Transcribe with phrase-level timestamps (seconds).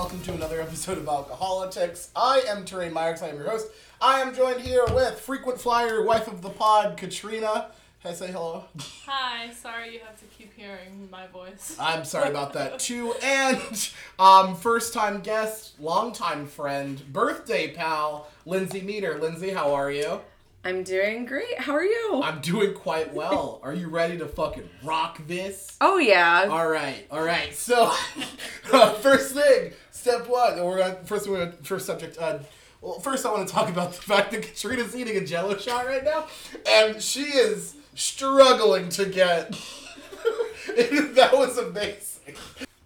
[0.00, 2.08] welcome to another episode of Alcoholics.
[2.16, 3.66] I am Terrain Myers, I am your host.
[4.00, 7.66] I am joined here with frequent flyer, wife of the pod, Katrina.
[8.00, 8.64] Can I say hello?
[9.04, 11.76] Hi, sorry you have to keep hearing my voice.
[11.78, 13.12] I'm sorry about that too.
[13.22, 19.18] And um, first time guest, longtime friend, birthday pal, Lindsay Meter.
[19.18, 20.22] Lindsay, how are you?
[20.62, 21.58] I'm doing great.
[21.58, 22.20] How are you?
[22.22, 23.60] I'm doing quite well.
[23.62, 25.76] Are you ready to fucking rock this?
[25.80, 26.48] oh yeah.
[26.50, 27.54] All right, all right.
[27.54, 27.94] So,
[28.70, 30.62] uh, first thing, step one.
[30.62, 31.28] We're on first.
[31.28, 32.18] We're on first subject.
[32.18, 32.38] Uh,
[32.80, 35.86] well, first I want to talk about the fact that Katrina's eating a Jello shot
[35.86, 36.26] right now,
[36.66, 39.50] and she is struggling to get.
[41.14, 42.34] that was amazing.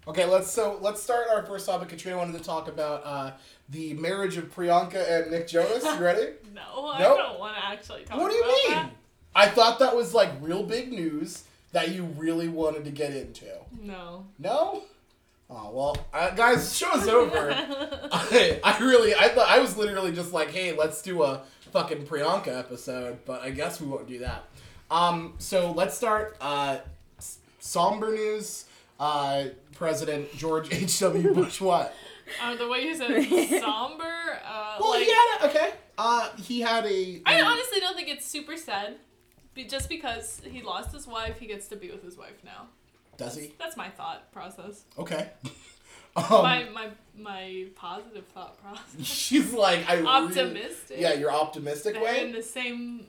[0.07, 1.89] Okay, let's so let's start our first topic.
[1.89, 3.31] Katrina wanted to talk about uh,
[3.69, 5.83] the marriage of Priyanka and Nick Jonas.
[5.83, 6.27] You ready?
[6.55, 8.23] No, I don't want to actually talk about it.
[8.23, 8.71] What do you mean?
[8.71, 8.91] that.
[9.35, 13.45] I thought that was like real big news that you really wanted to get into.
[13.81, 14.25] No.
[14.39, 14.83] No?
[15.49, 17.51] Oh well, uh, guys, show's over.
[18.11, 22.05] I, I really, I thought I was literally just like, hey, let's do a fucking
[22.07, 24.45] Priyanka episode, but I guess we won't do that.
[24.89, 26.35] Um, so let's start.
[26.41, 26.77] Uh,
[27.19, 28.65] s- somber news.
[28.99, 30.99] Uh, President George H.
[31.01, 31.33] W.
[31.33, 31.59] Bush.
[31.61, 31.93] What?
[32.41, 33.09] Uh, the way you said
[33.61, 35.69] somber, uh, Well, like, he had a, okay.
[35.97, 37.21] Uh, he had a.
[37.25, 38.95] I a- honestly don't think it's super sad.
[39.53, 42.67] Be- Just because he lost his wife, he gets to be with his wife now.
[43.17, 43.53] Does he?
[43.59, 44.83] That's my thought process.
[44.97, 45.29] Okay.
[46.15, 48.85] um, my my my positive thought process.
[49.05, 50.97] she's like, I really- Optimistic.
[50.99, 53.07] yeah, you're optimistic They're in the same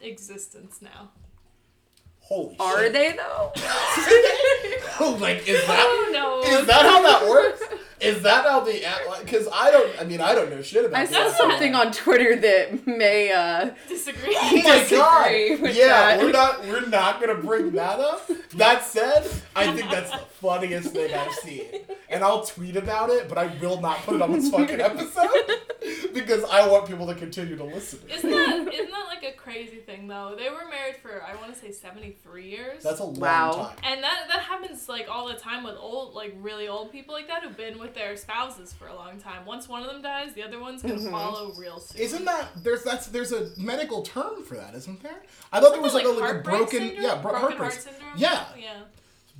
[0.00, 1.10] existence now.
[2.20, 2.92] Holy Are shit.
[2.94, 3.52] they though?
[5.00, 6.46] Oh, like is that Who knows?
[6.46, 7.62] is that how that works?
[8.04, 8.84] Is that how the
[9.24, 11.92] because I don't I mean I don't know shit about I saw Apple something on
[11.92, 14.36] Twitter that may uh Disagree.
[14.38, 15.60] Oh my disagree god!
[15.62, 16.20] with Yeah, that.
[16.20, 18.28] we're not we're not gonna bring that up.
[18.54, 21.64] That said, I think that's the funniest thing I've seen,
[22.08, 25.28] and I'll tweet about it, but I will not put it on this fucking episode
[26.14, 27.98] because I want people to continue to listen.
[28.00, 28.12] to it.
[28.18, 30.34] Isn't that isn't that like a crazy thing though?
[30.38, 32.82] They were married for I want to say seventy three years.
[32.82, 33.52] That's a long Wow.
[33.52, 33.76] time.
[33.84, 37.26] and that that happens like all the time with old like really old people like
[37.28, 39.44] that who've been with their spouses for a long time.
[39.46, 41.10] Once one of them dies, the other one's gonna Mhm.
[41.10, 42.00] follow real soon.
[42.00, 45.22] Isn't that there's that's there's a medical term for that, isn't there?
[45.52, 47.02] I thought there was like, Something a like a broken syndrome?
[47.02, 47.70] yeah bro- broken heartbreak.
[47.72, 48.12] heart syndrome?
[48.16, 48.44] Yeah.
[48.58, 48.82] Yeah.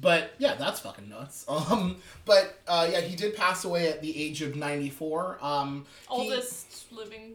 [0.00, 1.44] But yeah, that's fucking nuts.
[1.48, 5.38] Um, but uh, yeah, he did pass away at the age of ninety four.
[5.41, 7.34] Um, he- Oldest living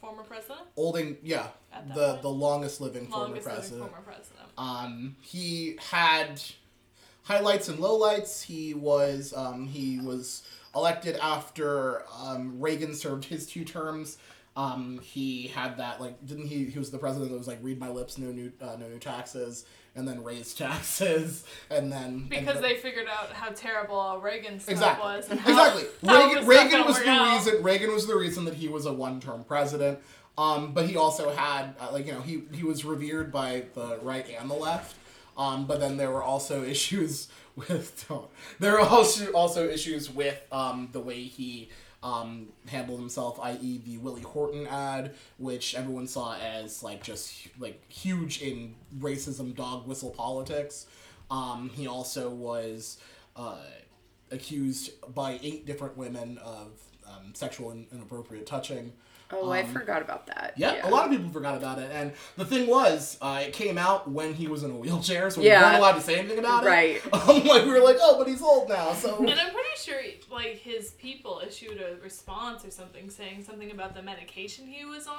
[0.00, 0.62] former president.
[0.76, 1.48] olding yeah,
[1.94, 2.22] the point.
[2.22, 3.90] the longest living former Longest living president.
[3.90, 4.48] former president.
[4.58, 6.40] Um, he had
[7.22, 8.42] highlights and lowlights.
[8.42, 10.42] He was um, he was
[10.74, 14.18] elected after um, Reagan served his two terms.
[14.56, 16.64] Um, he had that like didn't he?
[16.66, 18.98] He was the president that was like read my lips, no new uh, no new
[18.98, 19.64] taxes,
[19.94, 24.64] and then raise taxes, and then Because and they figured out how terrible all Reagan's
[24.64, 25.04] stuff Exactly.
[25.04, 25.28] was.
[25.30, 25.84] And how, Exactly.
[26.08, 27.34] how Reagan, was Reagan was the out.
[27.44, 27.62] reason.
[27.62, 30.00] Reagan was the reason that he was a one-term president.
[30.38, 33.98] Um, but he also had, uh, like, you know, he he was revered by the
[34.02, 34.96] right and the left.
[35.38, 38.06] Um, but then there were also issues with.
[38.08, 38.28] Don't,
[38.58, 41.70] there were also also issues with um, the way he
[42.02, 47.82] um, handled himself, i.e., the Willie Horton ad, which everyone saw as like just like
[47.90, 50.86] huge in racism, dog whistle politics.
[51.30, 52.98] Um, he also was.
[53.36, 53.56] Uh,
[54.32, 56.68] accused by eight different women of
[57.06, 58.92] um, sexual and inappropriate touching.
[59.32, 60.54] Oh, I Um, forgot about that.
[60.56, 61.90] Yeah, a lot of people forgot about it.
[61.92, 65.40] And the thing was, uh, it came out when he was in a wheelchair, so
[65.40, 65.62] we Yeah.
[65.62, 66.66] weren't allowed to say anything about it.
[66.68, 66.96] Right.
[66.96, 67.02] it.
[67.12, 70.00] Um, like we were like, oh, but he's old now, so And I'm pretty sure,
[70.30, 75.06] like, his people issued a response or something saying something about the medication he was
[75.06, 75.14] on.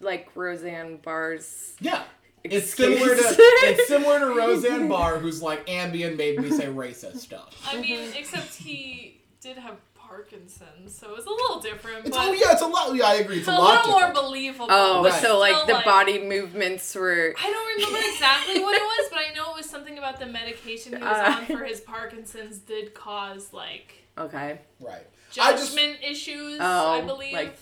[0.00, 2.02] Like Roseanne Barr's yeah.
[2.44, 7.16] It's similar to it's similar to Roseanne Barr, who's like Ambien made me say racist
[7.18, 7.54] stuff.
[7.66, 9.76] I mean, except he did have
[10.08, 12.06] Parkinson's, so it was a little different.
[12.06, 12.94] It's, oh yeah, it's a lot.
[12.94, 13.38] Yeah, I agree.
[13.38, 14.66] It's a a lot little more believable.
[14.70, 15.12] Oh, Right.
[15.20, 19.18] so like Still, the body movements were I don't remember exactly what it was, but
[19.18, 21.36] I know it was something about the medication he was Uh.
[21.38, 24.60] on for his Parkinson's did cause like okay.
[24.80, 25.06] right.
[25.40, 26.58] I just judgment issues.
[26.60, 27.34] Oh, I believe.
[27.34, 27.56] like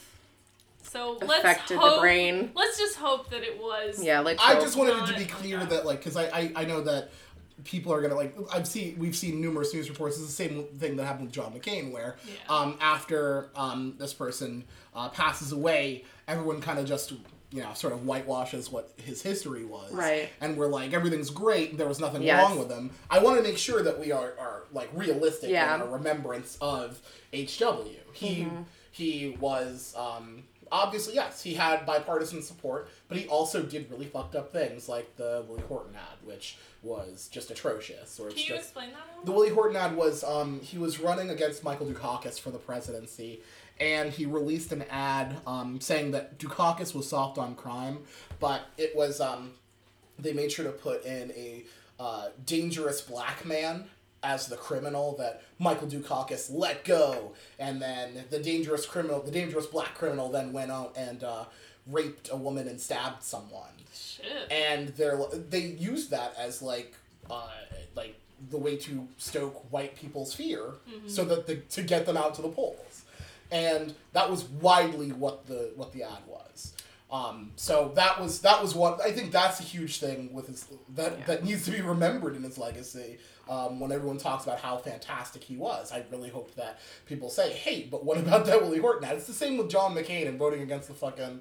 [0.82, 2.52] so let's affected hope, the brain.
[2.54, 4.02] Let's just hope that it was.
[4.02, 5.64] Yeah, like I just wanted it to be clear yeah.
[5.66, 7.10] that like because I, I I know that
[7.64, 10.16] people are gonna like I've seen we've seen numerous news reports.
[10.16, 12.32] It's the same thing that happened with John McCain where Yeah.
[12.54, 14.64] um after um this person
[14.94, 17.12] uh, passes away, everyone kind of just
[17.52, 19.92] you know sort of whitewashes what his history was.
[19.92, 20.28] Right.
[20.40, 21.78] And we're like everything's great.
[21.78, 22.42] There was nothing Yes.
[22.42, 22.90] wrong with him.
[23.10, 25.74] I want to make sure that we are are like realistic Yeah.
[25.76, 27.00] in our remembrance of
[27.32, 27.88] HW.
[28.12, 28.62] He Mm-hmm.
[28.90, 30.42] he was um
[30.72, 35.16] obviously, yes, he had bipartisan support, but he also did really fucked up things like
[35.16, 38.18] the Willie Horton ad, which was just atrocious.
[38.18, 39.32] Or Can you just explain that the?
[39.32, 43.40] Willie Horton ad was um, he was running against Michael Dukakis for the presidency,
[43.80, 47.98] and he released an ad um, saying that Dukakis was soft on crime,
[48.40, 49.52] but it was um,
[50.18, 51.64] they made sure to put in a
[51.98, 53.84] uh, dangerous black man
[54.22, 59.66] as the criminal that Michael Dukakis let go, and then the dangerous criminal, the dangerous
[59.66, 61.44] black criminal, then went out and uh,
[61.86, 64.26] raped a woman and stabbed someone Shit.
[64.50, 66.94] and they're they use that as like
[67.30, 67.48] uh,
[67.94, 68.16] like
[68.50, 70.72] the way to stoke white people's fear
[71.06, 73.04] so that the, to get them out to the polls
[73.52, 76.74] and that was widely what the what the ad was
[77.10, 80.66] um, so that was that was what I think that's a huge thing with his
[80.96, 81.24] that Yeah.
[81.26, 83.18] that needs to be remembered in his legacy.
[83.48, 87.52] Um, when everyone talks about how fantastic he was, I really hope that people say,
[87.52, 90.36] "Hey, but what about that Willie Horton?" ad?" It's the same with John McCain and
[90.38, 91.40] voting against the fucking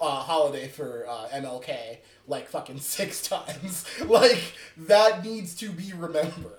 [0.00, 3.86] uh, holiday for uh, MLK like fucking six times.
[4.04, 6.54] like that needs to be remembered.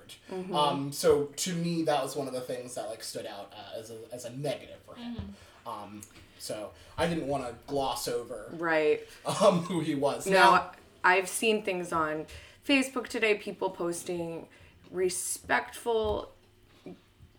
[0.54, 3.80] Um, so to me, that was one of the things that like stood out uh,
[3.80, 5.36] as a as a negative for him.
[5.68, 6.02] Um,
[6.40, 9.02] so I didn't want to gloss over Right.
[9.26, 10.26] um, who he was.
[10.26, 10.72] No, Now,
[11.04, 12.26] I've seen things on
[12.68, 14.48] Facebook today, people posting
[14.92, 16.32] respectful,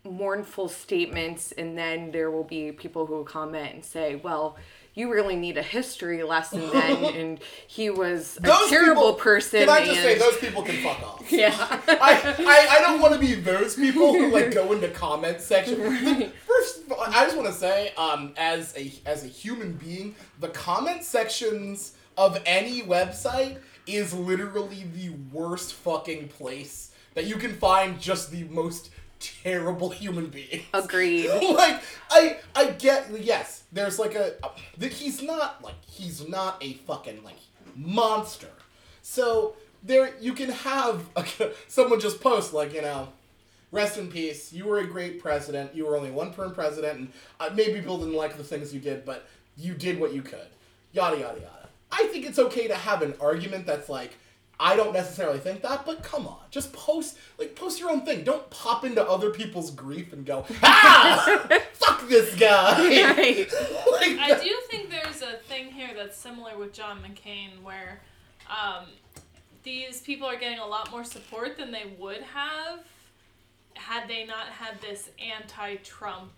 [0.05, 4.57] mournful statements, and then there will be people who will comment and say, well,
[4.95, 9.61] you really need a history lesson then, and he was a those terrible people, person.
[9.61, 10.05] Can I just and...
[10.05, 11.21] say those people can fuck off?
[11.33, 11.55] Yeah.
[11.57, 15.77] I, I, I don't want to be those people who like go into comment section.
[16.47, 20.49] First, all, I just want to say, um, as a as a human being, the
[20.49, 28.01] comment sections of any website is literally the worst fucking place that you can find
[28.01, 28.91] just the most
[29.21, 30.65] terrible human beings.
[30.73, 31.29] Agreed.
[31.55, 34.35] like I I get yes, there's like a
[34.79, 37.37] that he's not like he's not a fucking like
[37.77, 38.51] monster.
[39.03, 41.25] So there you can have a,
[41.69, 43.09] someone just post like you know.
[43.73, 44.53] Rest in peace.
[44.53, 45.77] You were a great president.
[45.77, 48.81] You were only one term president, and uh, maybe people didn't like the things you
[48.81, 50.49] did, but you did what you could.
[50.93, 51.69] Yada yada yada.
[51.93, 54.17] I think it's okay to have an argument that's like,
[54.63, 58.25] I don't necessarily think that, but come on, just post like post your own thing.
[58.25, 62.77] Don't pop into other people's grief and go, ah, fuck this guy.
[63.17, 63.51] Right.
[63.93, 68.01] like, I do think there's a thing here that's similar with John McCain where
[68.49, 68.85] um,
[69.63, 72.81] these people are getting a lot more support than they would have
[73.75, 76.33] had they not had this anti-Trump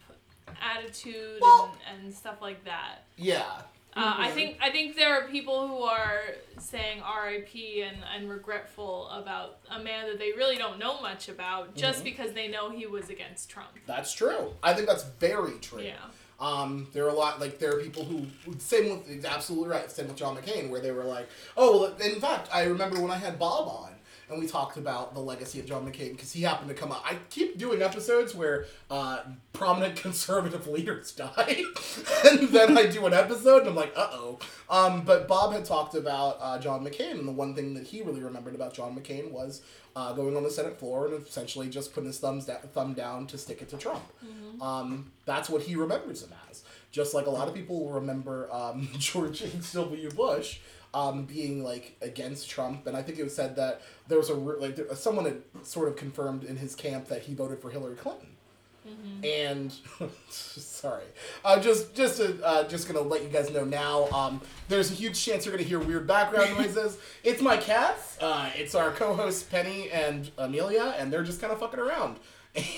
[0.61, 3.05] attitude Well- and, and stuff like that.
[3.17, 3.63] yeah.
[3.95, 6.21] Uh, I think I think there are people who are
[6.59, 7.83] saying R.I.P.
[7.83, 12.05] and, and regretful about a man that they really don't know much about just Mm-hmm.
[12.05, 13.69] because they know he was against Trump.
[13.87, 14.55] That's true.
[14.63, 15.83] I think that's very true.
[15.83, 15.93] Yeah.
[16.41, 18.27] Um, there are a lot like there are people who
[18.59, 19.91] same with absolutely right.
[19.91, 23.11] Same with John McCain, where they were like, oh, well, in fact, I remember when
[23.13, 23.92] I had Bob on
[24.33, 27.03] and we talked about the legacy of John McCain because he happened to come up.
[27.05, 29.21] I keep doing episodes where uh,
[29.53, 31.63] prominent conservative leaders die,
[32.25, 34.39] and then I do an episode and I'm like, uh oh.
[34.69, 38.03] Um, but Bob had talked about uh, John McCain, and the one thing that he
[38.03, 39.63] really remembered about John McCain was
[39.95, 43.27] uh, going on the Senate floor and essentially just putting his thumbs da- thumb down
[43.27, 44.03] to stick it to Trump.
[44.63, 46.63] Um, that's what he remembers him as.
[46.91, 50.11] Just like a lot of people remember um, George H.W.
[50.11, 50.61] Bush
[50.95, 54.35] um, being like against Trump, and I think it was said that there was a
[54.35, 57.97] like there, someone had sort of confirmed in his camp that he voted for Hillary
[57.97, 58.29] Clinton.
[59.23, 59.73] And
[60.29, 61.05] sorry,
[61.45, 64.09] uh, just just to, uh, just gonna let you guys know now.
[64.09, 66.99] Um, there's a huge chance you're gonna hear weird background noises.
[67.23, 68.19] it's my cats.
[68.21, 72.17] Uh, it's our co-hosts Penny and Amelia, and they're just kind of fucking around.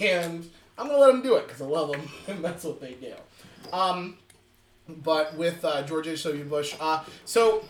[0.02, 2.92] And I'm gonna let them do it because I love them, and that's what they
[2.94, 3.14] do.
[3.72, 4.18] Um,
[4.86, 6.44] but with uh, George H.W.
[6.44, 7.64] Bush, uh, so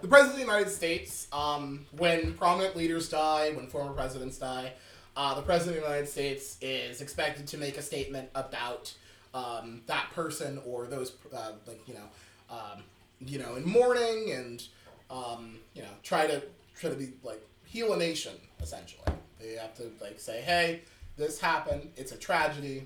[0.00, 4.72] the president of the United States, um, when prominent leaders die, when former presidents die,
[5.16, 8.92] uh, the president of the United States is expected to make a statement about
[9.34, 12.08] um, that person or those, uh, like you know,
[12.50, 12.82] um,
[13.20, 14.64] you know, in mourning and
[15.10, 16.42] um, you know, try to
[16.78, 19.02] try to be like heal a nation essentially.
[19.40, 20.82] They have to like say, hey,
[21.16, 21.90] this happened.
[21.96, 22.84] It's a tragedy.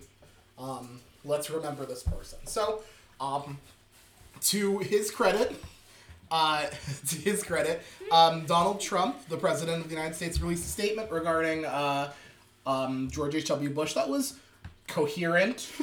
[0.58, 2.38] Um, let's remember this person.
[2.46, 2.82] So,
[3.20, 3.58] um,
[4.42, 5.54] to his credit,
[6.34, 6.66] uh,
[7.06, 11.10] to his credit, um, Donald Trump, the president of the United States, released a statement
[11.12, 12.12] regarding uh,
[12.66, 13.70] um, George H.W.
[13.70, 14.34] Bush that was
[14.88, 15.70] coherent.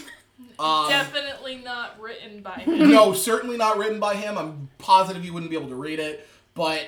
[0.59, 2.89] Um, Definitely not written by him.
[2.91, 4.37] no, certainly not written by him.
[4.37, 6.87] I'm positive you wouldn't be able to read it, but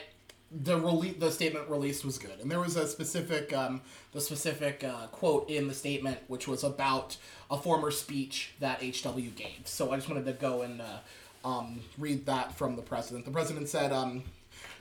[0.52, 4.84] the rele- the statement released was good, and there was a specific um, the specific
[4.84, 7.18] uh, quote in the statement which was about
[7.50, 9.62] a former speech that HW gave.
[9.66, 11.00] So I just wanted to go and uh,
[11.44, 13.26] um, read that from the president.
[13.26, 14.24] The president said, um,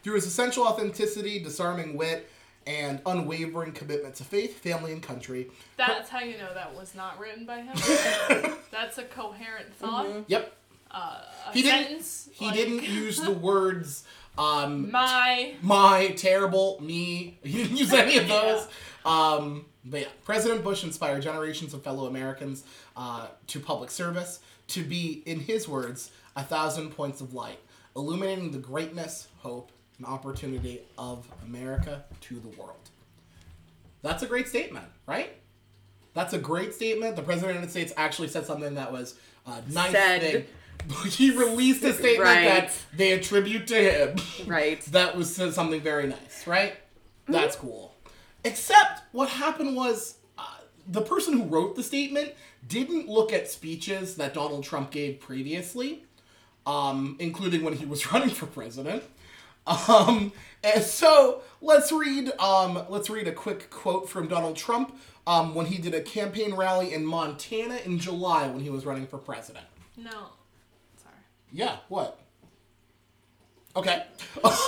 [0.03, 2.29] through his essential authenticity, disarming wit,
[2.67, 5.51] and unwavering commitment to faith, family, and country.
[5.77, 7.75] That's how you know that was not written by him.
[8.71, 10.07] That's a coherent thought.
[10.29, 10.53] Yep.
[10.91, 12.29] Uh, a He didn't- sentence.
[12.33, 14.05] He didn't use the words
[14.39, 15.55] um, My.
[15.61, 17.39] my, terrible, me.
[17.45, 18.69] He didn't use any of those.
[19.05, 22.63] Um, but yeah, President Bush inspired generations of fellow Americans
[22.97, 24.39] uh, to public service
[24.69, 27.59] to be, in his words, a thousand points of light,
[27.97, 32.77] illuminating the greatness, hope, and opportunity of America to the world.
[34.03, 35.35] That's a great statement, right?
[36.15, 37.17] That's a great statement.
[37.17, 39.15] The President of the United States actually said something that was
[39.47, 40.21] a nice Said.
[40.23, 40.45] thing.
[41.11, 42.45] He released a statement Right.
[42.45, 44.17] that they attribute to him.
[44.49, 44.81] Right.
[44.87, 46.75] that was said something very nice, right?
[47.29, 47.95] That's cool.
[48.45, 50.43] Except what happened was uh,
[50.89, 52.33] the person who wrote the statement
[52.67, 56.05] didn't look at speeches that Donald Trump gave previously,
[56.67, 59.03] um, including when he was running for president.
[59.67, 60.33] Um,
[60.65, 65.67] and so let's read um, let's read a quick quote from Donald Trump um, when
[65.67, 69.67] he did a campaign rally in Montana in July when he was running for president.
[69.97, 70.31] No.
[70.97, 71.15] Sorry.
[71.53, 72.19] Yeah, what?
[73.77, 74.05] Okay.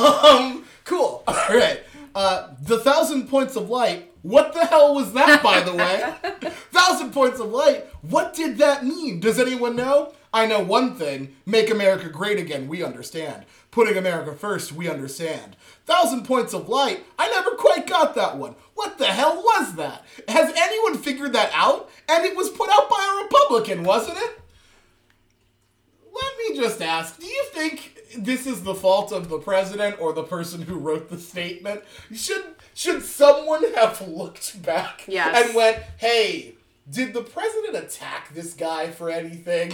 [0.00, 1.22] Um, cool.
[1.28, 1.82] All right.
[2.14, 4.10] Uh, the thousand points of light.
[4.22, 6.50] What the hell was that, by the way?
[6.70, 7.86] thousand points of light.
[8.02, 9.20] What did that mean?
[9.20, 10.14] Does anyone know?
[10.34, 11.36] I know one thing.
[11.46, 12.66] Make America great again.
[12.66, 13.44] We understand.
[13.70, 14.72] Putting America first.
[14.72, 15.54] We understand.
[15.86, 17.04] Thousand points of light.
[17.18, 18.56] I never quite got that one.
[18.74, 20.04] What the hell was that?
[20.28, 21.88] Has anyone figured that out?
[22.08, 24.40] And it was put out by a Republican, wasn't it?
[26.12, 30.12] Let me just ask, do you think this is the fault of the president or
[30.12, 31.82] the person who wrote the statement?
[32.12, 35.46] Should should someone have looked back Yes.
[35.46, 36.54] and went, "Hey,
[36.90, 39.72] did the president attack this guy for anything?"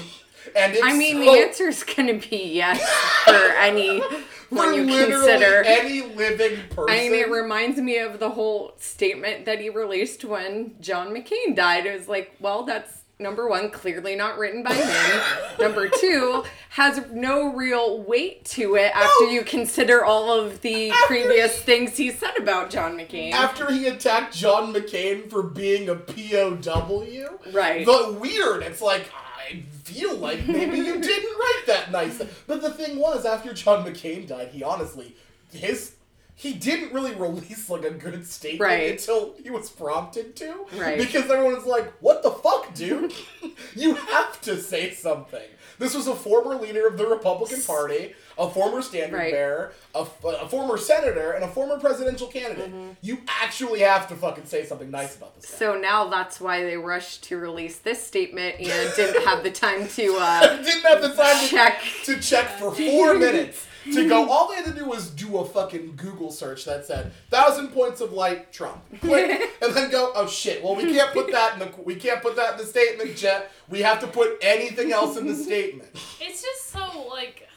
[0.56, 2.80] And I mean, so, the answer's gonna be yes
[3.24, 4.00] for any
[4.50, 5.62] one you consider.
[5.64, 6.86] any living person.
[6.90, 11.54] I mean, it reminds me of the whole statement that he released when John McCain
[11.54, 11.86] died.
[11.86, 15.20] It was like, well, that's number one, clearly not written by him.
[15.60, 19.30] number two, has no real weight to it after No.
[19.30, 23.32] you consider all of the After previous he- things he said about John McCain.
[23.32, 27.38] after he attacked John McCain for being a POW.
[27.52, 27.84] Right.
[27.84, 28.62] The weird.
[28.62, 29.10] It's like
[29.50, 32.22] I feel like maybe you didn't write that nice.
[32.46, 35.16] But the thing was, after John McCain died, he honestly
[35.52, 35.96] his
[36.36, 38.90] he didn't really release like a good statement Right.
[38.92, 40.66] until he was prompted to.
[40.74, 40.96] Right.
[40.96, 43.12] Because everyone was like, "What the fuck, dude?
[43.76, 45.48] you have to say something."
[45.80, 49.32] This was a former leader of the Republican Party, a former standard Right.
[49.32, 52.70] bearer, a, a former senator, and a former presidential candidate.
[53.00, 55.56] You actually have to fucking say something nice about this guy.
[55.56, 59.88] so now that's why they rushed to release this statement and didn't have the time
[59.88, 61.82] to uh, didn't have the time to check.
[62.04, 64.28] to check for four minutes to go.
[64.28, 68.00] All they had to do was do a fucking Google search that said thousand points
[68.00, 70.12] of light Trump, click, and then go.
[70.14, 70.62] Oh shit!
[70.62, 73.50] Well, we can't put that in the we can't put that in the statement, Jet.
[73.68, 75.88] We have to put anything else in the statement.
[76.20, 77.48] It's just so like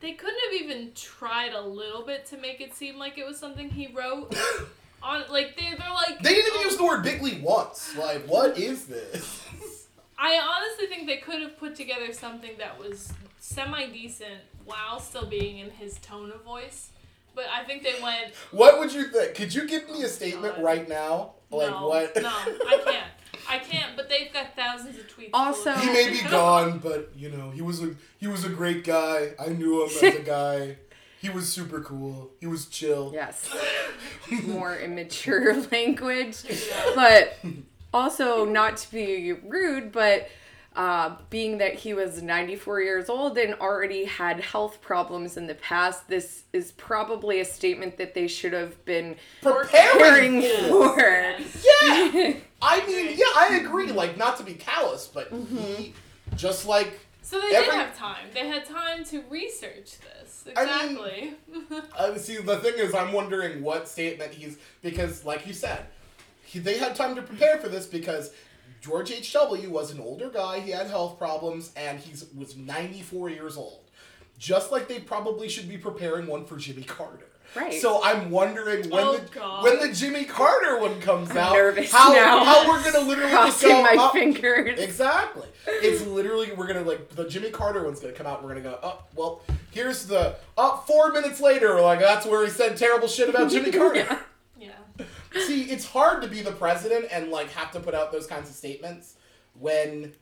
[0.00, 3.38] they couldn't have even tried a little bit to make it seem like it was
[3.38, 4.34] something he wrote.
[5.02, 7.96] On like they they're like They didn't even "Oh, use the word bigly once.
[7.96, 9.44] Like, what is this?
[10.18, 15.26] I honestly think they could have put together something that was semi decent while still
[15.26, 16.90] being in his tone of voice.
[17.34, 19.34] But I think they went What would you think?
[19.34, 20.64] Could you give me a statement God.
[20.64, 21.32] right now?
[21.50, 22.16] Like no, what?
[22.16, 23.10] no, I can't.
[23.48, 23.96] I can't.
[23.96, 25.30] But they've got thousands of tweets.
[25.30, 28.48] full Also- He may be gone, but you know, he was a he was a
[28.48, 29.30] great guy.
[29.38, 30.76] I knew him as a guy.
[31.20, 32.30] He was super cool.
[32.40, 33.10] He was chill.
[33.12, 33.48] Yes.
[34.44, 36.36] More immature language.
[36.94, 37.36] But
[37.92, 40.28] also, not to be rude, but
[40.78, 45.56] uh, being that he was 94 years old and already had health problems in the
[45.56, 50.94] past, this is probably a statement that they should have been Preparing preparing for.
[50.94, 51.00] for.
[51.00, 52.34] Yeah.
[52.62, 53.90] I mean, yeah, I agree.
[53.92, 55.94] Like, not to be callous, but he
[56.36, 58.26] just like So they Every- did have time.
[58.32, 60.44] They had time to research this.
[60.46, 60.54] Exactly.
[60.54, 61.34] I mean-
[61.70, 61.80] Exactly.
[61.98, 65.86] Uh, see, the thing is, I'm wondering what statement he's because, like you said,
[66.44, 68.30] he, they had time to prepare for this because
[68.80, 69.32] George H.
[69.32, 69.70] W.
[69.70, 70.60] was an older guy.
[70.60, 73.80] He had health problems, and he was 94 years old.
[74.38, 77.26] Just like they probably should be preparing one for Jimmy Carter.
[77.56, 77.72] Right.
[77.80, 79.64] So I'm wondering when Oh, the God.
[79.64, 82.44] when the Jimmy Carter one comes out, nervous how now.
[82.44, 84.78] how we're gonna literally just Crossing go my "Oh, fingers.
[84.78, 85.48] Exactly.
[85.66, 88.42] It's literally we're gonna like the Jimmy Carter one's gonna come out.
[88.44, 88.78] We're gonna go.
[88.82, 90.36] Oh well, here's the.
[90.58, 94.00] Oh, four minutes later, like that's where he said terrible shit about Jimmy Carter.
[94.00, 94.18] yeah.
[95.46, 98.48] See, it's hard to be the president and like have to put out those kinds
[98.48, 99.14] of statements
[99.58, 100.12] when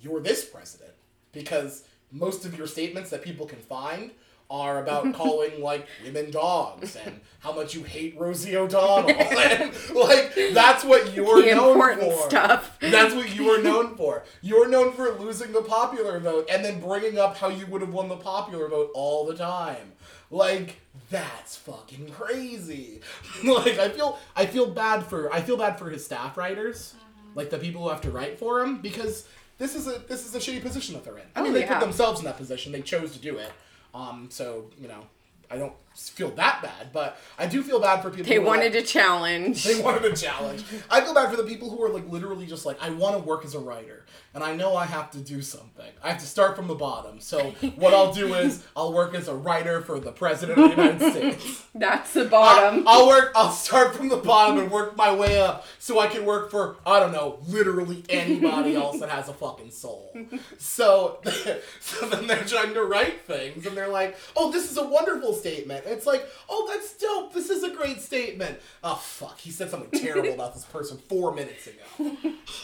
[0.00, 0.92] you're this president
[1.32, 4.10] because most of your statements that people can find
[4.48, 9.10] are about calling like women dogs and how much you hate Rosie O'Donnell.
[9.10, 12.28] and, like that's what you're The known for.
[12.28, 12.78] stuff.
[12.80, 14.22] That's what you are known for.
[14.42, 17.92] You're known for losing the popular vote and then bringing up how you would have
[17.92, 19.92] won the popular vote all the time.
[20.30, 20.76] Like
[21.10, 23.00] that's fucking crazy.
[23.44, 26.94] like I feel I feel bad for I feel bad for his staff writers,
[27.34, 29.26] like the people who have to write for him because
[29.58, 31.24] this is a this is a shitty position that they're in.
[31.36, 31.78] I mean, Oh, they yeah.
[31.78, 32.72] put themselves in that position.
[32.72, 33.52] They chose to do it.
[33.94, 35.06] Um, so you know,
[35.50, 38.26] I don't feel that bad, but I do feel bad for people.
[38.26, 39.64] They who wanted like- a challenge.
[39.68, 40.64] they wanted a challenge.
[40.90, 43.22] I feel bad for the people who are like literally just like, I want to
[43.22, 45.86] work as a writer, and I know I have to do something.
[46.02, 47.20] I have to start from the bottom.
[47.20, 50.82] So what I'll do is I'll work as a writer for the president of the
[50.82, 51.64] United States.
[51.74, 52.84] That's the bottom.
[52.86, 53.32] I'll work.
[53.34, 56.76] I'll start from the bottom and work my way up, so I can work for
[56.84, 60.12] I don't know, literally anybody else that has a fucking soul.
[60.58, 61.20] So,
[61.80, 65.32] so then they're trying to write things, and they're like, "Oh, this is a wonderful
[65.32, 67.32] statement." It's like, "Oh, that's dope.
[67.32, 71.34] This is a great statement." Oh fuck, he said something terrible about this person four
[71.34, 72.16] minutes ago.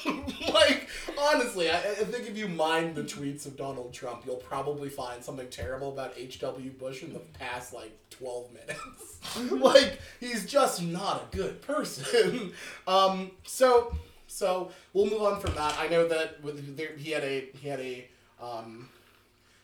[0.53, 0.89] like
[1.19, 5.23] honestly, I, I think if you mind the tweets of Donald Trump, you'll probably find
[5.23, 6.71] something terrible about H.W.
[6.73, 9.53] Bush in the past like 12 minutes.
[9.53, 12.53] like he's just not a good person.
[12.87, 13.95] um, so
[14.27, 15.79] so we'll move on from that.
[15.79, 18.09] I know that with there, he had a he had a
[18.41, 18.89] um,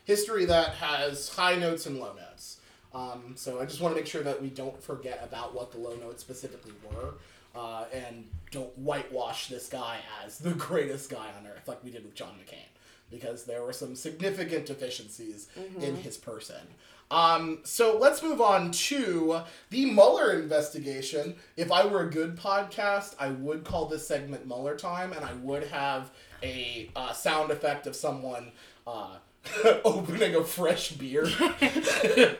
[0.04, 2.60] history that has high notes and low notes.
[2.95, 5.78] Um, so I just want to make sure that we don't forget about what the
[5.78, 7.14] low notes specifically were,
[7.54, 12.04] uh, and don't whitewash this guy as the greatest guy on earth like we did
[12.04, 12.68] with John McCain,
[13.11, 15.49] because there were some significant deficiencies
[15.80, 16.62] in his person.
[17.11, 19.40] Um, so let's move on to
[19.71, 21.37] the Mueller investigation.
[21.57, 25.33] If I were a good podcast, I would call this segment Mueller time, and I
[25.35, 26.11] would have
[26.42, 28.52] a uh, sound effect of someone
[28.87, 29.16] uh,
[29.85, 31.28] opening a fresh beer
[31.61, 32.37] and,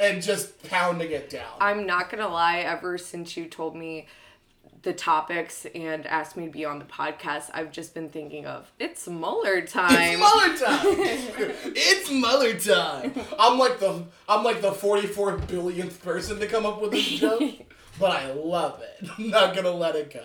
[0.00, 1.52] and just pounding it down.
[1.60, 4.06] I'm not gonna lie, ever since you told me
[4.82, 8.70] the topics and asked me to be on the podcast, I've just been thinking of
[8.78, 9.96] it's Mueller time.
[9.98, 10.86] It's Mueller time.
[11.74, 13.12] it's Mueller time.
[13.38, 17.42] I'm like the I'm like the 44 billionth person to come up with this joke,
[17.98, 19.08] but I love it.
[19.18, 20.22] I'm not gonna let it go.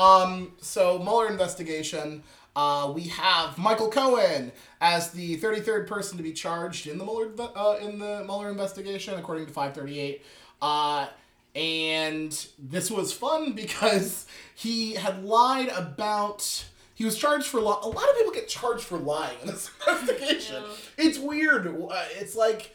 [0.00, 2.24] Um, so Mueller investigation.
[2.56, 7.30] Uh, we have Michael Cohen as the 33rd person to be charged in the Mueller
[7.56, 10.22] uh, in the Mueller investigation, according to 538.
[10.62, 11.08] Uh,
[11.56, 16.64] and this was fun because he had lied about.
[16.96, 19.68] He was charged for li- a lot of people get charged for lying in this
[19.88, 20.62] investigation.
[20.62, 20.74] Yeah.
[21.06, 21.66] It's weird.
[21.66, 22.72] Uh, It's like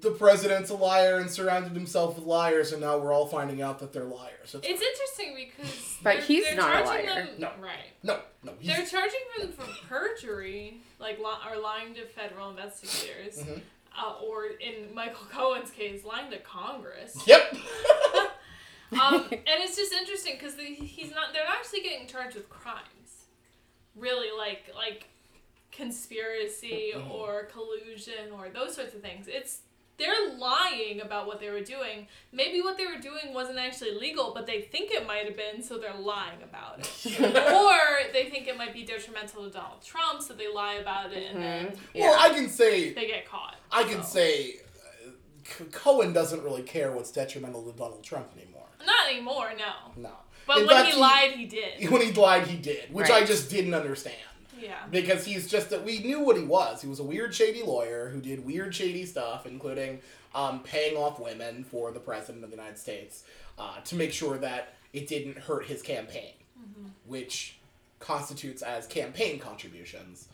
[0.00, 3.78] the president's a liar and surrounded himself with liars, and now we're all finding out
[3.78, 4.54] that they're liars.
[4.54, 7.04] It's, It's interesting because But they're- he's they're not a liar.
[7.06, 7.50] Them, No.
[7.60, 7.92] Right.
[8.02, 8.52] no, no.
[8.58, 13.60] He's, They're charging them for perjury, like li- or lying to federal investigators, Mhm.
[13.98, 17.16] uh, or in Michael Cohen's case, lying to Congress.
[17.26, 17.56] Yep.
[18.92, 21.32] Um, and it's just interesting because he's not.
[21.32, 23.24] They're not actually getting charged with crimes,
[23.96, 25.08] really, like like
[25.72, 27.10] conspiracy Mhm.
[27.10, 29.26] or collusion or those sorts of things.
[29.28, 29.62] It's
[29.98, 32.06] they're lying about what they were doing.
[32.32, 35.62] Maybe what they were doing wasn't actually legal, but they think it might have been,
[35.62, 37.20] so they're lying about it.
[37.20, 41.32] or they think it might be detrimental to Donald Trump, so they lie about it,
[41.32, 42.10] and then Yeah.
[42.10, 43.56] Well, I can say they get caught.
[43.72, 44.56] I can So- say
[45.06, 48.66] uh, Cohen doesn't really care what's detrimental to Donald Trump anymore.
[48.84, 49.92] not anymore, no.
[50.02, 50.12] No.
[50.46, 51.90] But In when fact, he lied, he did.
[51.90, 54.16] When he lied, he did, which I just didn't understand.
[54.60, 54.76] Yeah.
[54.90, 56.82] because he's just that we knew what he was.
[56.82, 60.00] He was a weird, shady lawyer who did weird, shady stuff, including
[60.34, 63.24] um, paying off women for the president of the United States
[63.58, 66.88] uh, to make sure that it didn't hurt his campaign, Mm-hmm.
[67.06, 67.58] which
[68.00, 70.28] constitutes as campaign contributions,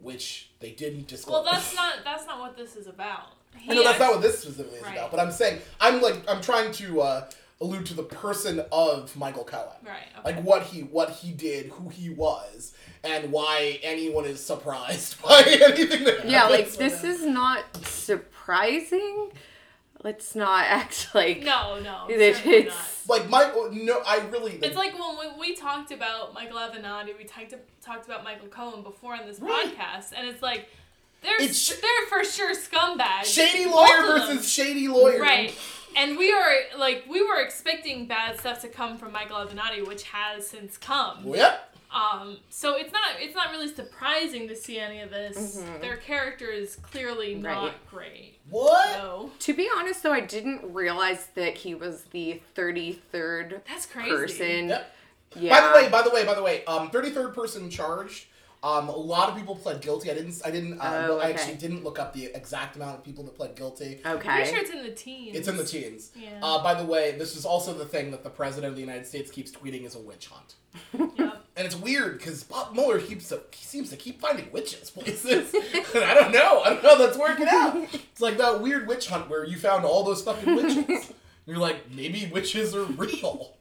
[0.00, 1.44] which they didn't disclose.
[1.44, 3.32] Well, that's not that's not what this is about.
[3.68, 4.96] I know that's not what this specifically is Right.
[4.96, 9.14] about, but I'm saying I'm like I'm trying to uh, allude to the person of
[9.16, 10.02] Michael Cohen Right.
[10.18, 10.34] Okay.
[10.36, 12.72] like what he what he did, who he was,
[13.04, 17.10] and why anyone is surprised by anything that Yeah, like this him.
[17.10, 19.30] is not surprising.
[20.02, 22.66] Let's not act like no, no, It- certainly not.
[22.68, 27.16] it's like my no, I really It's like when we, we talked about Michael Avenatti,
[27.18, 29.74] we talked talked about Michael Cohen before on this Right.
[29.76, 30.68] podcast, and it's like
[31.22, 33.24] they're It's sh- they're for sure scumbags.
[33.24, 35.20] shady Both lawyer versus shady lawyer.
[35.20, 35.54] Right.
[35.96, 40.04] And we are like we were expecting bad stuff to come from Michael Avenatti, which
[40.04, 41.24] has since come.
[41.26, 41.66] Yep.
[41.92, 45.56] Um, so it's not it's not really surprising to see any of this.
[45.56, 45.80] Mhm.
[45.80, 47.90] Their character is clearly not Right.
[47.90, 48.38] great.
[48.48, 48.88] What?
[48.94, 54.10] So To be honest, though, I didn't realize that he was the 33rd that's crazy.
[54.10, 54.68] person.
[54.68, 54.96] Yep.
[55.36, 55.60] Yeah.
[55.60, 58.26] By the way, by the way, by the way, um, thirty third person charged.
[58.62, 60.10] Um, a lot of people pled guilty.
[60.10, 60.40] I didn't.
[60.44, 60.78] I didn't.
[60.80, 64.00] Uh, Oh, I actually didn't look up the exact amount of people that pled guilty.
[64.04, 64.08] Okay.
[64.08, 65.36] I'm pretty sure it's in the teens.
[65.36, 66.10] It's in the teens.
[66.14, 66.40] Yeah.
[66.42, 69.06] Uh, by the way, this is also the thing that the president of the United
[69.06, 70.54] States keeps tweeting is a witch hunt.
[71.18, 71.36] Yep.
[71.56, 75.52] And it's weird because Bob Mueller keeps to, he seems to keep finding witches places.
[75.94, 76.62] and I don't know.
[76.62, 76.96] I don't know.
[76.96, 77.76] That's working out.
[77.92, 81.12] It's like that weird witch hunt where you found all those fucking witches.
[81.46, 83.56] You're like, maybe witches are real.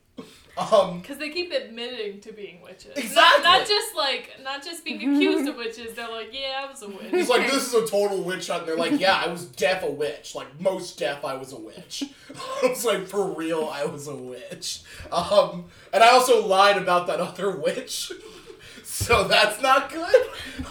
[0.59, 2.91] Um, Because they keep admitting to being witches.
[2.97, 3.43] Exactly.
[3.43, 5.95] Not, not just like, not just being accused of witches.
[5.95, 7.11] They're like, yeah, I was a witch.
[7.11, 8.61] He's like, this is a total witch hunt.
[8.61, 10.35] And they're like, yeah, I was deaf a witch.
[10.35, 12.03] Like, most deaf, I was a witch.
[12.63, 14.81] I was like, for real, I was a witch.
[15.11, 18.11] Um, and I also lied about that other witch.
[18.83, 20.25] so that's not good.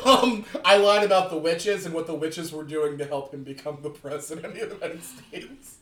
[0.05, 3.43] Um, I lied about the witches and what the witches were doing to help him
[3.43, 5.77] become the president of the United States.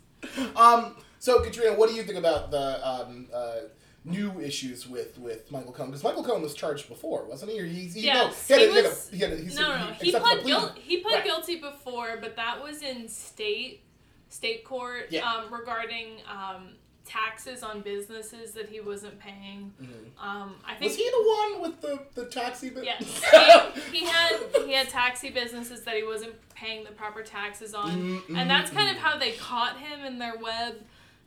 [0.54, 3.56] Um, so, Katrina, what do you think about the um, uh,
[4.06, 5.90] new issues with, with Michael Cohen?
[5.90, 7.60] Because Michael Cohen was charged before, wasn't he?
[7.60, 9.62] Or he's, he, Yes, no, he, he a- had a- was- he a- he No,
[9.62, 9.92] no, no.
[9.94, 10.80] He accepted pled guilty.
[10.80, 11.24] He pled Right.
[11.24, 13.82] guilty before, but that was in state
[14.28, 15.30] state court Yeah.
[15.30, 16.70] um, regarding um,
[17.04, 19.72] taxes on businesses that he wasn't paying.
[20.20, 22.84] Um, I think Was he the one with the, the taxi bit?
[22.84, 23.22] Yes,
[23.92, 27.90] he, he had he had taxi businesses that he wasn't paying the proper taxes on,
[28.28, 30.74] Mm, and that's kind of how they caught him in their web.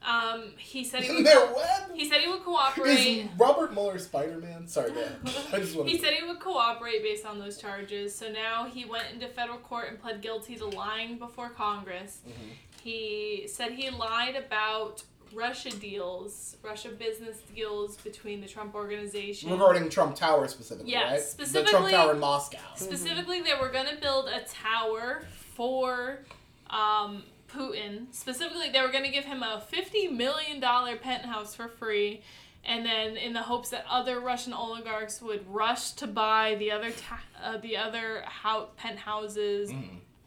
[0.01, 1.91] Um, he said he would web?
[1.93, 3.29] he said he would Is cooperate.
[3.37, 4.67] Robert Mueller Spider Man?
[4.67, 5.17] Sorry, ahead.
[5.51, 8.15] I just want He said he would cooperate based on those charges.
[8.15, 12.19] So now he went into federal court and pled guilty to lying before Congress.
[12.27, 12.49] Mm-hmm.
[12.81, 19.51] He said he lied about Russia deals, Russia business deals between the Trump organization.
[19.51, 21.47] Regarding Trump Tower specifically, Yes, right?
[21.47, 22.57] the Trump Tower in Moscow.
[22.75, 25.23] Specifically, they were going to build a tower
[25.55, 26.21] for
[26.69, 28.13] um, Putin.
[28.13, 32.21] Specifically, they were going to give him a $50 million penthouse for free.
[32.65, 36.91] And then, in the hopes that other Russian oligarchs would rush to buy the other
[36.91, 39.71] ta- uh, the other hou- penthouses,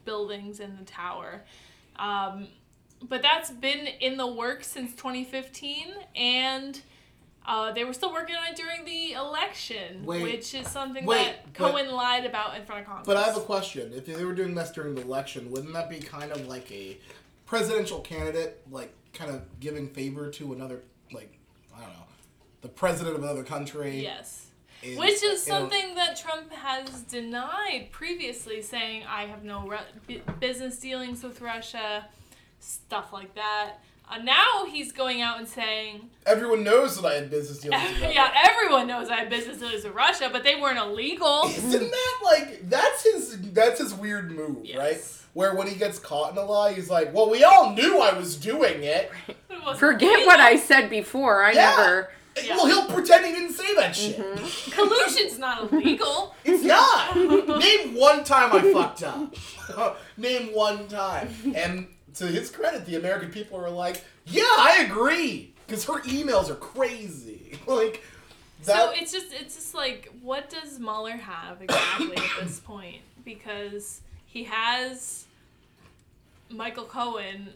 [0.07, 1.43] buildings in the tower,
[1.97, 2.49] um,
[3.07, 6.81] but that's been in the works since 2015, and
[7.47, 10.23] uh, they were still working on it during the election, Wait.
[10.23, 13.07] which is something Wait, that but- Cohen lied about in front of Congress.
[13.07, 13.93] But I have a question.
[13.95, 16.99] If they were doing this during the election, wouldn't that be kind of like a
[17.47, 21.37] presidential candidate, like kind of giving favor to another, like,
[21.77, 22.07] I don't know,
[22.63, 24.01] the president of another country?
[24.03, 24.47] yes.
[24.83, 29.73] in- Which is in a- something that Trump has denied previously, saying, I have no
[30.09, 32.07] bu- business dealings with Russia,
[32.61, 33.75] stuff like that.
[34.13, 38.01] Uh, now he's going out and saying, Everyone knows that I had business dealings with
[38.15, 41.45] yeah, everyone knows I had business dealings with Russia, but they weren't illegal.
[41.49, 44.77] Isn't that like that's his that's his weird move, Yes.
[44.79, 45.19] right?
[45.35, 48.13] Where when he gets caught in a lie, he's like, "Well, we all knew I
[48.13, 50.27] was doing it." It wasn't Forget illegal.
[50.27, 51.43] what I said before.
[51.43, 51.75] I Yeah.
[51.77, 52.11] never.
[52.43, 52.57] Yeah.
[52.57, 54.17] Well, he'll pretend he didn't say that shit.
[54.73, 56.35] Collusion's not illegal.
[56.45, 57.17] It's not.
[57.17, 59.99] Name one time I fucked up.
[60.17, 61.29] Name one time.
[61.55, 66.51] And to his credit, the American people are like, "Yeah, I agree," because her emails
[66.51, 67.59] are crazy.
[67.67, 68.03] Like
[68.65, 68.77] that.
[68.77, 72.99] So it's just it's just like what does Mueller have exactly at this point?
[73.25, 75.27] Because he has
[76.51, 77.51] Michael Cohen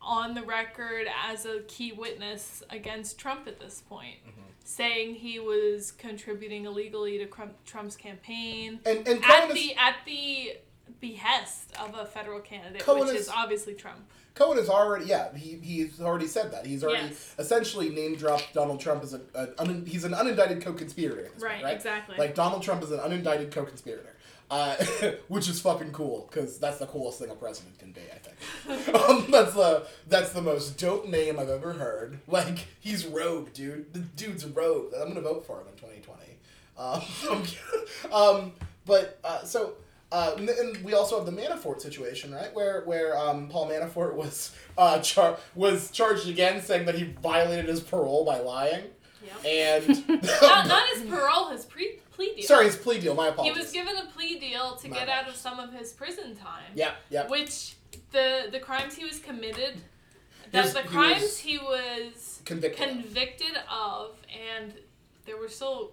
[0.00, 4.40] on the record as a key witness against Trump at this point, Mm-hmm.
[4.64, 7.26] saying he was contributing illegally to
[7.66, 10.52] Trump's campaign and and at is, the at the
[11.00, 14.00] behest of a federal candidate, Cohen which is- is obviously Trump.
[14.34, 16.64] Cohen is already yeah he he's already said that.
[16.64, 17.34] He's already Yes.
[17.38, 21.64] essentially name dropped Donald Trump as a, a un, he's an unindicted co-conspirator Right, point,
[21.64, 22.16] right exactly.
[22.16, 24.16] like Donald Trump is an unindicted co-conspirator
[24.50, 24.76] uh,
[25.28, 28.94] which is fucking cool because that's the coolest thing a president can be I think.
[28.94, 32.18] Um, that's the that's the most dope name I've ever heard.
[32.26, 33.92] Like he's rogue dude.
[33.92, 34.92] The dude's rogue.
[34.98, 36.22] I'm gonna vote for him in 2020
[36.78, 38.52] um, um,
[38.86, 39.74] but uh, so
[40.12, 42.54] uh, and- and we also have the Manafort situation, right?
[42.54, 47.66] Where where um, Paul Manafort was uh, char- was charged again, saying that he violated
[47.68, 48.84] his parole by lying,
[49.24, 49.44] Yep.
[49.46, 50.08] and
[50.42, 52.44] not, not his parole, his pre plea deal.
[52.44, 53.14] sorry, his plea deal.
[53.14, 53.56] My apologies.
[53.56, 56.36] He was given a plea deal to My get out of some of his prison
[56.36, 56.72] time.
[56.74, 57.26] yeah, yeah.
[57.28, 57.76] Which
[58.10, 62.86] the the crimes he was committed, He that the he crimes was he was Convicted.
[62.88, 64.16] convicted of,
[64.56, 64.74] and
[65.24, 65.92] there were still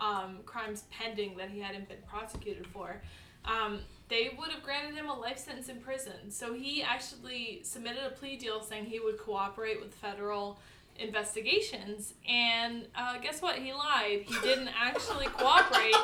[0.00, 3.02] um, crimes pending that he hadn't been prosecuted for.
[3.44, 6.30] Um, they would have granted him a life sentence in prison.
[6.30, 10.58] So he actually submitted a plea deal saying he would cooperate with federal
[10.98, 12.14] investigations.
[12.28, 13.56] And uh, guess what?
[13.56, 14.24] He lied.
[14.26, 15.94] He didn't actually cooperate.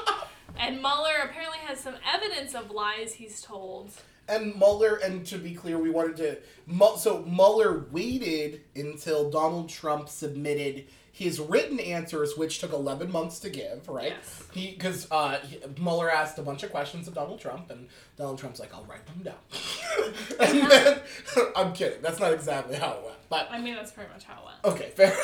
[0.58, 3.90] And Mueller apparently has some evidence of lies he's told.
[4.28, 6.98] and Mueller, and to be clear, we wanted to.
[6.98, 13.48] So Mueller waited until Donald Trump submitted his written answers, which took 11 months to
[13.48, 14.12] give, right?
[14.18, 14.42] Yes.
[14.52, 18.38] He because uh, he- Mueller asked a bunch of questions of Donald Trump, and Donald
[18.38, 21.00] Trump's like, "I'll write them down." and then
[21.56, 22.02] I'm kidding.
[22.02, 24.76] That's not exactly how it went, but I mean, that's pretty much how it went.
[24.76, 25.16] Okay, fair.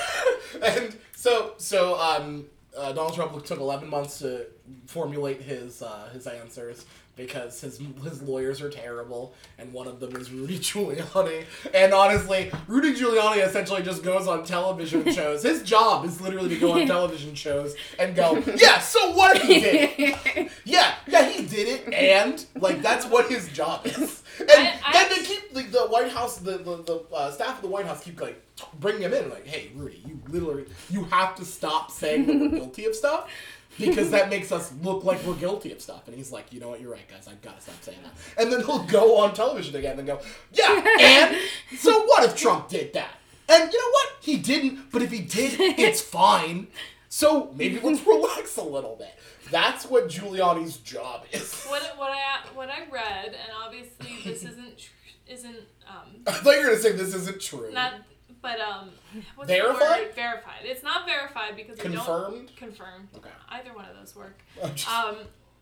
[0.62, 4.46] and so, so um, uh, Donald Trump took 11 months to
[4.86, 10.16] formulate his uh, his answers because his his lawyers are terrible, and one of them
[10.16, 11.44] is Rudy Giuliani.
[11.74, 15.42] And honestly, Rudy Giuliani essentially just goes on television shows.
[15.42, 19.42] His job is literally to go on television shows and go, "Yeah, so what if
[19.42, 20.50] he did it?
[20.64, 24.22] Yeah, yeah, he did it," and like that's what his job is.
[24.40, 27.56] And I- I- then they keep like, the White House, the the, the uh, staff
[27.56, 28.40] of the White House keep like
[28.80, 32.48] bringing him in, like, "Hey, Rudy, you literally you have to stop saying that we're
[32.48, 33.28] guilty of stuff."
[33.78, 36.68] Because that makes us look like we're guilty of stuff, and he's like, you know
[36.68, 38.12] what, you're right, guys, I've got to stop saying that.
[38.42, 40.20] And then he'll go on television again and go,
[40.52, 41.36] yeah, and
[41.78, 43.10] so what if Trump did that?
[43.48, 46.68] And you know what, he didn't, but if he did, it's fine.
[47.08, 49.14] So maybe let's relax a little bit.
[49.50, 51.64] That's what Giuliani's job is.
[51.64, 54.90] What what I what I read, and obviously this isn't tr-
[55.28, 57.70] isn't um I thought you were gonna say this isn't true.
[57.72, 57.94] not
[58.42, 58.90] but um
[59.36, 60.10] what's Verified?
[60.10, 60.14] The?
[60.14, 60.60] Verified.
[60.64, 62.48] It's not verified because we Confirmed?
[62.48, 63.08] don't confirmed.
[63.16, 63.30] Okay.
[63.50, 64.38] Either one of those work.
[64.90, 65.16] Um,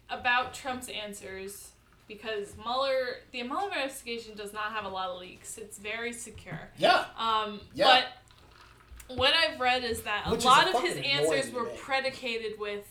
[0.09, 1.71] about Trump's answers
[2.09, 5.57] because Mueller the Mueller investigation does not have a lot of leaks.
[5.59, 6.71] It's very secure.
[6.79, 7.05] yeah.
[7.16, 8.03] Um, Yeah.
[9.09, 12.59] but what I've read is that a Which is lot of his answers were predicated
[12.59, 12.87] with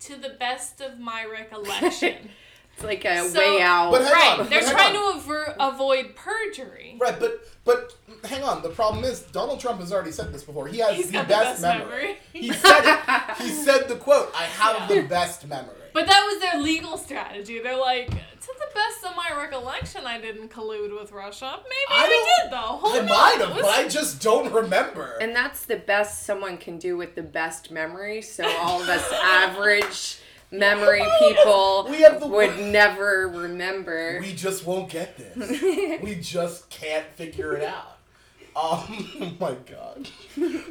[0.00, 2.30] "to the best of my recollection."
[2.76, 3.90] It's like a So- way out.
[3.90, 4.38] But right.
[4.38, 5.14] on, They're hang trying on.
[5.14, 6.96] to aver- avoid perjury.
[7.00, 8.62] Right, but but hang on.
[8.62, 10.68] The problem is Donald Trump has already said this before.
[10.68, 12.02] He has He's the got best, the best memory.
[12.02, 12.16] memory.
[12.34, 13.36] He said it.
[13.42, 14.30] He said the quote.
[14.34, 15.00] I have Yeah.
[15.02, 15.72] the best memory.
[15.94, 17.58] But that was their legal strategy.
[17.60, 18.14] They're like, to
[18.58, 21.58] the best of my recollection, I didn't collude with Russia.
[21.62, 22.76] Maybe I I, did, though.
[22.82, 25.16] Who I might have, but I just don't remember.
[25.22, 28.20] And that's the best someone can do with the best memory.
[28.20, 30.18] So all of us average
[30.50, 34.18] memory people We have the- would never remember.
[34.20, 36.00] we just won't get this.
[36.02, 37.98] we just can't figure it out.
[38.56, 40.08] Um, oh my god.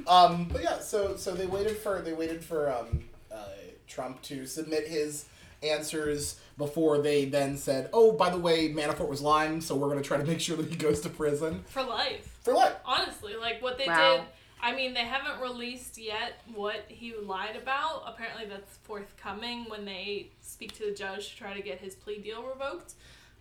[0.07, 3.45] Um, but yeah, so so they waited for they waited for um, uh,
[3.87, 5.25] Trump to submit his
[5.61, 10.01] answers before they then said, "Oh, by the way, Manafort was lying, so we're going
[10.01, 12.37] to try to make sure that he goes to prison For life.
[12.41, 14.17] for life." Honestly, like what they Wow.
[14.17, 14.25] did.
[14.65, 18.01] I mean, they haven't released yet what he lied about.
[18.07, 22.17] Apparently, that's forthcoming when they speak to the judge to try to get his plea
[22.17, 22.95] deal revoked.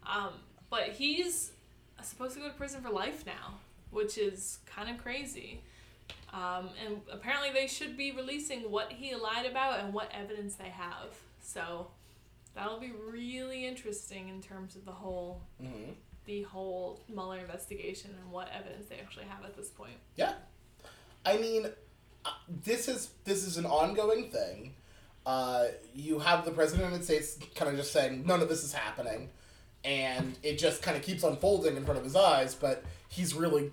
[0.07, 0.35] Um,
[0.69, 1.53] but he's
[2.03, 3.55] supposed to go to prison for life now,
[3.91, 5.63] which is kind of crazy.
[6.35, 10.69] Um, and apparently, they should be releasing what he lied about and what evidence they
[10.69, 11.09] have.
[11.41, 11.87] So
[12.55, 15.93] that'll be really interesting in terms of the whole hmm
[16.27, 19.99] the whole Mueller investigation and what evidence they actually have at this point.
[20.17, 20.33] Yeah,
[21.25, 21.67] I mean,
[22.25, 22.31] uh,
[22.65, 24.75] this is this is an ongoing thing.
[25.27, 28.49] Uh, you have the president of the United States kind of just saying none of
[28.49, 29.31] this is happening,
[29.85, 32.55] and it just kind of keeps unfolding in front of his eyes.
[32.55, 33.73] But he's really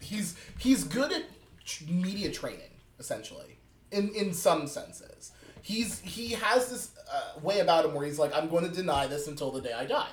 [0.00, 1.24] he's he's good at
[1.88, 3.58] media training essentially
[3.92, 5.32] in in some senses.
[5.62, 9.06] He's he has this uh, way about him where he's like, I'm going to deny
[9.06, 10.08] this until the day I die.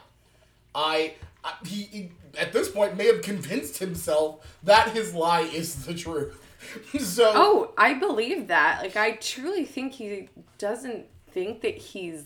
[0.75, 1.13] I,
[1.43, 5.93] I he, he at this point may have convinced himself that his lie is the
[5.93, 6.43] truth.
[6.99, 8.81] so Oh, I believe that.
[8.81, 12.23] Like, I truly think he doesn't think that he's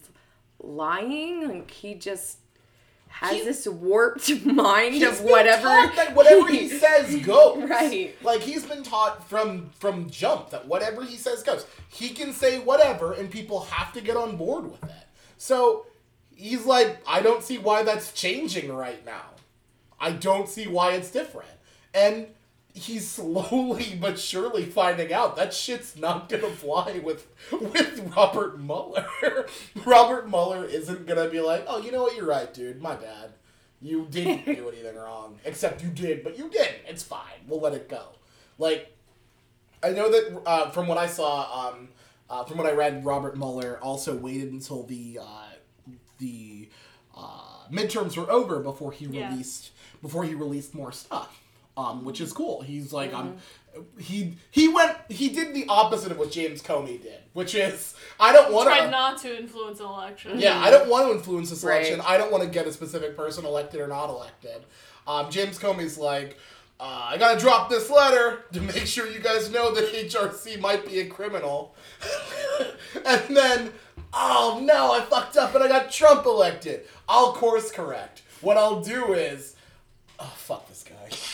[0.60, 1.48] lying.
[1.48, 2.38] Like, he just
[3.10, 5.64] has He- this warped mind of whatever.
[5.96, 7.64] that whatever he says goes.
[7.70, 8.16] Right.
[8.24, 11.66] Like he's been taught from from jump that whatever he says goes.
[11.90, 15.08] He can say whatever and people have to get on board with it.
[15.38, 15.86] So
[16.36, 19.24] he's like, I don't see why that's changing right now.
[20.00, 21.50] I don't see why it's different.
[21.94, 22.28] And
[22.74, 29.06] he's slowly but surely finding out that shit's not gonna fly with with Robert Mueller.
[29.86, 32.82] Robert Mueller isn't gonna be like, oh, you know what, you're right, dude.
[32.82, 33.34] My bad.
[33.82, 35.40] You didn't do anything wrong.
[35.44, 36.78] Except you did, but you didn't.
[36.88, 37.40] It's fine.
[37.48, 38.04] We'll let it go.
[38.60, 38.96] Like,
[39.84, 41.90] I know that uh, from what I saw, um,
[42.30, 45.48] uh, from what I read, Robert Mueller also waited until the uh,
[46.20, 46.70] the
[47.18, 49.30] uh, midterms were over before he Yeah.
[49.32, 49.72] released
[50.04, 51.42] before he released more stuff.
[51.78, 52.62] Um, which is cool.
[52.62, 53.38] He's like, um,
[53.98, 58.34] he he went he did the opposite of what James Comey did, which is I
[58.34, 58.92] don't want Tried to.
[58.92, 60.38] not to influence an election.
[60.38, 61.78] Yeah, I don't want to influence this Right.
[61.86, 62.02] election.
[62.06, 64.66] I don't want to get a specific person elected or not elected.
[65.08, 66.38] Um, James Comey's like,
[66.80, 70.86] uh, I gotta drop this letter to make sure you guys know that HRC might
[70.86, 71.74] be a criminal.
[73.06, 73.72] and then,
[74.14, 76.82] oh no, I fucked up and I got Trump elected.
[77.08, 78.24] I'll course correct.
[78.42, 79.56] what I'll do is,
[80.20, 80.71] oh fuck this guy.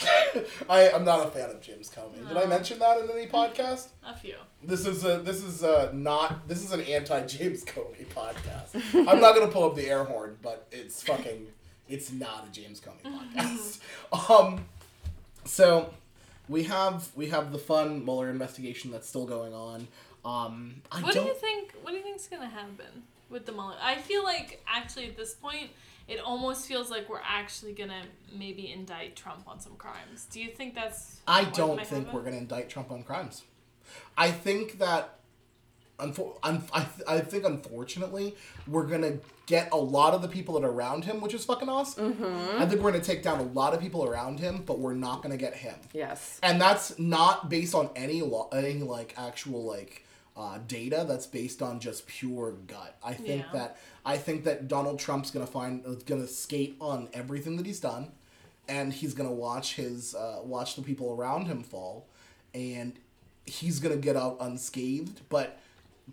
[0.70, 2.28] I I'm not a fan of James Comey.
[2.28, 3.88] Did I mention that in any podcast?
[4.06, 4.36] A few.
[4.64, 8.76] This is a this is a not this is an anti James Comey podcast.
[9.08, 11.48] I'm not gonna pull up the air horn, but it's fucking
[11.88, 13.02] it's not a James Comey
[13.36, 14.30] podcast.
[14.30, 14.66] um,
[15.46, 15.94] so
[16.50, 19.88] we have we have the fun Mueller investigation that's still going on.
[20.26, 21.74] Um, What do you think?
[21.82, 23.76] What do you think's gonna happen with the Mueller?
[23.82, 25.70] I feel like actually at this point,
[26.08, 30.26] it almost feels like we're actually gonna maybe indict Trump on some crimes.
[30.32, 31.20] Do you think that's?
[31.28, 32.14] I don't think happen?
[32.14, 33.44] we're gonna indict Trump on crimes.
[34.18, 35.14] I think that.
[36.00, 38.36] Unfor- un- I, th- I think unfortunately
[38.68, 39.18] we're gonna
[39.48, 42.14] get a lot of the people that are around him, which is fucking awesome.
[42.14, 42.62] Mm-hmm.
[42.62, 45.24] I think we're gonna take down a lot of people around him, but we're not
[45.24, 45.74] gonna get him.
[45.94, 46.40] Yes.
[46.44, 50.06] And that's not based on any lo- any like actual like
[50.38, 51.04] uh, data.
[51.08, 52.96] That's based on just pure gut.
[53.04, 53.52] I think Yeah.
[53.54, 57.80] that I think that Donald Trump's gonna find uh, gonna skate on everything that he's
[57.80, 58.12] done,
[58.70, 62.08] and he's gonna watch his uh, watch the people around him fall,
[62.54, 62.94] and
[63.46, 65.22] he's gonna get out unscathed.
[65.30, 65.58] But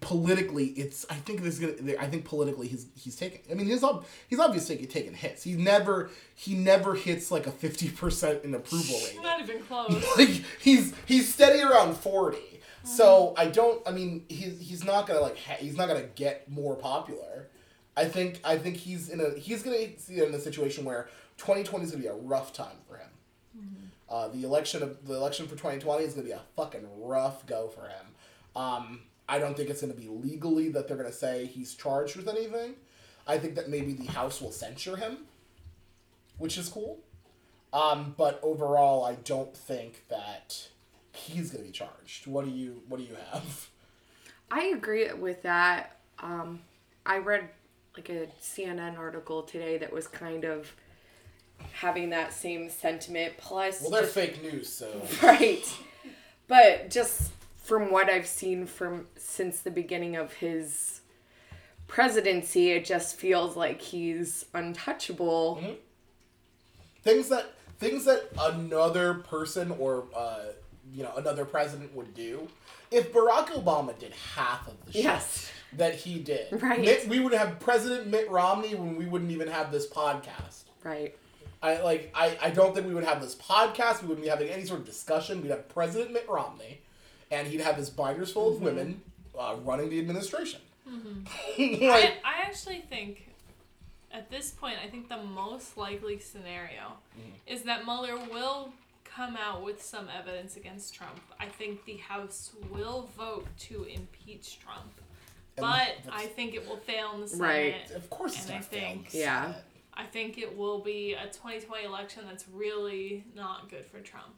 [0.01, 3.41] politically, it's I think there's gonna I think politically he's he's taking.
[3.51, 5.43] I mean he's ob- he's obviously taking hits.
[5.45, 10.05] He never he never hits like a fifty percent in approval rating Not even close.
[10.19, 12.39] like he's he's steady around 40
[12.85, 16.51] so i don't i mean he's he's not gonna like ha- he's not gonna get
[16.51, 17.49] more popular.
[17.97, 21.85] I think i think he's in a he's gonna be in a situation where 2020
[21.85, 23.09] is gonna be a rough time for him.
[24.09, 27.69] Uh, the election of the election for 2020 is gonna be a fucking rough go
[27.69, 28.07] for him.
[28.55, 32.29] Um, i don't think it's gonna be legally that they're gonna say he's charged with
[32.29, 32.75] anything.
[33.27, 35.19] I think that maybe the house will censure him
[36.39, 36.99] which is cool.
[37.73, 40.69] Um, but overall, I don't think that
[41.15, 42.27] he's gonna be charged.
[42.27, 43.69] What do you What do you have?
[44.51, 45.97] I agree with that.
[46.21, 46.61] Um,
[47.07, 47.49] I read
[47.97, 50.73] like a CNN article today that was kind of
[51.73, 53.35] having that same sentiment.
[53.39, 55.65] Plus, Well, they're just- fake news, so right.
[56.47, 57.31] But just
[57.63, 61.01] from what I've seen from since the beginning of his
[61.87, 65.59] presidency, it just feels like he's untouchable.
[65.63, 65.73] Mm-hmm.
[67.03, 70.41] things that things that another person or uh,
[70.95, 72.49] you know another president would do.
[72.91, 75.51] If Barack Obama did half of the shit Yes.
[75.73, 76.81] that he did, Right.
[76.81, 80.65] Mitt, we would have President Mitt Romney when we wouldn't even have this podcast.
[80.85, 81.17] Right.
[81.63, 84.03] I like I, I don't think we would have this podcast.
[84.03, 85.43] We wouldn't be having any sort of discussion.
[85.43, 86.81] We'd have President Mitt Romney,
[87.31, 88.65] and he'd have his binders full of mm-hmm.
[88.65, 89.03] women
[89.39, 90.61] uh, running the administration.
[90.89, 91.85] Mm-hmm.
[91.85, 93.31] I, like, I actually think
[94.13, 97.31] at this point, I think the most likely scenario mm-hmm.
[97.47, 98.73] is that Mueller will
[99.15, 101.21] come out with some evidence against Trump.
[101.39, 104.93] I think the House will vote to impeach Trump.
[105.57, 107.43] But I think it will fail in the Senate.
[107.43, 107.91] Right.
[107.93, 108.81] of course, it's And I gonna fail.
[108.81, 109.55] think- Yeah.
[109.97, 114.35] I think it will be a 2020 election that's really not good for Trump.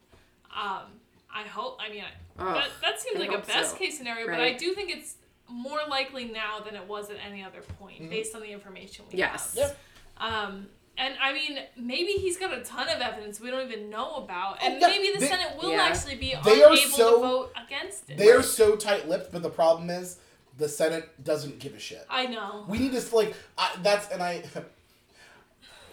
[0.55, 1.01] Um,
[1.35, 1.79] I hope.
[1.81, 3.79] I mean, I, Ugh, that, that seems I like a best so.
[3.79, 5.17] case scenario, but I do think it's
[5.49, 8.11] more likely now than it was at any other point, Mm-hmm.
[8.11, 9.57] based on the information we Yes.
[9.59, 9.77] have.
[10.19, 14.15] Um, and I mean, maybe he's got a ton of evidence we don't even know
[14.17, 15.83] about, oh, and Oh, yeah, maybe the they- Senate will Yeah.
[15.83, 18.17] actually be They unable so- to vote against it.
[18.19, 20.19] They are so tight-lipped, but the problem is
[20.59, 22.07] the Senate doesn't give a shit.
[22.09, 22.65] I know.
[22.69, 24.43] We need to like I, that's and I.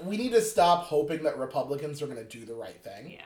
[0.03, 3.11] We need to stop hoping that Republicans are going to do the right thing.
[3.11, 3.21] yeah.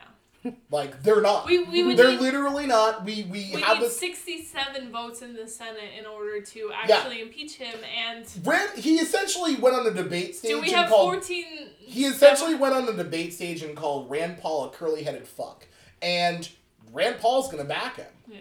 [0.70, 1.46] Like they're not.
[1.46, 3.04] We- we would they're need- literally not.
[3.04, 3.98] We we, We have need this.
[3.98, 9.56] 67 votes in the Senate in order to actually impeach him, and Rand, he essentially
[9.56, 11.12] went on a debate stage do we have called.
[11.14, 11.44] 14?
[11.78, 15.66] He essentially went on the debate stage and called Rand Paul a curly-headed fuck,
[16.02, 16.48] and
[16.92, 18.06] Rand Paul's going to back him.
[18.28, 18.38] Yeah.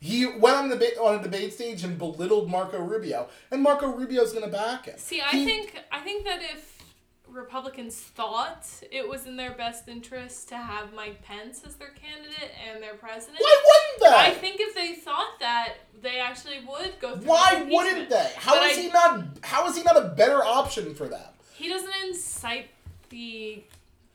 [0.00, 4.32] He went on the on a debate stage and belittled Marco Rubio, and Marco Rubio's
[4.32, 4.94] going to back him.
[4.96, 6.77] See, I He- think I think that if
[7.30, 12.50] Republicans thought it was in their best interest to have Mike Pence as their candidate
[12.68, 14.18] and their president, Why wouldn't they?
[14.30, 17.28] I think if they thought that, they actually would go through.
[17.28, 18.32] Why with wouldn't they?
[18.36, 19.24] How But is I- he not?
[19.42, 21.26] How is he not a better option for them?
[21.54, 22.68] He doesn't incite
[23.10, 23.62] the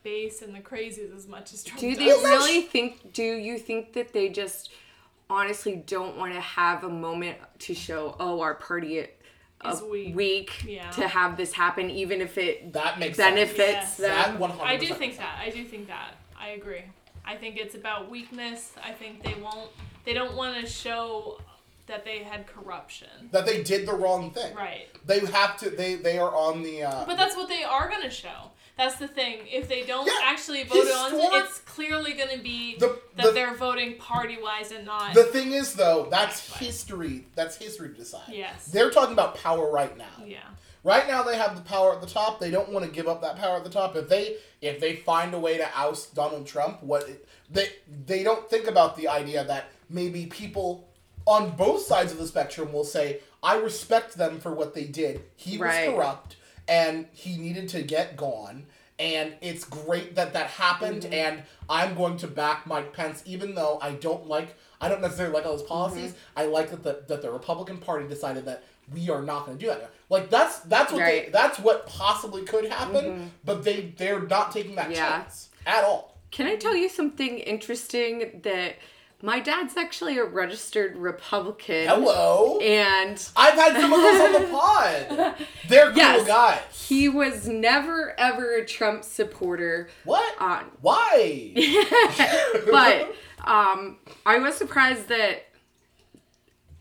[0.04, 3.14] base and the crazies as much as Trump Do they Well, that's- really think?
[3.14, 4.72] Do you think that they just
[5.30, 9.08] honestly don't want to have a moment to show, oh, our party
[9.66, 10.16] Is is weak.
[10.16, 10.90] weak, Yeah.
[10.92, 13.98] to have this happen, even if it That makes benefits Yes.
[13.98, 14.10] sense.
[14.10, 14.40] That them?
[14.40, 14.66] one hundred.
[14.72, 15.38] I do think that.
[15.40, 16.16] I do think that.
[16.40, 16.84] I agree.
[17.26, 18.72] I think it's about weakness.
[18.84, 19.72] I think they won't.
[20.06, 21.40] They don't want to show
[21.86, 23.30] that they had corruption.
[23.32, 24.54] that they did the wrong thing.
[24.56, 24.88] Right.
[25.06, 25.70] They have to.
[25.70, 26.84] They they are on the.
[26.84, 28.52] Uh, But that's what they are going to show.
[28.78, 29.40] That's the thing.
[29.48, 33.26] If they don't Yeah, actually vote on it, it's clearly going to be The- that
[33.28, 35.14] the- they're voting party wise and not.
[35.14, 36.60] the thing is, though, that's Right.
[36.60, 37.28] history.
[37.36, 38.30] That's history to decide.
[38.30, 38.66] Yes.
[38.66, 40.06] They're talking about power right now.
[40.26, 40.40] yeah.
[40.86, 42.42] Right now they have the power at the top.
[42.42, 43.96] They don't want to give up that power at the top.
[43.96, 47.08] If they if they find a way to oust Donald Trump, what
[47.50, 47.70] they
[48.06, 50.90] they don't think about the idea that maybe people
[51.26, 55.24] on both sides of the spectrum will say, "I respect them for what they did.
[55.38, 55.88] He Right.
[55.88, 56.36] was corrupt
[56.68, 58.66] and he needed to get gone."
[59.00, 61.14] And it's great that that happened, Mm-hmm.
[61.14, 65.34] and I'm going to back Mike Pence, even though I don't like, I don't necessarily
[65.34, 66.12] like all his policies.
[66.12, 66.40] Mm-hmm.
[66.40, 69.66] I like that the that the Republican Party decided that we are not going to
[69.66, 69.90] do that.
[70.10, 71.24] Like that's that's what Right.
[71.24, 71.32] Mm-hmm.
[71.32, 75.10] that's what possibly could happen, but they they're not taking that Yeah.
[75.22, 76.18] chance at all.
[76.32, 78.76] Can I tell you something interesting that
[79.26, 81.88] my dad's actually a registered Republican.
[81.88, 85.36] Hello, And I've had some of those on the pod.
[85.70, 86.28] They're cool Yes.
[86.28, 86.88] guys.
[86.88, 89.88] he was never ever a Trump supporter.
[90.04, 90.36] What?
[90.42, 91.54] On Why?
[92.70, 93.16] but
[93.50, 95.46] um, I was surprised that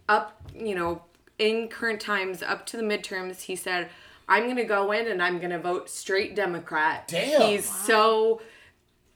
[0.08, 1.02] up, you know,
[1.38, 3.88] in current times, up to the midterms, he said,
[4.28, 7.42] "I'm going to go in and I'm going to vote straight Democrat." Damn.
[7.42, 8.40] He's so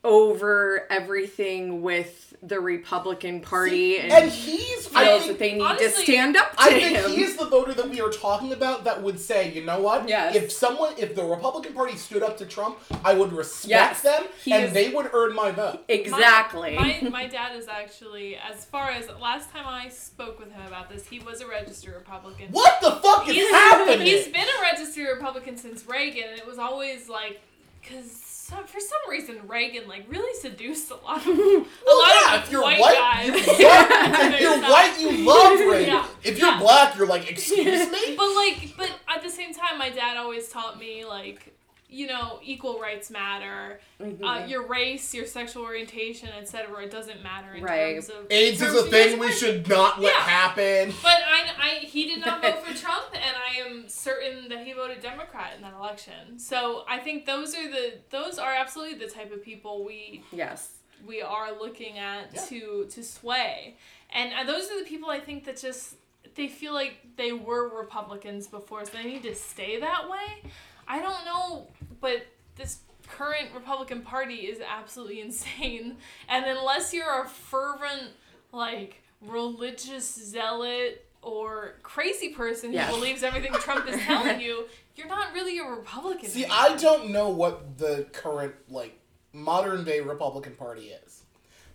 [0.07, 5.91] over everything with the Republican Party and, and he's feels think, that they need to
[5.91, 7.11] stand up to I think him.
[7.11, 10.09] he's the voter that we are talking about that would say, you know what?
[10.09, 10.37] Yes.
[10.37, 14.03] If someone, if the Republican Party stood up to Trump, I would respect Yes.
[14.03, 15.83] them, He and is- they would earn my vote.
[15.89, 16.77] exactly.
[16.77, 20.65] My, my, my dad is actually, as far as last time I spoke with him
[20.69, 22.49] about this, he was a registered Republican.
[22.53, 24.03] What the fuck is He's, happening?
[24.07, 27.41] he's been a registered Republican since Reagan, and it was always like,
[27.83, 28.23] because
[28.55, 32.53] for some reason Reagan like really seduced a lot of a lot yeah, of if
[32.53, 33.27] you're white, white, guys.
[33.27, 35.87] you love, if you're white, you love Reagan.
[35.95, 36.07] Yeah.
[36.23, 36.59] If you're Yeah.
[36.61, 38.15] black, you're like, excuse me.
[38.17, 41.56] But like, but at the same time, my dad always taught me like,
[41.89, 43.81] you know, equal rights matter.
[44.01, 44.25] Mm-hmm.
[44.25, 46.83] Uh, your race, your sexual orientation, etc.
[46.83, 47.95] It doesn't matter in Right.
[47.95, 50.21] terms of AIDS in is a thing we should not let Yeah.
[50.21, 50.95] happen.
[51.03, 54.73] But I, I, he did not vote for Trump, and I am certain that he
[54.73, 56.39] voted Democrat in that election.
[56.39, 60.73] So I think those are the those are absolutely the type of people we yes.
[61.07, 62.41] we are looking at Yeah.
[62.47, 63.77] to to sway,
[64.11, 65.95] and uh, those are the people I think that just
[66.35, 70.51] they feel like they were Republicans before, so they need to stay that way.
[70.89, 71.67] I don't know,
[72.07, 72.79] but this
[73.09, 75.97] current Republican Party is absolutely insane,
[76.29, 78.11] and unless you're a fervent
[78.53, 82.89] like religious zealot or crazy person Yes.
[82.89, 86.29] who believes everything Trump is telling you, you're not really a Republican.
[86.29, 86.59] See, anymore.
[86.61, 88.99] I don't know what the current like
[89.33, 91.25] modern day Republican Party is,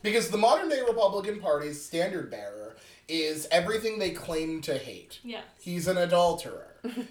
[0.02, 2.78] because the modern day Republican Party's standard bearer
[3.10, 5.20] is everything they claim to hate.
[5.24, 5.44] Yes.
[5.60, 6.68] He's an adulterer.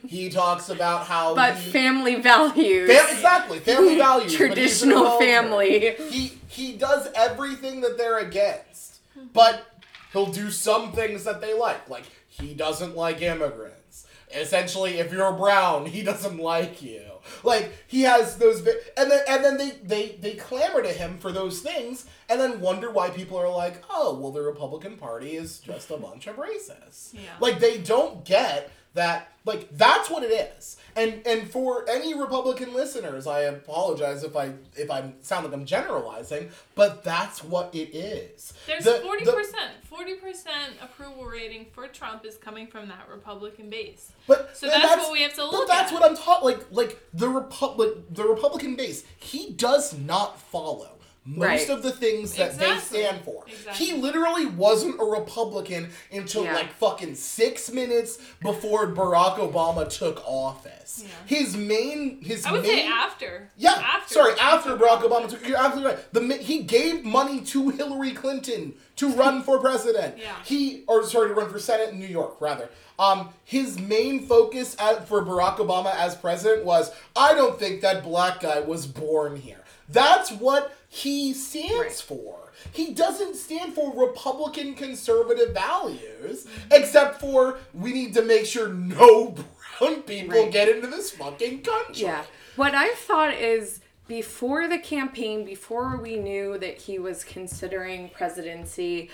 [0.06, 2.90] He talks about how But he, family values.
[2.90, 4.36] Fam- exactly family values.
[4.36, 5.94] but he's an Traditional family.
[6.10, 9.00] He he does everything that they're against,
[9.32, 9.66] but
[10.12, 11.88] he'll do some things that they like.
[11.88, 14.06] Like he doesn't like immigrants.
[14.34, 17.02] Essentially, if you're brown, he doesn't like you.
[17.44, 21.18] Like he has those, vi- and then and then they they they clamor to him
[21.18, 25.32] for those things, and then wonder why people are like, oh, well, the Republican Party
[25.36, 27.12] is just a bunch of racists.
[27.12, 27.20] Yeah.
[27.40, 29.26] Like they don't get that.
[29.46, 30.76] Like that's what it is.
[30.94, 35.64] And and for any Republican listeners, I apologize if I if I sound like I'm
[35.64, 38.52] generalizing, but that's what it is.
[38.66, 39.72] There's The- forty the- percent.
[39.88, 44.12] Forty percent approval rating for Trump is coming from that Republican base.
[44.26, 45.66] But So and that's what we have to look.
[45.66, 45.98] But that's at.
[46.00, 46.44] what I'm taught.
[46.44, 49.04] Like like the republic, the Republican base.
[49.18, 51.68] He does not follow most Right.
[51.70, 53.44] of the things that they stand for.
[53.46, 53.86] Exactly.
[53.86, 56.54] He literally wasn't a Republican until Yeah.
[56.54, 61.02] like fucking six minutes before Barack Obama took office.
[61.04, 61.10] Yeah.
[61.26, 63.50] His main his I would main say after.
[63.56, 64.14] Yeah, After.
[64.14, 66.12] sorry, after Barack Obama took, you're absolutely right.
[66.12, 70.16] The he gave money to Hillary Clinton to run for president.
[70.18, 70.32] Yeah.
[70.44, 72.70] He or sorry to run for senate in New York rather.
[72.98, 78.02] Um, his main focus at, for Barack Obama as president was I don't think that
[78.02, 79.58] black guy was born here.
[79.88, 81.92] That's what he stands Right.
[81.92, 82.52] for.
[82.72, 89.28] He doesn't stand for Republican conservative values, except for we need to make sure no
[89.78, 90.52] brown people Right.
[90.52, 92.02] get into this fucking country.
[92.02, 92.24] Yeah.
[92.56, 99.08] What I've thought is before the campaign, before we knew that he was considering presidency,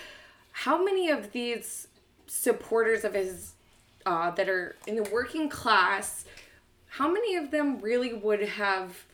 [0.51, 1.87] how many of these
[2.25, 3.53] supporters of his
[4.07, 6.25] uh, that are in the working class,
[6.87, 9.05] how many of them really would have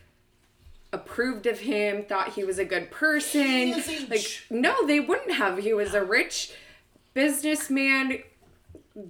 [0.93, 3.41] approved of him, thought he was a good person?
[3.41, 5.57] is a Like, no, they wouldn't have.
[5.57, 6.51] He was a rich
[7.13, 8.19] businessman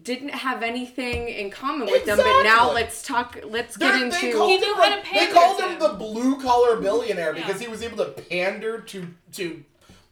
[0.04, 4.28] didn't have anything in common with them but now let's talk let's get They're- they
[4.28, 5.80] into called He knew him how the- to pander They called him him.
[5.80, 7.68] the blue collar billionaire because Yeah.
[7.68, 9.64] he was able to pander to to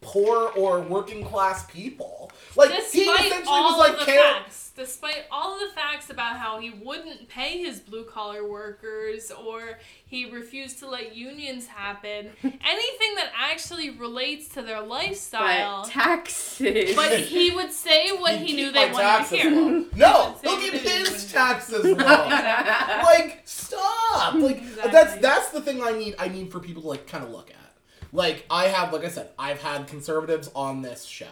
[0.02, 2.32] poor or working class people.
[2.58, 6.38] Like he essentially all was like of the care- facts, despite all the facts about
[6.38, 12.30] how he wouldn't pay his blue collar workers or he refused to let unions happen,
[12.44, 15.84] anything that actually relates to their lifestyle.
[15.84, 16.96] But taxes.
[16.96, 19.52] But he would say what He'd he knew they wanted taxes to hear.
[19.52, 19.86] low.
[19.96, 21.94] No, Say he'll what keep his taxes low.
[21.98, 24.92] like stop like Exactly.
[24.92, 27.50] that's that's the thing i need i need for people to like kind of look
[27.52, 27.74] at
[28.12, 31.26] like i have like i said i've had conservatives on this show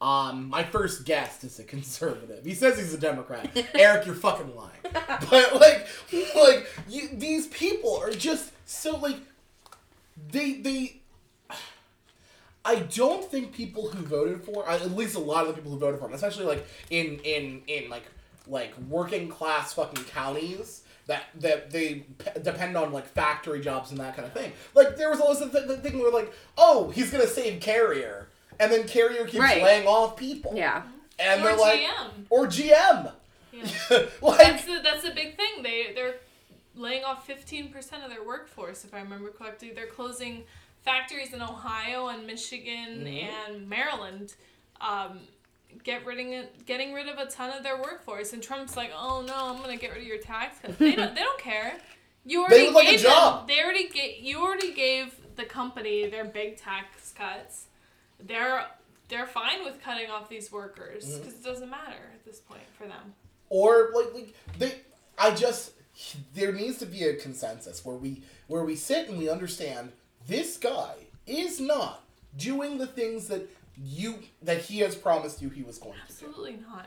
[0.00, 2.44] um my first guest is a conservative.
[2.44, 3.48] He says he's a democrat.
[3.74, 4.70] Eric you're fucking lying.
[5.30, 5.86] But like
[6.34, 9.16] like you, these people are just so like
[10.30, 11.00] they they
[12.64, 15.78] I don't think people who voted for, at least a lot of the people who
[15.78, 18.04] voted for him, especially like in in in like
[18.48, 24.00] like working class fucking counties that that they p- depend on like factory jobs and
[24.00, 24.52] that kind of thing.
[24.74, 28.25] Like there was always the, the thing where like, oh, he's gonna save Carrier,
[28.60, 29.62] and then Carrier keeps Right.
[29.62, 30.52] laying off people.
[30.56, 30.82] yeah.
[31.18, 32.10] and Or they're like, GM.
[32.30, 33.12] or GM.
[33.52, 33.62] Yeah.
[34.22, 35.62] like That's the that's the big thing.
[35.62, 36.16] They they're
[36.74, 39.72] laying off fifteen percent of their workforce, if I remember correctly.
[39.74, 40.44] They're closing
[40.84, 43.28] factories in Ohio and Michigan Mhm.
[43.48, 44.34] and Maryland.
[44.80, 45.20] Um,
[45.84, 49.22] get rid of getting rid of a ton of their workforce, and Trump's like, "Oh
[49.22, 51.78] no, I'm gonna get rid of your tax cuts." They don't they don't care.
[52.26, 53.48] You already would like a gave them- job.
[53.48, 57.65] they already gave you already gave the company their big tax cuts.
[58.20, 58.66] They're
[59.08, 61.18] they're fine with cutting off these workers mm-hmm.
[61.18, 63.14] because it doesn't matter at this point for them.
[63.48, 64.74] or like, like they
[65.18, 65.72] i just
[66.34, 69.92] there needs to be a consensus where we where we sit and we understand
[70.26, 70.94] this guy
[71.26, 72.04] is not
[72.36, 73.48] doing the things that
[73.82, 76.86] you that he has promised you he was going to do Absolutely not.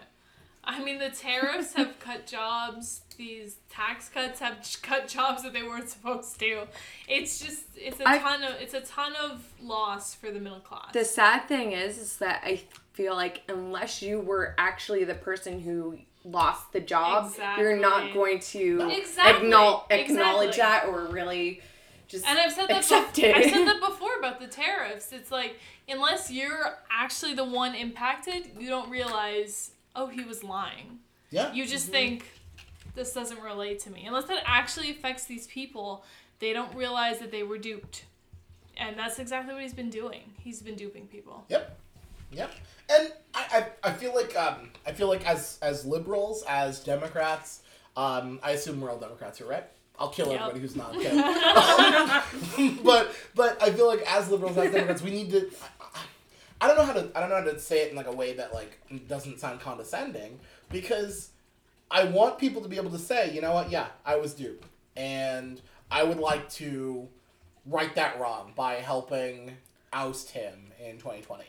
[0.72, 3.02] I mean, the tariffs have cut jobs.
[3.18, 6.68] These tax cuts have cut jobs that they weren't supposed to.
[7.08, 10.60] It's just it's a I- ton of it's a ton of loss for the middle
[10.62, 10.94] class.
[10.94, 12.62] The sad thing is, is that I
[12.94, 18.40] feel like unless you were actually the person who lost the job, you're not going
[18.40, 19.50] to Exactly.
[19.50, 20.58] acknowl- acknowledge Exactly.
[20.58, 21.62] that or really
[22.08, 23.36] just and I've said that accept bef- it.
[23.36, 25.12] I've said that before about the tariffs.
[25.12, 25.58] It's like
[25.88, 31.00] unless you're actually the one impacted, you don't realize oh he was lying.
[31.32, 32.26] yeah You just think
[32.96, 34.06] this doesn't relate to me.
[34.06, 36.04] Unless that actually affects these people,
[36.40, 38.06] they don't realize that they were duped.
[38.78, 40.22] And that's exactly what he's been doing.
[40.40, 41.46] He's been duping people.
[41.50, 41.78] Yep.
[42.32, 42.52] Yep.
[42.90, 47.62] And I, I, I feel like um I feel like as as liberals, as Democrats,
[47.98, 49.66] um I assume we're all Democrats here, right?
[50.00, 50.40] I'll kill Yep.
[50.40, 50.96] everybody who's not.
[50.98, 55.50] I'm but but I feel like as liberals, as Democrats, we need to.
[56.62, 58.16] I, don't know how to I don't know how to say it in like a
[58.16, 60.40] way that like doesn't sound condescending
[60.70, 61.30] because
[61.92, 64.68] I want people to be able to say, you know what, yeah, I was duped,
[64.96, 67.08] and I would like to
[67.66, 69.58] right that wrong by helping
[69.92, 71.44] oust him in 2020.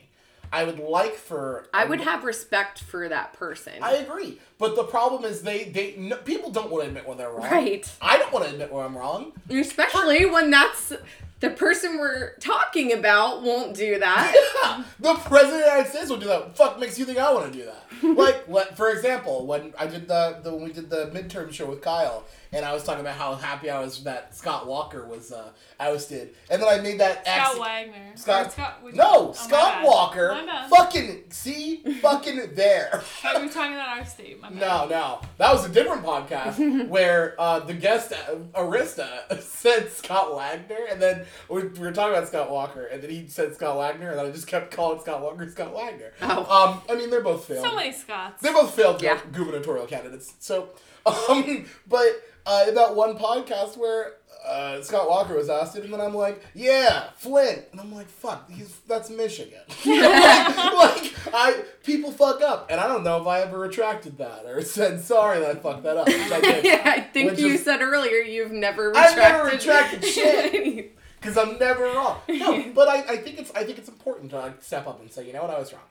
[0.52, 3.74] I would like for I would have respect for that person.
[3.82, 7.18] I agree, but the problem is they they no, people don't want to admit when
[7.18, 7.50] they're wrong.
[7.50, 7.88] Right.
[8.02, 9.32] I don't want to admit when I'm wrong.
[9.48, 10.92] Especially when that's
[11.40, 14.84] the person we're talking about won't do that.
[15.00, 16.56] the president of the United States will do that.
[16.56, 18.16] Fuck makes you think I want to do that?
[18.16, 21.66] like, let, for example, when I did the, the when we did the midterm show
[21.66, 25.32] with Kyle, and I was talking about how happy I was that Scott Walker was
[25.32, 28.12] uh, ousted, and then I made that Scott ex- Wagner.
[28.16, 29.84] Scott- Or Scott which- No, oh, Scott bad.
[29.84, 30.28] Walker.
[30.34, 30.70] My bad.
[30.70, 33.02] Fucking see, fucking there.
[33.40, 34.40] We were talking about our state.
[34.40, 34.58] My bad.
[34.60, 40.34] No, no, that was a different podcast where uh, the guest uh, Arista said Scott
[40.34, 43.76] Wagner, and then we, we were talking about Scott Walker, and then he said Scott
[43.76, 46.12] Wagner, and then I just kept calling Scott Walker Scott Wagner.
[46.22, 46.72] Oh.
[46.74, 47.64] Um, I mean, they're both failed.
[47.64, 48.42] So many Scots.
[48.42, 49.18] They both failed Yeah.
[49.32, 50.34] gu- gubernatorial candidates.
[50.40, 50.70] So,
[51.06, 52.06] um, but
[52.50, 54.14] uh, in that one podcast where
[54.46, 58.08] uh, Scott Walker was asked it, and then I'm like, yeah, Flint, and I'm like,
[58.08, 59.60] fuck, he's that's Michigan.
[59.86, 64.46] like, like, I people fuck up, and I don't know if I ever retracted that
[64.46, 66.08] or said sorry that I fucked that up.
[66.08, 69.18] I yeah, I think Which you is- said earlier you've never I've retracted.
[69.18, 70.96] never retracted shit.
[71.20, 72.18] because I'm never wrong.
[72.28, 75.12] No, but I, I think it's I think it's important to like, step up and
[75.12, 75.82] say, you know what, I was wrong.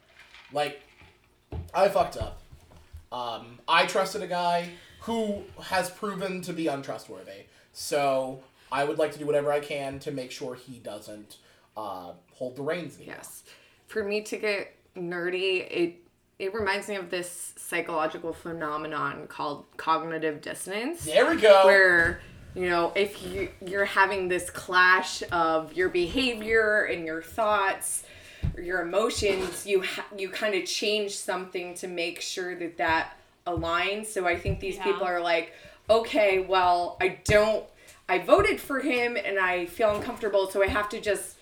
[0.52, 0.82] Like,
[1.74, 2.42] I fucked up.
[3.12, 4.70] Um, I trusted a guy
[5.02, 7.46] who has proven to be untrustworthy.
[7.74, 8.42] So
[8.72, 11.38] I would like to do whatever I can to make sure he doesn't
[11.78, 13.16] uh, hold the reins anymore.
[13.18, 13.44] Yes.
[13.88, 15.96] For me to get nerdy, it
[16.38, 21.04] it reminds me of this psychological phenomenon called cognitive dissonance.
[21.04, 21.66] There we go.
[21.66, 22.22] Where
[22.56, 28.04] you know, if you you're having this clash of your behavior and your thoughts
[28.58, 33.14] your emotions, you ha- you kind of change something to make sure that that
[33.50, 34.08] aligns.
[34.08, 34.84] So I think these Yeah.
[34.84, 35.54] people are like,
[35.90, 37.66] okay, well, I don't
[38.08, 41.36] I voted for him and I feel uncomfortable, so I have to just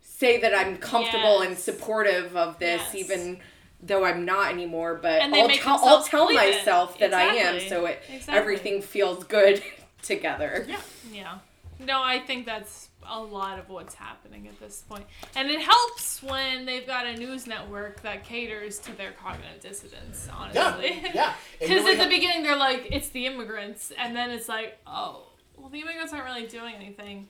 [0.00, 2.94] say that I'm comfortable and supportive of this, Yes.
[2.94, 3.40] even
[3.82, 4.94] though I'm not anymore.
[4.94, 8.34] But I'll tell I'll tell myself that I am, so it Exactly.
[8.40, 9.62] everything feels good
[10.02, 10.64] together.
[10.66, 10.80] Yeah.
[11.12, 11.38] Yeah.
[11.78, 15.04] No, I think that's a lot of what's happening at this point.
[15.36, 20.28] And it helps when they've got a news network that caters to their cognitive dissonance,
[20.32, 21.02] honestly.
[21.14, 21.34] yeah.
[21.60, 24.48] It Because really at the ha- beginning they're like, it's the immigrants, and then it's
[24.48, 25.26] like, oh,
[25.56, 27.28] well, the immigrants aren't really doing anything.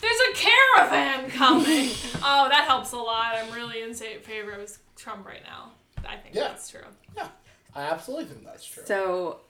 [0.00, 1.90] There's a caravan coming.
[2.22, 3.34] oh, that helps a lot.
[3.36, 5.70] I'm really in favor of Trump right now.
[6.06, 6.42] I think Yeah.
[6.48, 6.80] that's true.
[7.16, 7.28] Yeah,
[7.74, 8.82] I absolutely think that's true.
[8.86, 9.40] So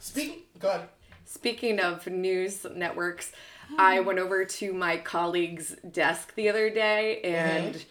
[0.00, 0.88] Speaking, go ahead.
[1.24, 3.32] Speaking of news networks,
[3.78, 7.84] I went over to my colleague's desk the other day and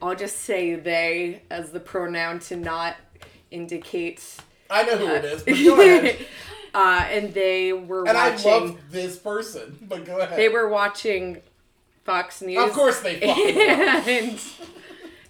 [0.00, 2.96] I'll just say they as the pronoun to not
[3.50, 4.22] indicate.
[4.70, 6.16] I know who it is, but go ahead.
[6.74, 8.50] uh, and they were And I watching.
[8.50, 10.38] love this person, but go ahead.
[10.38, 11.40] they were watching
[12.04, 12.62] Fox News.
[12.62, 13.58] Of course they fucking
[14.30, 14.38] and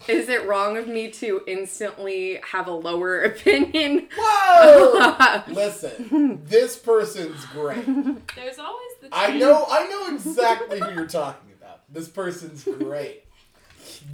[0.09, 4.09] is it wrong of me to instantly have a lower opinion?
[4.19, 5.43] Whoa!
[5.49, 7.85] Listen, this person's great.
[8.35, 11.81] There's always the I know, I know exactly who you're talking about.
[11.93, 13.23] This person's great.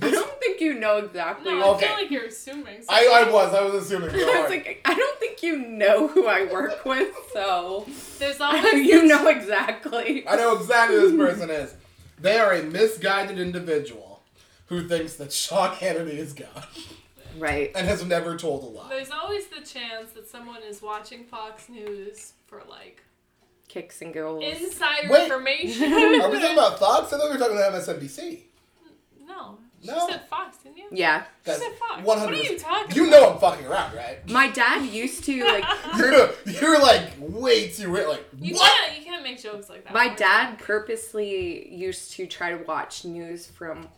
[0.02, 1.52] I don't think you know exactly.
[1.52, 1.86] No, I Okay.
[1.86, 2.82] feel like you're assuming.
[2.88, 3.28] I, something.
[3.28, 4.10] I was, I was assuming.
[4.10, 7.86] I was like, I don't think you know who I work with, so
[8.18, 10.26] There's always you the- know exactly.
[10.28, 11.74] I know exactly who this person is.
[12.20, 14.11] They are a misguided individual
[14.72, 16.66] who thinks that Sean Hannity is God
[17.38, 17.70] Right.
[17.74, 18.88] and has never told a lie.
[18.88, 23.02] There's always the chance that someone is watching Fox News for like
[23.68, 24.42] Kicks and goals.
[24.44, 25.24] insider Wait.
[25.24, 25.92] information.
[25.92, 27.12] Are we talking about Fox?
[27.12, 28.44] I thought we were talking about MSNBC.
[29.26, 29.58] No.
[29.82, 30.08] She No.
[30.08, 30.88] said Fox, didn't you?
[30.92, 31.22] Yeah.
[31.24, 32.00] She That's said Fox.
[32.02, 32.04] 100%.
[32.04, 33.20] What are you talking You about?
[33.20, 34.26] know I'm fucking around, right?
[34.30, 35.64] My dad used to like
[35.98, 38.70] You're, you're like way too ri- like You what?
[38.70, 39.92] can't you can't make jokes like that.
[39.92, 43.88] my dad purposely used to try to watch news from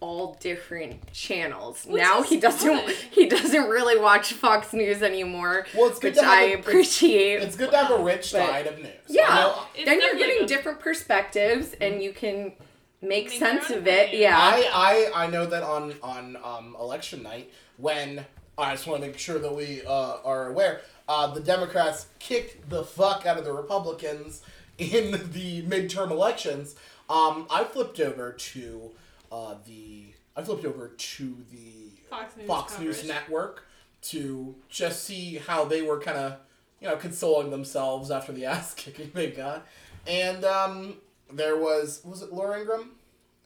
[0.00, 1.84] all different channels.
[1.86, 2.94] Which now he doesn't good.
[3.10, 5.66] he doesn't really watch Fox News anymore.
[5.74, 7.42] Well, it's good which to have I a- appreciate.
[7.42, 8.88] It's good to have a rich But- side of news.
[9.08, 9.28] Yeah.
[9.28, 10.48] know- then you're getting good.
[10.48, 12.52] different perspectives and you can
[13.00, 14.08] make, Make sense of it.
[14.08, 14.22] opinion.
[14.22, 14.38] Yeah.
[14.38, 18.24] I, I I know that on on um, election night when
[18.58, 20.80] I just want to make sure that we uh, are aware.
[21.08, 24.42] Uh, the Democrats kicked the fuck out of the Republicans
[24.78, 26.76] in the midterm elections.
[27.10, 28.90] Um, I flipped over to
[29.34, 30.06] uh, the
[30.36, 33.04] I flipped over to the Fox News Fox News.
[33.08, 33.66] Network
[34.02, 36.36] to just see how they were kind of
[36.80, 39.66] you know consoling themselves after the ass kicking they got,
[40.06, 40.96] and um,
[41.32, 42.90] there was was it Laura Ingraham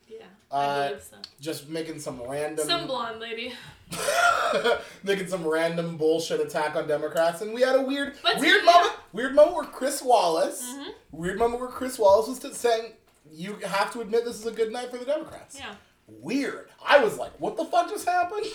[0.09, 0.19] Yeah.
[0.51, 1.17] Uh, I believe so.
[1.41, 3.53] just making some random Some blonde lady.
[5.03, 8.93] making some random bullshit attack on Democrats, and we had a weird, But weird moment,
[9.13, 10.93] weird moment where Chris Wallace, Mhm.
[11.13, 12.93] weird moment where Chris Wallace was saying,
[13.33, 15.75] "You have to admit this is a good night for the Democrats." Yeah.
[16.07, 16.69] Weird.
[16.85, 18.47] I was like, "What the fuck just happened?"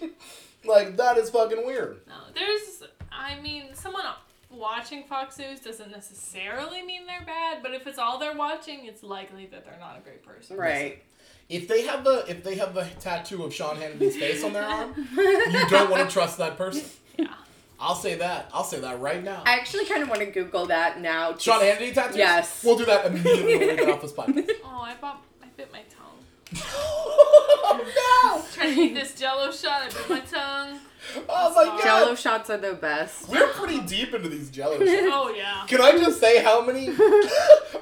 [0.64, 2.00] like that is fucking weird.
[2.06, 2.82] No, there's.
[3.10, 4.04] I mean, someone
[4.50, 9.02] watching Fox News doesn't necessarily mean they're bad, but if it's all they're watching, it's
[9.02, 10.56] likely that they're not a great person.
[10.56, 11.02] right.
[11.48, 14.64] If they have the if they have the tattoo of Sean Hannity's face on their
[14.64, 16.84] arm, you don't want to trust that person.
[17.18, 17.26] Yeah.
[17.82, 18.48] I'll say that.
[18.54, 19.42] I'll say that right now.
[19.44, 21.36] I actually kind of want to Google that now.
[21.36, 22.16] Sean Hannity tattoos?
[22.16, 22.62] Yes.
[22.64, 24.50] We'll do that immediately when we get off this podcast.
[24.64, 25.20] Oh, I bought.
[25.42, 26.24] I bit my tongue.
[26.64, 29.82] oh Trying to eat this Jello shot.
[29.82, 30.78] I bit my tongue.
[31.28, 31.82] Oh my god!
[31.82, 33.28] Jello shots are the best.
[33.28, 34.90] We're pretty deep into these Jello shots.
[35.06, 35.64] Oh yeah.
[35.66, 36.88] Can I just say how many?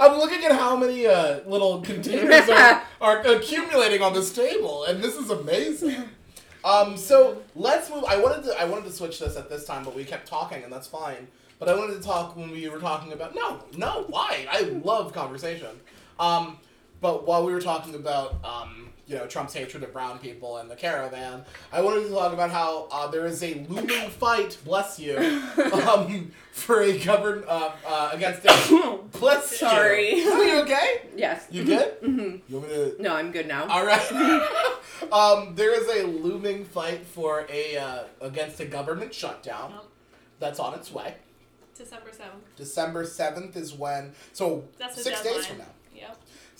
[0.01, 5.05] I'm looking at how many uh, little containers are, are accumulating on this table, and
[5.05, 6.09] this is amazing.
[6.65, 8.05] Um, so let's move.
[8.05, 10.63] I wanted to I wanted to switch this at this time, but we kept talking,
[10.63, 11.29] and that's fine.
[11.59, 14.47] But I wanted to talk when we were talking about no, no, why?
[14.51, 15.81] I love conversation.
[16.19, 16.59] Um,
[17.01, 20.71] but while we were talking about um, you know Trump's hatred of brown people and
[20.71, 24.57] the caravan, I wanted to talk about how uh, there is a looming fight.
[24.65, 25.17] Bless you.
[25.91, 29.57] Um, for a govern uh, uh, against a bless you.
[29.59, 30.25] Sorry.
[30.25, 31.03] Are you okay?
[31.17, 31.47] Yes.
[31.51, 31.95] You good?
[32.01, 32.97] hmm You want me to?
[33.03, 33.67] No, I'm good now.
[33.67, 34.01] All right.
[35.13, 39.85] um, there is a looming fight for a uh, against a government shutdown Yep.
[40.39, 41.15] that's on its way.
[41.77, 42.57] December seventh.
[42.57, 44.13] December seventh is when.
[44.33, 45.35] So That's six deadline.
[45.35, 45.65] days from now.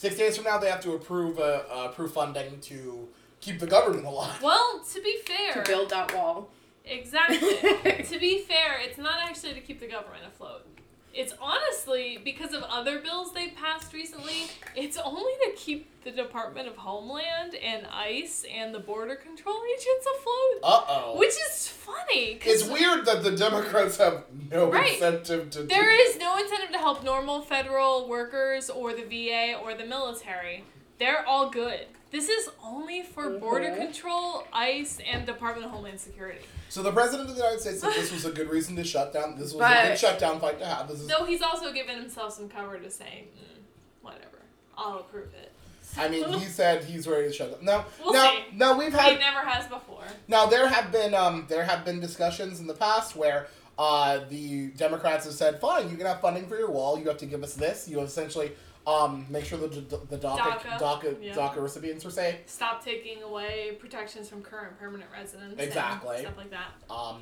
[0.03, 0.13] Yep.
[0.13, 3.09] Six days from now, they have to approve uh, uh, approve funding to
[3.41, 4.43] keep the government alive.
[4.43, 6.49] Well, to be fair, To build that wall.
[6.85, 7.39] exactly.
[8.05, 10.67] to be fair, it's not actually to keep the government afloat.
[11.13, 14.49] It's honestly because of other bills they've passed recently.
[14.77, 20.07] It's only to keep the Department of Homeland and ICE and the border control agents
[20.17, 21.19] afloat, Uh oh.
[21.19, 22.39] which is funny.
[22.45, 24.93] It's weird that the Democrats have no Right.
[24.95, 25.63] incentive to.
[25.65, 29.85] There do- is no incentive to help normal federal workers or the VA or the
[29.85, 30.65] military.
[31.01, 31.87] They're all good.
[32.13, 33.77] This is only for border Mhm.
[33.77, 36.45] control, ICE, and Department of Homeland Security.
[36.69, 39.13] So the president of the United States said this was a good reason to shut
[39.13, 39.37] down.
[39.39, 40.87] This was a good shutdown fight to have.
[40.89, 41.09] This is.
[41.09, 43.63] Though he's also given himself some cover to say, mm,
[44.03, 44.39] whatever,
[44.77, 45.53] I'll approve it.
[45.97, 47.65] I mean, he said he's ready to shut down.
[47.65, 48.45] Now, We'll now, see.
[48.57, 50.05] now we've he had never has before.
[50.29, 53.49] Now there have been um, there have been discussions in the past where
[53.79, 56.99] uh, the Democrats have said, "Fine, you can have funding for your wall.
[56.99, 57.89] You have to give us this.
[57.89, 58.53] You essentially
[58.87, 61.35] um, make sure the the DACA DACA, DACA, yeah.
[61.35, 62.37] DACA recipients are safe.
[62.47, 65.53] Stop taking away protections from current permanent residents.
[65.53, 66.21] and Exactly.
[66.21, 66.73] stuff like that.
[66.93, 67.21] Um,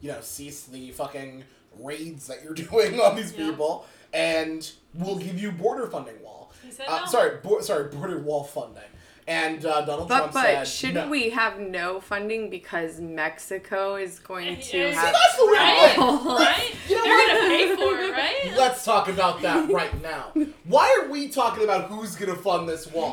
[0.00, 1.44] you know, cease the fucking
[1.78, 3.50] raids that you're doing on these Yeah.
[3.50, 6.52] people, and we'll give you border funding wall.
[6.62, 7.06] He said Uh, no.
[7.06, 8.82] Sorry, bo- sorry, border wall funding.
[9.26, 11.10] And uh, Donald But Trump but said, shouldn't no.
[11.10, 15.94] we have no funding because Mexico is going to Yeah, See, have that's the Right?
[15.96, 16.74] real right?
[16.88, 18.54] You know They're gonna pay for it, right?
[18.58, 20.32] Let's talk about that right now.
[20.64, 23.12] Why are we talking about who's gonna fund this wall?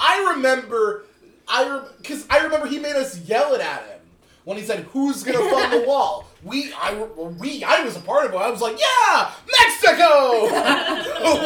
[0.00, 1.04] I remember,
[1.46, 4.00] I because I remember he made us yell it at him
[4.44, 6.94] when he said, "Who's gonna fund the wall?" We, I,
[7.40, 8.36] we, I was a part of it.
[8.36, 9.30] I was like, "Yeah,
[9.60, 10.44] Mexico!"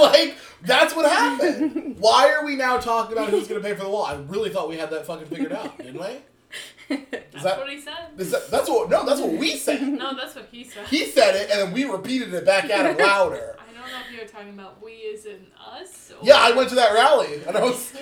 [0.01, 1.97] like that's what happened.
[2.01, 4.05] Why are we now talking about who's gonna pay for the wall?
[4.05, 6.97] I really thought we had that fucking figured out, didn't we?
[7.31, 7.95] That's that- what he said.
[8.19, 9.83] Is that, that's what no, that's what we said.
[9.83, 10.87] No, that's what he said.
[10.89, 13.57] He said it, and then we repeated it back at him louder.
[13.59, 16.11] I don't know if you were talking about we as in us.
[16.11, 16.19] Or...
[16.23, 17.93] Yeah, I went to that rally and I was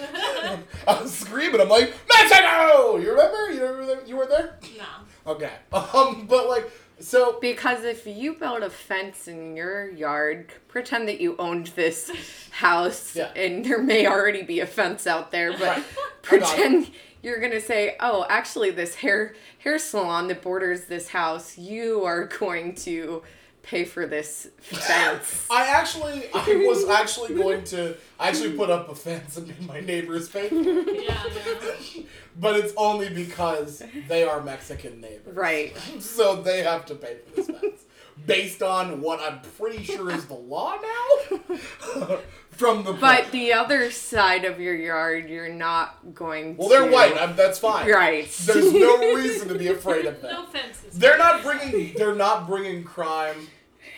[0.89, 1.61] I was screaming.
[1.61, 2.97] I'm like Mexico.
[2.97, 3.53] You remember?
[3.53, 4.07] You remember?
[4.07, 4.59] You weren't there?
[4.79, 5.33] no.
[5.33, 5.53] Okay.
[5.73, 6.71] Um, but like
[7.01, 7.39] so.
[7.41, 12.11] Because if you build a fence in your yard, pretend that you owned this
[12.51, 13.31] house, Yeah.
[13.37, 15.69] and there may already be a fence out there, but Right.
[15.69, 16.23] I got it.
[16.23, 16.91] pretend
[17.23, 22.25] you're gonna say, "Oh, actually, this hair hair salon that borders this house, you are
[22.39, 23.23] going to
[23.69, 28.89] pay for this fence." I actually, I was actually going to, I actually put up
[28.89, 31.23] a fence in my neighbor's face, Yeah.
[32.39, 35.35] but it's only because they are Mexican neighbors.
[35.37, 35.77] right.
[36.01, 37.83] So they have to pay for this fence.
[38.27, 42.19] Based on what I'm pretty sure is the law now?
[42.51, 46.75] From the But the other side of your yard, you're not going Well, to.
[46.75, 47.17] they're white.
[47.17, 47.89] I'm, that's fine.
[47.89, 48.29] Right.
[48.45, 50.33] There's no reason to be afraid of them.
[50.33, 50.99] No fences.
[50.99, 51.95] They're not bringing.
[51.97, 53.37] They're not bringing crime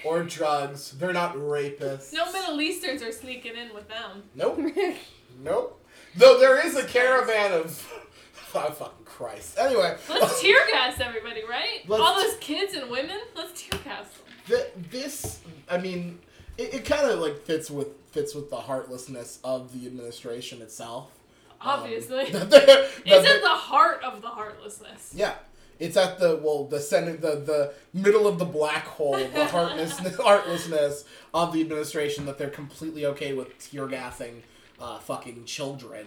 [0.05, 0.93] or drugs.
[0.93, 2.13] They're not rapists.
[2.13, 4.25] No Middle Easterns are sneaking in with them.
[4.35, 4.61] Nope.
[5.43, 5.83] Nope.
[6.17, 7.93] Though there is a caravan of.
[8.53, 9.57] Oh, fucking Christ.
[9.61, 11.83] Anyway, Let's tear gas everybody, right?
[11.87, 13.21] Let's- All those kids and women.
[13.37, 14.25] Let's tear gas them.
[14.49, 15.39] th- this.
[15.71, 16.19] I mean,
[16.59, 21.13] it, it kind of like fits with fits with the heartlessness of the administration itself.
[21.61, 22.25] Um, Obviously.
[22.33, 25.13] that they're- that it's they're- the heart of the heartlessness.
[25.15, 25.35] Yeah.
[25.81, 30.17] It's at the well, the center, the the middle of the black hole, the heartlessness,
[30.17, 31.05] heartlessness
[31.35, 34.43] of the administration that they're completely okay with tear gassing,
[34.79, 36.07] uh, fucking children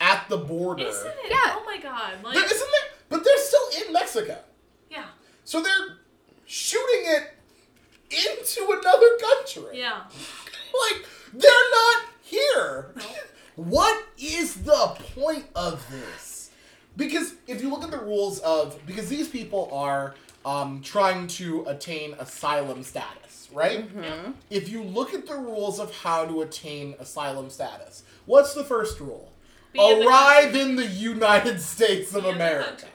[0.00, 0.84] at the border.
[0.84, 1.14] Isn't it?
[1.30, 1.36] Yeah.
[1.48, 2.22] Oh my god.
[2.22, 2.90] Like, There, isn't there?
[3.08, 4.38] But they're still in Mexico,
[4.90, 5.06] yeah.
[5.44, 5.98] so they're
[6.46, 7.34] shooting it
[8.10, 9.78] into another country.
[9.80, 10.02] Yeah.
[10.90, 12.92] Like they're not here.
[12.96, 13.02] No.
[13.56, 16.31] What is the point of this?
[16.96, 20.14] Because if you look at the rules of because these people are
[20.44, 23.88] um, trying to attain asylum status, right?
[24.50, 29.00] If you look at the rules of how to attain asylum status, what's the first
[29.00, 29.32] rule?
[29.72, 32.86] Be in the Arrive in the United States of Be in the America.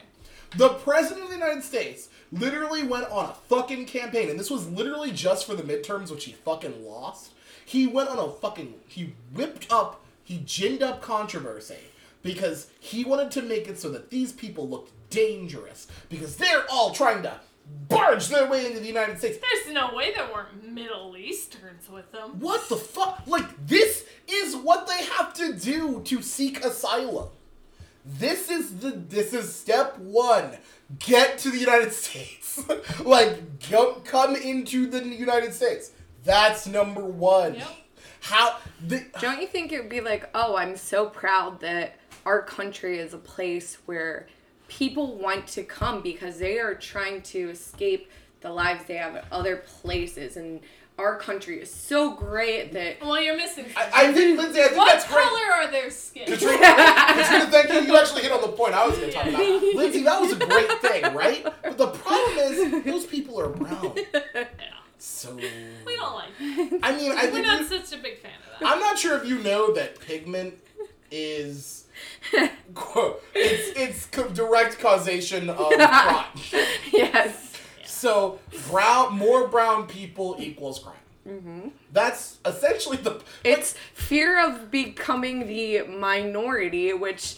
[0.56, 4.68] The president of the United States literally went on a fucking campaign, and this was
[4.68, 7.32] literally just for the midterms, which he fucking lost.
[7.64, 11.76] He went on a fucking he whipped up, he ginned up controversy
[12.22, 16.92] because he wanted to make it so that these people looked dangerous because they're all
[16.92, 17.40] trying to
[17.88, 19.38] barge their way into the United States.
[19.38, 22.40] There's no way there weren't Middle Easterns with them.
[22.40, 23.22] What the fuck?
[23.26, 27.28] Like, this is what they have to do to seek asylum.
[28.04, 30.56] This is the this is step one.
[30.98, 32.62] Get to the United States.
[33.04, 35.90] like, go, come into the United States.
[36.24, 37.56] That's number one.
[37.56, 37.68] Yep.
[38.20, 38.56] How
[38.86, 41.97] the, Don't you think it would be like, oh, I'm so proud that
[42.28, 44.26] our country is a place where
[44.68, 48.10] people want to come because they are trying to escape
[48.42, 50.60] the lives they have at other places, and
[50.98, 53.64] our country is so great that Well, you're missing.
[53.74, 55.24] I, I think Lindsay, I think what that's great.
[55.24, 56.26] color are their skin?
[56.26, 57.80] Katrina, Katrina, thank you.
[57.80, 59.40] You actually hit on the point I was going to talk about.
[59.74, 61.42] Lindsay, that was a great thing, right?
[61.62, 63.94] But the problem is, those people are brown.
[64.14, 64.44] yeah.
[64.98, 65.34] So.
[65.86, 66.28] We don't like.
[66.40, 66.80] It.
[66.82, 68.68] I mean, I We're not you- such a big fan of that.
[68.70, 70.54] I'm not sure if you know that pigment
[71.10, 71.84] is.
[73.34, 76.24] It's it's direct causation of crime.
[76.92, 77.52] yes,
[77.84, 78.38] So
[78.70, 80.94] brown, more brown people equals crime.
[81.26, 81.68] Mm-hmm.
[81.92, 83.20] That's essentially the.
[83.44, 87.36] It's fear of becoming the minority, which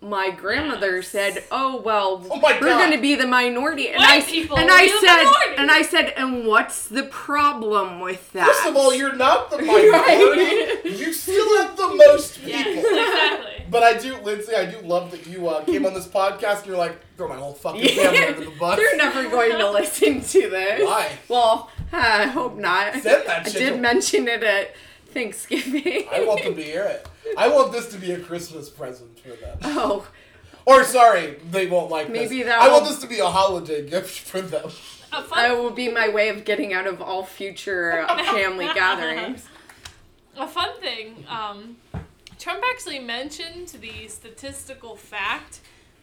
[0.00, 1.08] my grandmother Yes.
[1.08, 4.70] said, "Oh well, oh we're going to be the minority." And White I people and
[4.70, 5.54] I said, minority.
[5.58, 9.58] and I said, "And what's the problem with that?" First of all, you're not the
[9.62, 10.88] minority.
[10.90, 12.50] you still have the most people.
[12.50, 13.41] Yes, exactly.
[13.72, 14.54] But I do, Lindsay.
[14.54, 17.36] I do love that you uh, came on this podcast and you're like, throw my
[17.36, 18.76] whole fucking family under the bus.
[18.78, 20.86] They're never going to listen to this.
[20.86, 21.10] Why?
[21.28, 22.92] Well, I hope not.
[22.94, 24.74] Send that I shit did to- mention it at
[25.08, 26.06] Thanksgiving.
[26.12, 27.08] I want them to hear it.
[27.38, 29.58] I want this to be a Christmas present for them.
[29.62, 30.06] Oh,
[30.66, 32.46] Or sorry, they won't like Maybe this.
[32.46, 34.66] that I want will- this to be a holiday gift for them.
[35.14, 38.66] A fun that will be my way of getting out of all future uh, family
[38.74, 39.46] gatherings.
[40.36, 41.76] A fun thing, um,
[42.42, 45.60] Trump actually mentioned the statistical fact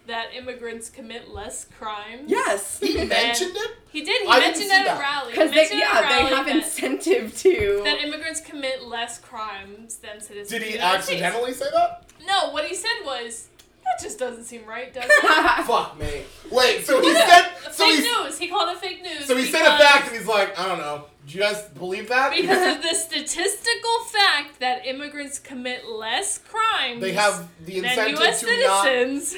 [0.07, 2.31] that immigrants commit less crimes.
[2.31, 2.79] Yes.
[2.79, 3.71] He mentioned it.
[3.91, 4.21] He did.
[4.21, 5.31] He I mentioned see at a rally.
[5.31, 7.81] Because they, yeah, at they have incentive to.
[7.83, 10.49] that immigrants commit less crimes than citizens.
[10.49, 12.05] Did he the accidentally say that?
[12.25, 13.49] No, what he said was
[13.83, 15.65] that just doesn't seem right, does it?
[15.65, 16.21] Fuck me.
[16.49, 17.49] Wait, so he said.
[17.71, 18.23] So fake he.
[18.23, 18.37] news.
[18.39, 19.25] He called it fake news.
[19.25, 21.05] So he said a because- fact, and he's like, I don't know.
[21.29, 22.31] Do you guys believe that?
[22.35, 28.19] Because of the statistical fact that immigrants commit less crimes they have the than incentive
[28.19, 28.39] U.S.
[28.39, 29.33] to citizens.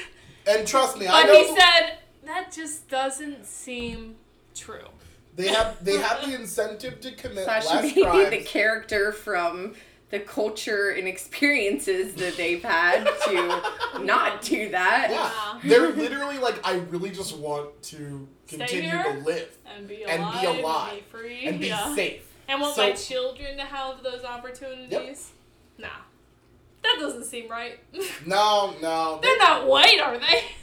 [0.46, 0.56] not.
[0.58, 1.38] And trust me, I But know.
[1.42, 4.16] he said that just doesn't seem
[4.54, 4.88] true.
[5.36, 8.30] they have they have the incentive to commit Slash less maybe crimes.
[8.30, 9.74] the character from
[10.12, 15.08] the culture and experiences that they've had to not do that.
[15.10, 15.60] Yeah, Yeah.
[15.64, 20.40] they're literally like, I really just want to continue to live And be And alive.
[20.40, 20.92] be alive.
[20.92, 21.44] And be free.
[21.46, 21.94] and be yeah.
[21.96, 22.30] safe.
[22.46, 25.30] And want So- my children to have those opportunities.
[25.78, 25.88] Nah.
[26.82, 27.78] That doesn't seem right.
[28.26, 29.18] No, no.
[29.22, 30.44] They're not white, are they?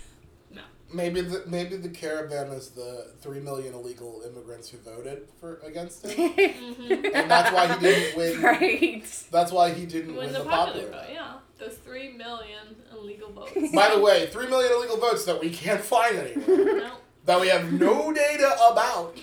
[0.92, 6.04] Maybe the maybe the caravan is the three million illegal immigrants who voted for against
[6.06, 7.16] it, Mm-hmm.
[7.16, 8.42] and that's why he didn't win.
[8.42, 9.24] Right.
[9.32, 11.14] That's why he didn't Win win the the popular popular vote, vote.
[11.14, 11.34] yeah.
[11.60, 13.72] Those three million illegal votes.
[13.74, 16.92] By the way, three million illegal votes that we can't find anywhere, no.
[17.26, 19.16] that we have no data about,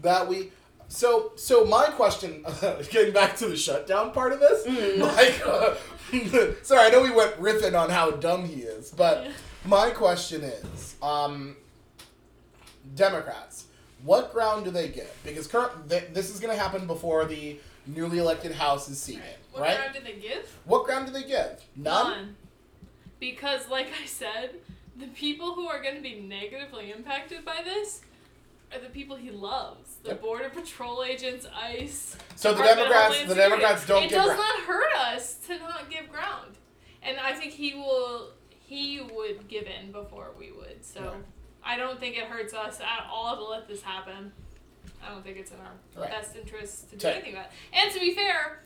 [0.00, 0.50] that we.
[0.88, 2.44] So, so my question,
[2.90, 4.66] getting back to the shutdown part of this,
[4.98, 5.74] like, uh,
[6.64, 9.32] sorry, I know we went riffing on how dumb he is, but Yeah.
[9.64, 11.56] My question is, um,
[12.94, 13.66] Democrats,
[14.04, 15.14] what ground do they get?
[15.24, 19.22] Because current, th- this is going to happen before the newly elected House is seated,
[19.52, 19.76] What right?
[19.76, 20.56] ground did they give?
[20.64, 21.62] What ground do they give?
[21.76, 22.36] None.
[23.18, 24.50] Because, like I said,
[24.98, 28.00] the people who are going to be negatively impacted by this
[28.72, 29.96] are the people he loves.
[30.02, 30.22] The Yep.
[30.22, 32.16] Border Patrol agents, ICE.
[32.36, 33.50] So the Department of Democrats, Homeland the Security.
[33.62, 34.38] Democrats don't It give does ground.
[34.38, 36.54] not hurt us to not give ground.
[37.02, 38.30] And I think he will,
[38.70, 40.84] he would give in before we would.
[40.84, 41.12] So Right.
[41.64, 44.32] I don't think it hurts us at all to let this happen.
[45.04, 46.08] I don't think it's in our Right.
[46.10, 47.52] best interest to do anything about it.
[47.72, 48.62] And to be fair,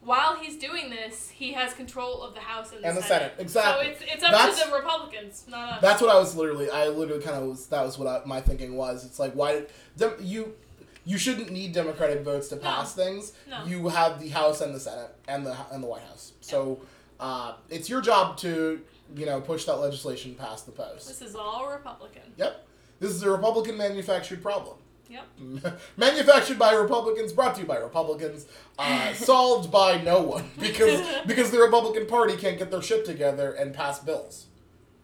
[0.00, 3.32] while he's doing this, he has control of the House and the, And the Senate,
[3.36, 3.86] So exactly.
[3.86, 5.80] it's it's up That's- to the Republicans, not us.
[5.82, 6.68] That's what I was literally.
[6.70, 7.66] I literally kind of was.
[7.68, 9.04] That was what I, my thinking was.
[9.04, 9.66] It's like why
[9.96, 10.56] Dem- you
[11.04, 13.32] you shouldn't need Democratic votes to pass things.
[13.48, 13.64] No.
[13.64, 16.32] You have the House and the Senate and the and the White House.
[16.40, 16.80] So
[17.20, 18.80] uh, it's your job to
[19.16, 21.08] you know push that legislation past the post.
[21.08, 22.22] This is all Republican.
[22.36, 22.66] Yep.
[23.00, 24.76] This is a Republican manufactured problem.
[25.08, 25.80] Yep.
[25.96, 28.46] manufactured by Republicans, brought to you by Republicans,
[28.78, 33.52] uh, solved by no one because because the Republican Party can't get their shit together
[33.52, 34.46] and pass bills.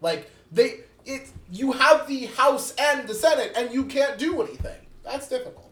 [0.00, 4.80] Like they, it you have the House and the Senate and you can't do anything.
[5.02, 5.70] That's difficult.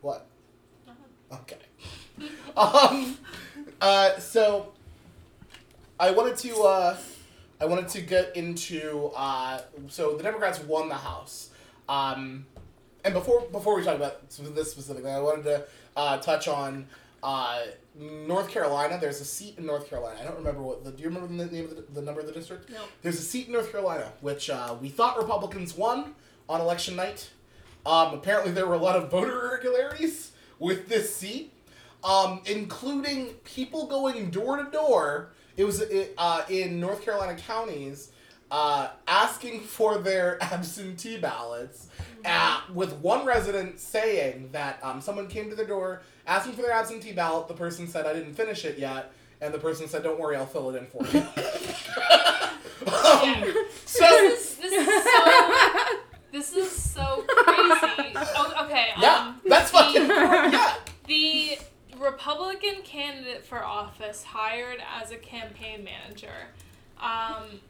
[0.00, 0.26] What?
[1.32, 1.56] Okay.
[2.56, 3.16] Um.
[3.80, 4.18] Uh.
[4.18, 4.72] So.
[6.00, 6.62] I wanted to.
[6.62, 6.96] Uh,
[7.60, 9.12] I wanted to get into.
[9.14, 11.50] Uh, so the Democrats won the House.
[11.90, 12.46] Um,
[13.04, 16.86] and before before we talk about this specifically, I wanted to uh, touch on
[17.22, 17.60] uh,
[17.94, 18.96] North Carolina.
[18.98, 20.18] There's a seat in North Carolina.
[20.18, 20.90] I don't remember what the.
[20.90, 22.70] Do you remember the name of the, the number of the district?
[22.70, 22.80] No.
[23.02, 26.14] There's a seat in North Carolina which uh, we thought Republicans won
[26.48, 27.28] on election night.
[27.84, 31.52] Um, apparently, there were a lot of voter irregularities with this seat,
[32.02, 35.32] um, including people going door to door.
[35.56, 35.82] It was
[36.18, 38.10] uh, in North Carolina counties
[38.50, 41.88] uh, asking for their absentee ballots,
[42.24, 46.72] uh, with one resident saying that um, someone came to their door asking for their
[46.72, 47.48] absentee ballot.
[47.48, 50.46] The person said, "I didn't finish it yet," and the person said, "Don't worry, I'll
[50.46, 51.20] fill it in for you."
[52.86, 55.24] um, so This is this is so
[56.32, 58.14] this is so crazy.
[58.36, 58.88] Oh, okay.
[59.00, 60.74] yeah, Um, that's the- fucking yeah.
[61.06, 61.58] The
[62.00, 66.48] Republican candidate for office hired as a campaign manager.
[67.00, 67.60] Um,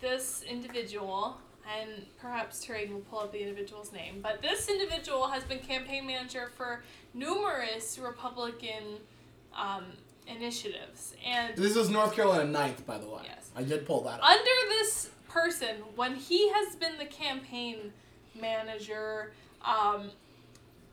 [0.00, 1.36] this individual
[1.80, 4.20] and perhaps Terrain will pull up the individual's name.
[4.22, 6.82] But this individual has been campaign manager for
[7.14, 8.98] numerous Republican
[9.56, 9.84] um,
[10.26, 13.22] initiatives, and This is North Carolina 9th, by the way.
[13.24, 13.50] Yes.
[13.54, 14.24] I did pull that up.
[14.24, 17.92] under this person, when he has been the campaign
[18.40, 19.32] manager,
[19.64, 20.10] um,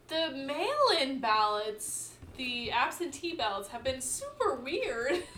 [0.08, 5.22] the mail-in ballots, the absentee ballots, have been super weird.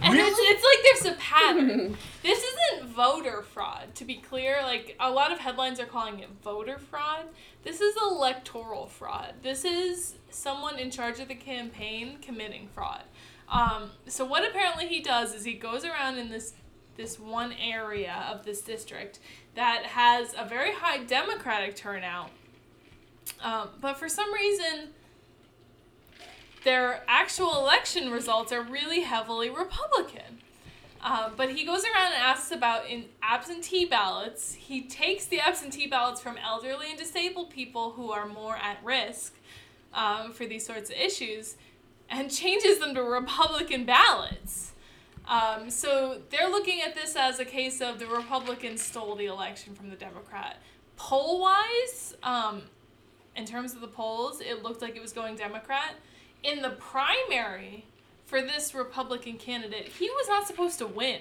[0.00, 0.28] And Really?
[0.28, 1.96] it's, it's like there's a pattern.
[2.22, 4.58] this isn't voter fraud, to be clear.
[4.62, 7.26] Like, a lot of headlines are calling it voter fraud.
[7.62, 9.34] This is electoral fraud.
[9.42, 13.02] This is someone in charge of the campaign committing fraud.
[13.48, 16.54] Um, so, what apparently he does is he goes around in this
[16.96, 19.18] this one area of this district
[19.54, 22.30] that has a very high Democratic turnout,
[23.42, 24.88] um, but for some reason,
[26.64, 30.40] their actual election results are really heavily Republican.
[31.02, 34.54] Um, but he goes around and asks about in absentee ballots.
[34.54, 39.34] He takes the absentee ballots from elderly and disabled people who are more at risk
[39.92, 41.56] um, for these sorts of issues
[42.08, 44.72] and changes them to Republican ballots.
[45.28, 49.74] Um, so they're looking at this as a case of the Republicans stole the election
[49.74, 50.56] from the Democrat.
[50.96, 52.62] Poll wise, um,
[53.36, 55.96] in terms of the polls, it looked like it was going Democrat.
[56.44, 57.86] In the primary
[58.26, 61.20] for this Republican candidate, he was not supposed to win.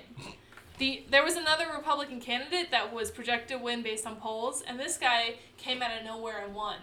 [0.79, 4.77] The there was another Republican candidate that was projected to win based on polls, and
[4.77, 6.75] this guy came out of nowhere and won.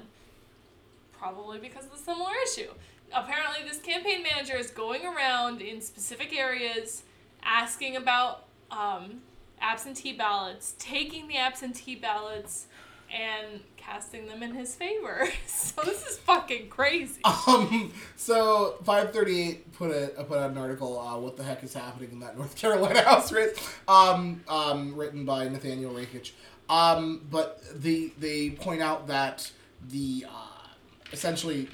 [1.18, 2.70] Probably because of the similar issue.
[3.12, 7.02] Apparently, this campaign manager is going around in specific areas
[7.42, 9.20] asking about um,
[9.60, 12.68] absentee ballots, taking the absentee ballots,
[13.12, 15.28] and casting them in his favor.
[15.46, 17.20] so this is fucking crazy.
[17.24, 20.98] Um, so 538 put a put out an article.
[20.98, 23.56] Uh, what the heck is happening in that North Carolina House race?
[23.88, 26.32] Um, um, written by Nathaniel Rakich.
[26.68, 29.50] Um, but they they point out that
[29.88, 30.68] the uh,
[31.12, 31.68] essentially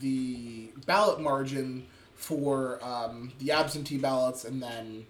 [0.00, 5.06] the ballot margin for um, the absentee ballots and then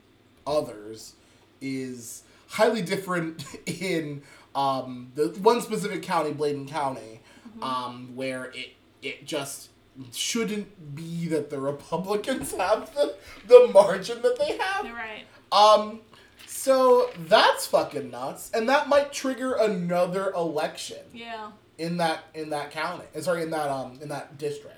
[0.47, 1.15] others
[1.61, 4.23] is highly different in
[4.59, 7.21] um, the one specific county, Bladen County,
[7.63, 8.71] um, where it
[9.03, 9.69] it just
[10.13, 13.15] shouldn't be that the Republicans have the,
[13.47, 14.85] the margin that they have.
[14.85, 15.25] You're right.
[15.53, 16.01] Um,
[16.47, 21.51] so that's fucking nuts, and that might trigger another election Yeah.
[21.79, 23.05] in that in that county.
[23.17, 24.75] uh, Sorry, in that um in that district.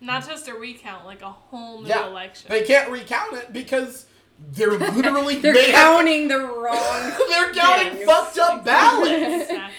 [0.00, 2.48] Not just a recount, like a whole new Yeah, election.
[2.50, 4.06] they can't recount it because
[4.52, 7.12] they're literally They're they have- counting the wrong.
[7.28, 8.04] they're counting things.
[8.06, 9.10] fucked up ballots.
[9.50, 9.72] exactly.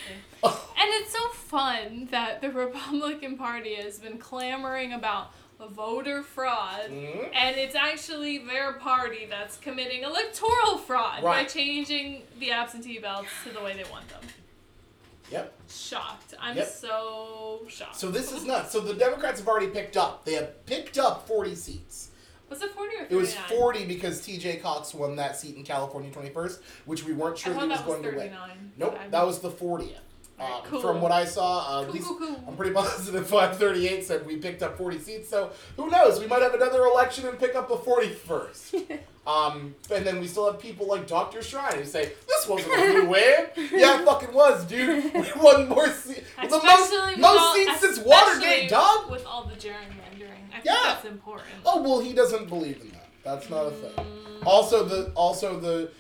[0.80, 5.32] And it's so fun that the Republican Party has been clamoring about
[5.72, 7.32] voter fraud, Mhm.
[7.34, 13.50] and it's actually their party that's committing electoral fraud by changing the absentee ballots to
[13.50, 14.22] the way they want them.
[15.32, 15.54] Yep.
[15.68, 16.36] Shocked.
[16.40, 16.68] I'm Yep.
[16.70, 17.96] so shocked.
[17.98, 18.72] So this is nuts.
[18.72, 20.24] So the Democrats have already picked up.
[20.26, 22.10] They have picked up 40 seats.
[22.50, 23.08] Was it 40 or 39?
[23.10, 24.58] It was 40 because T.J.
[24.58, 27.88] Cox won that seat in California 21st, which we weren't I sure he was that
[27.88, 28.30] was going to win.
[28.30, 28.72] 39.
[28.78, 29.92] Nope, I'm- that was the 40th.
[30.40, 30.82] Alright, Um, cool.
[30.82, 32.44] From what I saw, uh, at Cool, least cool, cool.
[32.48, 35.30] I'm pretty positive 538 said we picked up 40 seats.
[35.30, 36.20] So who knows?
[36.20, 39.00] We might have another election and pick up the 41st.
[39.28, 41.42] um, and then we still have people like Dr.
[41.42, 43.50] Shrine who say this wasn't a blue wave.
[43.72, 45.12] Yeah, it fucking was, dude.
[45.12, 46.22] We won more seats.
[46.40, 49.10] The most, Especially most all- seats since Watergate, dog.
[49.10, 50.37] With all the gerrymandering.
[50.58, 50.94] I think Yeah.
[50.94, 51.50] that's important.
[51.66, 53.08] Oh well, he doesn't believe in that.
[53.24, 53.92] That's not a thing.
[53.96, 54.46] Mm.
[54.46, 55.92] Also, the also the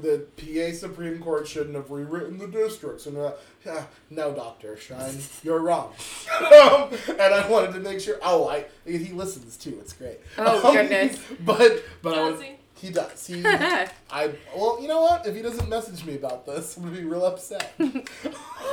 [0.00, 3.06] the PA Supreme Court shouldn't have rewritten the districts.
[3.06, 3.32] And uh,
[3.64, 5.92] yeah, no, Doctor Shine, you're wrong.
[6.40, 8.16] um, and I wanted to make sure.
[8.22, 9.78] Oh, I he listens too.
[9.80, 10.18] It's great.
[10.38, 11.18] Oh, Um, goodness.
[11.40, 12.52] But but I Does was, he?
[12.86, 13.26] he does.
[13.26, 15.26] He I well, you know what?
[15.26, 17.72] If he doesn't message me about this, I'm gonna be real upset.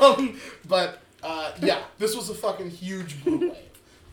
[0.02, 3.58] um, but uh, yeah, this was a fucking huge blue wave.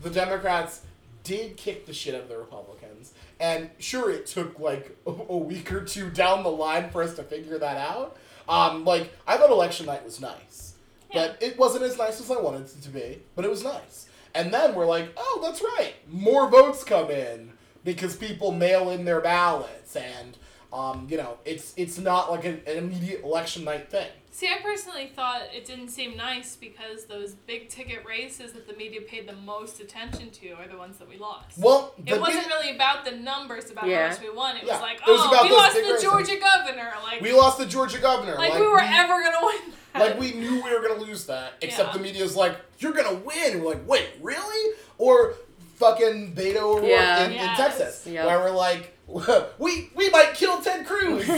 [0.03, 0.81] The Democrats
[1.27, 5.37] did kick the shit out of the Republicans, and sure, it took like a, a
[5.37, 8.17] week or two down the line for us to figure that out.
[8.47, 10.75] Um, like I thought election night was nice,
[11.13, 13.21] but it wasn't as nice as I wanted it to be.
[13.35, 14.07] But it was nice.
[14.33, 17.51] And then we're like, oh, that's right, more votes come in
[17.83, 20.37] because people mail in their ballots, and
[20.71, 24.09] um, you know, it's it's not like an, an immediate election night thing.
[24.37, 28.75] See, I personally thought it didn't seem nice because those big ticket races that the
[28.75, 31.57] media paid the most attention to are the ones that we lost.
[31.57, 34.03] Well, it wasn't big- really about the numbers about Yeah.
[34.03, 34.55] how much we won.
[34.57, 36.03] It Yeah, was like, it was oh, about we lost the races.
[36.03, 36.93] Georgia governor.
[37.03, 38.35] Like, we lost the Georgia governor.
[38.35, 39.99] like, we were ever gonna win that.
[40.01, 41.53] like we knew we were gonna lose that.
[41.61, 41.93] Except Yeah.
[41.97, 43.53] the media's like, you're gonna win.
[43.53, 44.75] And we're like, wait, really?
[44.99, 45.33] Or
[45.77, 47.25] fucking Beto O'Rourke Yeah.
[47.25, 48.27] in, in Texas, Yep.
[48.27, 48.95] where we're like,
[49.57, 51.25] we we might kill Ted Cruz.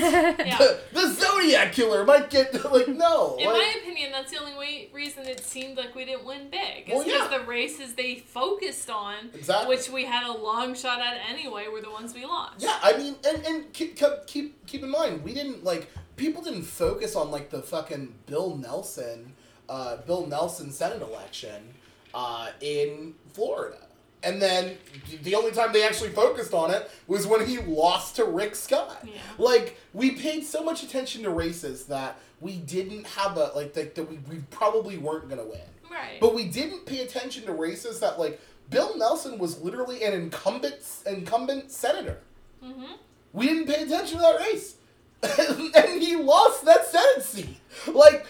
[0.49, 0.57] Yeah.
[0.57, 3.35] the, the Zodiac killer might get like no.
[3.37, 6.49] In like, my opinion, that's the only way reason it seemed like we didn't win
[6.49, 6.87] big.
[6.89, 7.37] Is Well, because yeah.
[7.37, 9.75] the races they focused on, Exactly.
[9.75, 12.55] which we had a long shot at anyway, were the ones we lost.
[12.59, 16.41] Yeah, I mean, and, and keep, keep keep keep in mind, we didn't like people
[16.41, 19.33] didn't focus on like the fucking Bill Nelson,
[19.67, 21.75] uh, Bill Nelson Senate election,
[22.15, 23.77] uh, in Florida,
[24.23, 24.77] and then
[25.23, 28.99] the only time they actually focused on it was when he lost to Rick Scott.
[29.03, 29.21] Yeah.
[29.37, 33.95] Like we paid so much attention to races that we didn't have a like that,
[33.95, 35.61] that we, we probably weren't gonna win.
[35.89, 36.19] Right.
[36.19, 40.75] But we didn't pay attention to races that like Bill Nelson was literally an incumbent
[41.05, 42.19] incumbent senator.
[42.63, 42.93] mm-hmm.
[43.31, 44.75] We didn't pay attention to that race.
[45.75, 47.57] and he lost that Senate seat.
[47.87, 48.25] Like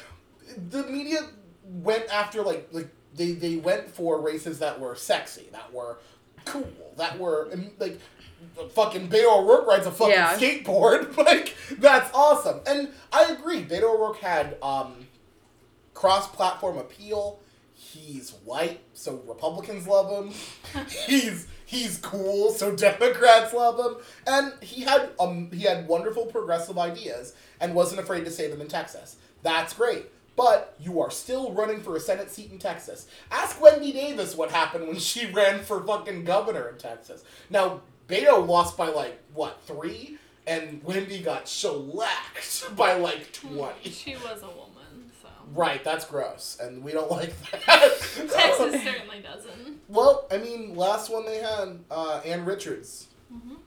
[0.70, 1.22] the media
[1.64, 5.98] went after like like they, they went for races that were sexy, that were
[6.46, 7.50] cool, that were
[7.80, 8.00] like
[8.72, 10.38] fucking Beto O'Rourke rides a fucking Yeah.
[10.38, 11.16] skateboard.
[11.18, 12.62] Like that's awesome.
[12.66, 15.08] And I agree, Beto O'Rourke had um
[15.94, 17.40] cross platform appeal.
[17.74, 20.34] He's white, so Republicans love him.
[21.08, 24.02] he's he's cool, so Democrats love him.
[24.28, 28.62] And he had um he had wonderful progressive ideas and wasn't afraid to say them
[28.62, 29.18] in Texas.
[29.44, 30.06] That's great.
[30.40, 33.08] But you are still running for a Senate seat in Texas.
[33.30, 37.26] Ask Wendy Davis what happened when she ran for fucking governor in Texas.
[37.50, 40.18] Now, Beto lost by like, what, three?
[40.48, 43.90] And Wendy got shellacked by like 20.
[43.90, 45.28] She was a woman, so.
[45.54, 47.68] Right, that's gross, and we don't like that.
[48.16, 49.82] Texas certainly doesn't.
[49.90, 53.08] well, I mean, last one they had, uh, Ann Richards.
[53.32, 53.58] Mhm.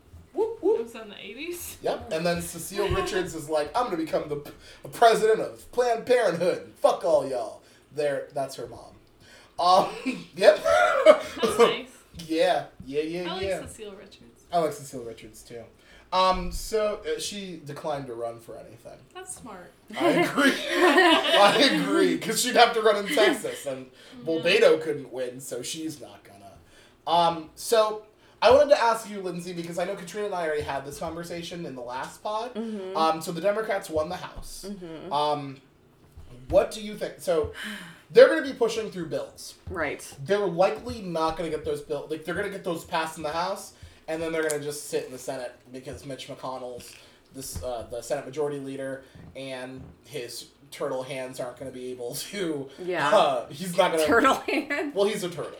[0.82, 1.08] Whoop, It whoop.
[1.08, 1.76] was in the 80s.
[1.82, 4.50] Yep, and then Cecile Richards is like, I'm gonna become the p-
[4.92, 6.72] president of Planned Parenthood.
[6.80, 7.62] Fuck all y'all.
[7.94, 8.94] There, that's her mom.
[9.58, 9.90] Um,
[10.36, 10.58] yep.
[11.04, 11.88] That's nice.
[12.26, 13.68] yeah, yeah, yeah, I like.
[13.68, 14.44] Cecile Richards.
[14.52, 15.62] I like Cecile Richards too.
[16.12, 18.98] Um, so uh, she declined to run for anything.
[19.14, 19.72] That's smart.
[19.98, 20.52] I agree.
[20.70, 23.86] I agree because she'd have to run in Texas, and
[24.24, 26.52] well, Beto couldn't win, so she's not gonna.
[27.06, 28.02] Um, so
[28.42, 30.98] I wanted to ask you, Lindsay, because I know Katrina and I already had this
[30.98, 32.50] conversation in the last pod.
[32.96, 34.66] Um, so the Democrats won the House.
[35.12, 35.58] Um,
[36.48, 37.14] what do you think?
[37.18, 37.52] So
[38.10, 39.54] they're going to be pushing through bills.
[39.70, 40.06] Right.
[40.24, 42.10] They're likely not going to get those bills.
[42.10, 43.74] Like they're going to get those passed in the House,
[44.08, 46.94] and then they're going to just sit in the Senate because Mitch McConnell's
[47.34, 49.04] this uh, the Senate Majority Leader,
[49.36, 52.68] and his turtle hands aren't going to be able to.
[52.84, 53.08] Yeah.
[53.08, 54.06] Uh, he's not going to.
[54.06, 54.94] Turtle hand.
[54.94, 55.58] Well, he's a turtle.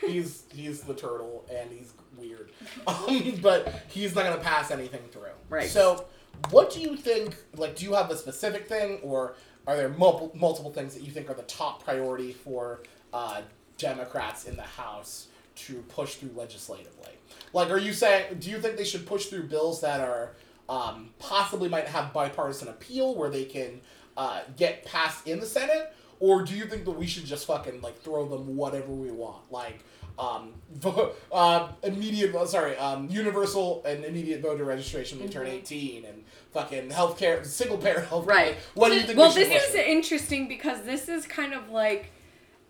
[0.00, 1.92] he's he's the turtle, and he's
[2.22, 2.50] weird.
[2.86, 5.22] Um, but he's not going to pass anything through.
[5.48, 5.68] Right.
[5.68, 6.06] So,
[6.50, 7.36] what do you think?
[7.56, 9.34] Like, do you have a specific thing, or
[9.66, 13.42] are there multiple multiple things that you think are the top priority for uh,
[13.78, 17.12] Democrats in the House to push through legislatively?
[17.52, 18.38] Like, are you saying?
[18.38, 20.32] Do you think they should push through bills that are
[20.68, 23.80] um, possibly might have bipartisan appeal, where they can
[24.16, 25.94] uh, get passed in the Senate?
[26.20, 29.50] Or do you think that we should just fucking like throw them whatever we want,
[29.50, 29.84] like
[30.18, 36.04] um, vo- uh, immediate, sorry, um, universal and immediate voter registration when you turn eighteen,
[36.04, 38.06] and fucking healthcare, single payer.
[38.12, 38.56] Right.
[38.74, 39.18] What do you think?
[39.18, 42.10] Well, we this is interesting because this is kind of like,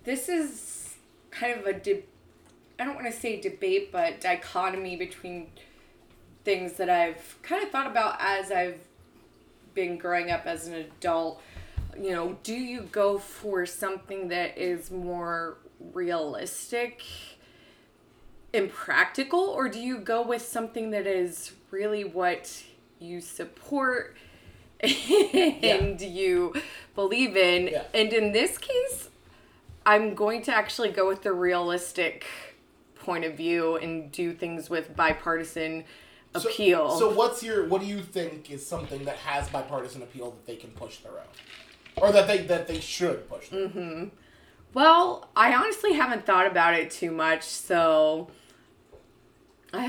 [0.05, 0.95] this is
[1.31, 2.05] kind of a, de-
[2.79, 5.49] I don't want to say debate, but dichotomy between
[6.45, 8.81] things that I've kind of thought about as I've
[9.75, 11.41] been growing up as an adult.
[12.01, 15.59] You know, do you go for something that is more
[15.93, 17.03] realistic
[18.55, 22.63] and practical, or do you go with something that is really what
[22.99, 24.17] you support
[24.81, 26.55] and you
[26.95, 27.69] believe in?
[27.69, 27.85] Yeah.
[27.95, 29.09] And in this case,
[29.87, 32.27] I'm going to actually go with the realistic
[32.97, 35.85] point of view and do things with bipartisan
[36.37, 36.99] So- appeal.
[36.99, 37.67] So, what's your?
[37.67, 41.13] What do you think is something that has bipartisan appeal that they can push through,
[41.97, 43.69] or that they that they should push through?
[43.69, 44.05] Mm-hmm.
[44.75, 48.31] Well, I honestly haven't thought about it too much, so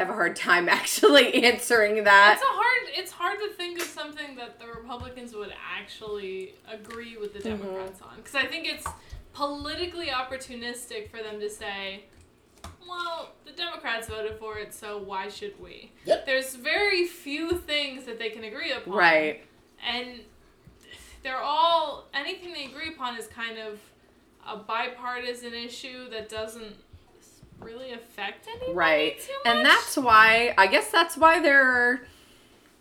[0.05, 2.33] have a hard time actually answering that.
[2.35, 2.89] It's a hard.
[2.95, 7.63] It's hard to think of something that the Republicans would actually agree with the Mm-hmm.
[7.63, 8.87] Democrats on, because I think it's
[9.33, 12.05] politically opportunistic for them to say,
[12.87, 16.25] "Well, the Democrats voted for it, so why should we?" Yep.
[16.25, 19.43] There's very few things that they can agree upon, Right.
[19.85, 20.21] And
[21.23, 23.79] they're all anything they agree upon is kind of
[24.47, 26.75] a bipartisan issue that doesn't
[27.59, 29.19] really affect anybody Right.
[29.19, 29.55] too much.
[29.55, 32.01] And that's why, I guess that's why there are,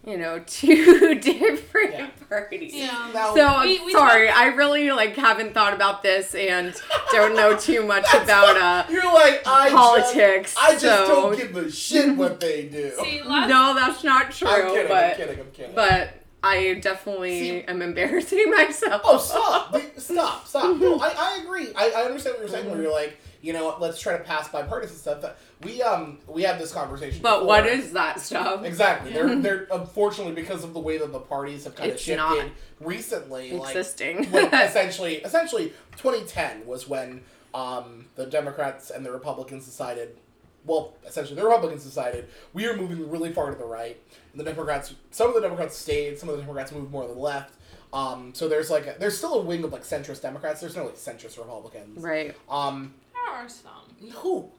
[0.05, 2.09] you know, two different Yeah.
[2.29, 2.75] parties.
[2.75, 3.11] Yeah.
[3.15, 6.75] Now, So We- we sorry, I really like haven't thought about this and
[7.13, 11.37] don't know too much about uh you're like I politics, Just, I just so- don't
[11.37, 12.93] give a shit what they do.
[13.01, 14.89] See, No, that's not true, I'm kidding.
[14.89, 15.41] but I'm kidding.
[15.41, 15.75] I'm kidding.
[15.75, 19.03] but I definitely See- am embarrassing myself.
[19.05, 19.77] Oh, stop!
[19.97, 20.49] Stop!
[20.49, 20.77] Stop!
[20.79, 21.69] No, I, I agree.
[21.77, 22.69] I, I understand what you're saying.
[22.69, 25.25] Where you're like, you know, let's try to pass bipartisan stuff.
[25.63, 27.21] We um we had this conversation.
[27.23, 27.49] But before.
[27.49, 28.65] what is that stuff?
[28.65, 29.13] exactly?
[29.13, 32.19] They're they're unfortunately because of the way that the parties have kind of It's shifted
[32.19, 32.47] not
[32.81, 33.53] recently.
[33.53, 34.31] Like Existing.
[34.31, 40.17] when essentially, essentially, 2010 was when um the Democrats and the Republicans decided.
[40.65, 44.01] Well, essentially, the Republicans decided we are moving really far to the right.
[44.31, 47.13] And the Democrats, some of the Democrats stayed, some of the Democrats moved more to
[47.13, 47.55] the left.
[47.93, 50.61] Um, so there's like a, there's still a wing of like centrist Democrats.
[50.61, 52.01] There's no like centrist Republicans.
[52.01, 52.37] right.
[52.49, 52.95] Um,
[53.27, 54.11] There are some.
[54.17, 54.51] who?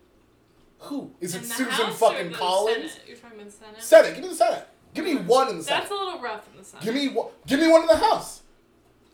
[0.80, 1.46] Who is it?
[1.46, 2.92] Susan House fucking the Collins?
[2.92, 3.06] Senate?
[3.08, 3.82] You're talking about the Senate?
[3.84, 4.14] Senate.
[4.16, 4.68] Give me the Senate.
[4.94, 5.80] Give me one in the Senate.
[5.82, 6.84] That's a little rough in the Senate.
[6.86, 7.28] Give me one.
[7.48, 8.42] Give me one in the House.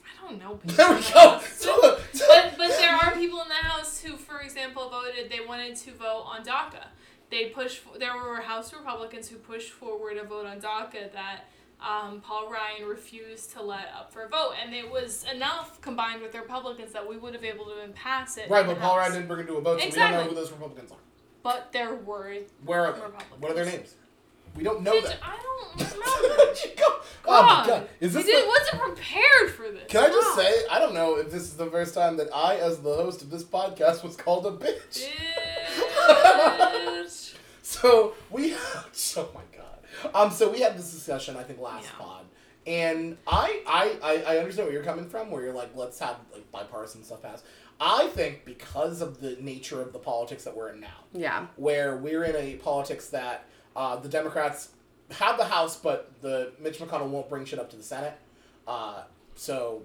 [0.04, 0.56] I don't know.
[0.56, 1.20] people There we the go.
[1.20, 1.54] House.
[1.54, 5.30] So the- so- but but there are people in the House who, for example, voted.
[5.32, 6.88] They wanted to vote on DACA.
[7.30, 7.82] They pushed.
[8.00, 11.46] There were House Republicans who pushed forward a vote on DACA that
[11.82, 16.22] um, Paul Ryan refused to let up for a vote, and it was enough combined
[16.22, 18.50] with the Republicans that we would have been able to pass it.
[18.50, 19.00] right, but Paul House.
[19.00, 20.98] Ryan didn't bring it to a vote, so we don't know who those Republicans are.
[21.42, 22.36] But there were.
[22.66, 23.00] Where are they?
[23.02, 23.42] Republicans.
[23.42, 23.96] What are their names?
[24.56, 25.18] We don't know that.
[25.24, 26.04] I don't remember.
[27.28, 27.68] oh my God.
[27.68, 27.90] god!
[28.00, 28.26] Is this?
[28.26, 29.84] did, the- wasn't prepared for this.
[29.88, 30.44] Can I just God.
[30.44, 33.22] say I don't know if this is the first time that I, as the host
[33.22, 35.08] of this podcast, was called a bitch.
[36.08, 37.36] Bitch.
[37.62, 38.56] So we,
[39.18, 39.42] oh my.
[40.14, 42.06] Um, so we had this discussion I think last Yeah.
[42.06, 42.26] pod,
[42.68, 46.18] and I, I, I, I understand where you're coming from, where you're like, let's have
[46.34, 47.44] like bipartisan stuff pass.
[47.82, 51.48] I think because of the nature of the politics that we're in now, Yeah.
[51.56, 53.46] where we're in a politics that
[53.76, 54.70] uh, the Democrats
[55.12, 58.14] have the House, but the Mitch McConnell won't bring shit up to the Senate.
[58.68, 59.04] Uh,
[59.36, 59.82] so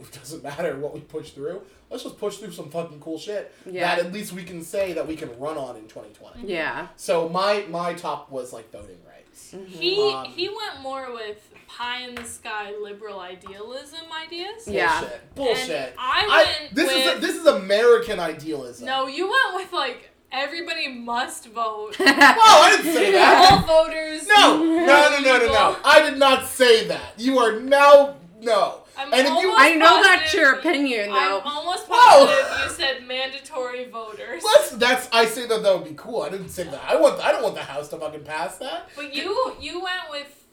[0.00, 1.62] it doesn't matter what we push through.
[1.90, 3.94] Let's just push through some fucking cool shit Yeah.
[3.96, 6.46] that at least we can say that we can run on in 2020.
[6.46, 6.88] Yeah.
[6.96, 9.54] So my my top was like voting rights.
[9.68, 11.38] He Um, he went more with
[11.68, 14.66] pie in the sky liberal idealism ideas.
[14.68, 15.00] Yeah.
[15.00, 15.34] Bullshit.
[15.34, 15.70] Bullshit.
[15.90, 18.86] And I went this is a, this is American idealism.
[18.86, 21.96] No, you went with like everybody must vote.
[22.00, 23.62] Well, I didn't say that.
[23.68, 24.26] All voters.
[24.28, 25.76] No, no, no, no, no, no.
[25.84, 27.14] I did not say that.
[27.18, 28.80] You are now no.
[28.96, 31.40] I'm and if you, almost- I know that's your opinion, though.
[31.40, 32.64] I'm almost Whoa.
[32.64, 34.42] you said mandatory voters.
[34.44, 36.22] let's, that's I say that that would be cool.
[36.22, 36.80] I didn't say that.
[36.86, 38.88] I want I don't want the House to fucking pass that.
[38.96, 40.44] But you you went with.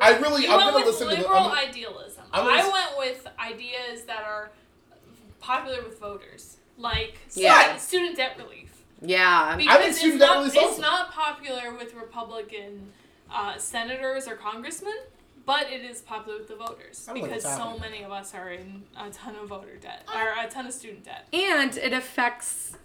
[0.00, 2.24] I really- You I'm went gonna with listen to the- liberal I'm gonna- idealism.
[2.32, 4.50] I'm gonna I s- went with ideas that are
[5.40, 7.76] popular with voters, like Yeah.
[7.76, 8.70] student, student debt relief.
[9.00, 9.56] yeah.
[9.56, 10.80] Because think it's student debt not, relief's it's awesome.
[10.82, 12.92] not popular with Republican
[13.32, 14.94] uh, senators or congressmen,
[15.48, 18.34] but it is popular with the voters I don't know because so many of us
[18.34, 21.26] are in a ton of voter debt or a ton of student debt.
[21.32, 22.76] And it affects,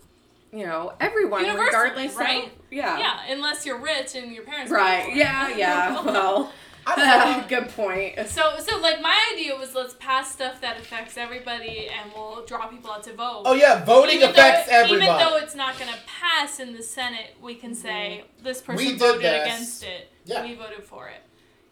[0.53, 2.45] you know, everyone regardless right?
[2.45, 2.97] of yeah.
[2.97, 4.71] Yeah, unless you're rich and your parents.
[4.71, 5.09] Right.
[5.09, 5.11] for.
[5.11, 6.03] Yeah, yeah.
[6.05, 6.53] Well,
[6.87, 8.29] I good point.
[8.29, 12.67] So, so like my idea was let's pass stuff that affects everybody, and we'll draw
[12.67, 13.43] people out to vote.
[13.43, 15.05] Oh yeah, voting Even affects though, everybody.
[15.05, 18.43] Even though it's not going to pass in the Senate, we can say mm-hmm.
[18.45, 19.45] this person We voted this.
[19.45, 20.11] against it.
[20.23, 20.43] Yeah.
[20.43, 21.23] We voted for it.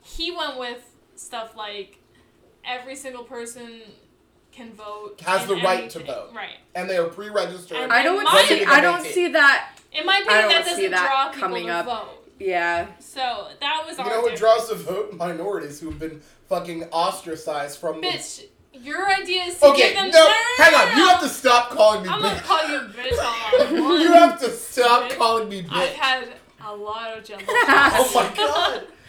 [0.04, 0.80] He went with
[1.16, 2.00] stuff like
[2.66, 3.82] every single person
[4.52, 5.22] can vote.
[5.22, 6.32] Has the right to vote.
[6.36, 6.58] Right.
[6.76, 7.78] and they are pre-registered.
[7.78, 8.66] And- I don't My- see.
[8.66, 9.70] I don't see that.
[9.94, 11.86] In my opinion, don't that doesn't that draw people coming to up.
[11.86, 12.28] vote.
[12.40, 12.88] Yeah.
[13.00, 15.14] So that was you our know what draws the vote?
[15.14, 20.10] Minorities who've been fucking ostracized from the Bitch, your idea is to Okay, give them.
[20.12, 20.98] no, hang on.
[20.98, 23.26] You have to stop calling me I'm gonna call you bitch all
[23.62, 23.70] I
[24.02, 25.18] you have to stop Bitch.
[25.18, 25.72] calling me bitch.
[25.72, 26.28] I've had
[26.66, 28.88] a lot of jello oh my god.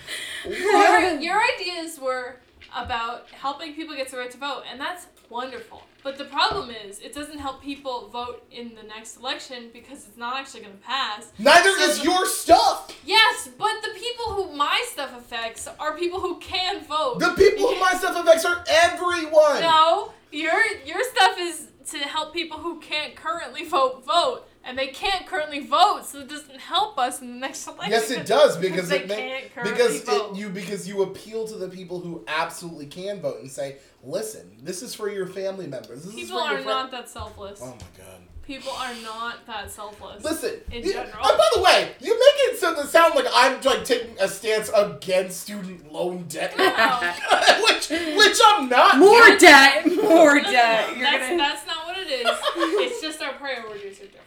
[0.45, 2.37] your, your ideas were
[2.77, 5.83] about helping people get the right to vote, and that's wonderful.
[6.03, 10.17] But the problem is, it doesn't help people vote in the next election because it's
[10.17, 11.33] not actually going to pass.
[11.39, 12.97] Neither So is the- your stuff.
[13.05, 17.19] Yes, but the people who my stuff affects are people who can vote.
[17.21, 19.61] The people who my stuff affects are everyone.
[19.61, 24.89] No, your your stuff is to help people who can't currently vote vote, and they
[24.89, 27.91] can't currently vote, so it doesn't help us in the next election.
[27.93, 30.33] Yes, it does because they it ma- can't currently because vote.
[30.33, 34.51] it, you because you appeal to the people who absolutely can vote and say, listen,
[34.63, 36.05] this is for your family members.
[36.05, 37.61] This people is are your not that selfless.
[37.63, 37.73] Oh my
[38.05, 38.21] god.
[38.45, 40.25] People are not that selfless.
[40.25, 41.15] Listen, In you- general.
[41.23, 44.27] oh, by the way, you make it so to sound like I'm like taking a
[44.27, 46.65] stance against student loan debt, No.
[47.63, 48.99] which which I'm not.
[48.99, 49.87] More debt.
[49.87, 50.97] More No, no, debt.
[50.97, 51.37] You're that's, gonna.
[51.39, 52.27] that's not what it is.
[52.57, 54.19] it's just our priorities are different.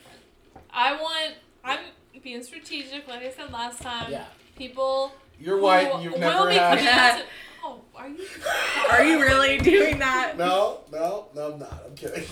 [0.76, 1.36] I want.
[1.64, 1.80] I'm
[2.24, 4.12] being strategic, like I said last time.
[4.12, 4.26] Yeah,
[4.58, 5.14] People.
[5.40, 6.02] you're who white.
[6.04, 6.78] You've will never be had.
[6.78, 7.26] coming out to-
[7.68, 8.24] Oh, are you?
[8.92, 10.38] Are you really doing that?
[10.38, 11.82] No, no, no, I'm not.
[11.88, 12.24] I'm kidding.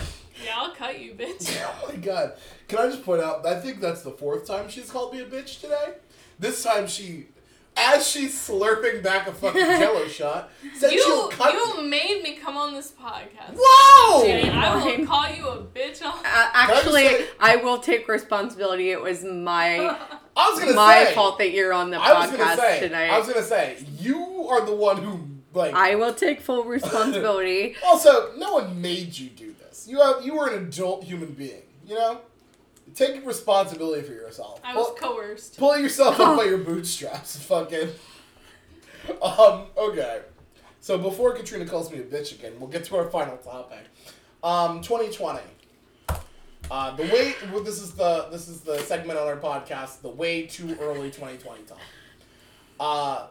[0.45, 1.59] Yeah, I'll cut you, bitch.
[1.83, 2.33] Oh my god.
[2.67, 5.25] Can I just point out, I think that's the fourth time she's called me a
[5.25, 5.95] bitch today.
[6.37, 7.27] This time she
[7.75, 12.35] as she's slurping back a fucking jello shot, said she'll You cut you made me
[12.35, 13.55] come on this podcast.
[13.57, 14.25] Whoa!
[14.25, 14.49] Jenny.
[14.49, 15.07] I will Fine.
[15.07, 16.03] call you a bitch.
[16.03, 18.91] On- Uh, actually, say- I will take responsibility.
[18.91, 19.79] It was my
[20.35, 23.09] I was gonna my say fault that you're on the I podcast say tonight.
[23.09, 25.19] I was gonna say you are the one who
[25.53, 27.75] like I will take full responsibility.
[27.85, 29.87] Also, no one made you do this.
[29.87, 31.61] You have you were an adult human being.
[31.87, 32.21] You know,
[32.95, 34.59] take responsibility for yourself.
[34.63, 35.57] I was Pull, coerced.
[35.57, 37.37] pull yourself up by your bootstraps.
[37.45, 37.89] Fucking.
[39.21, 39.65] Um.
[39.77, 40.21] Okay.
[40.79, 43.85] So before Katrina calls me a bitch again, we'll get to our final topic.
[44.43, 44.81] Um.
[44.81, 45.39] 2020.
[46.71, 50.01] Uh, the way well, this is the this is the segment on our podcast.
[50.01, 51.77] The way too early 2020 talk.
[52.79, 53.27] Uh,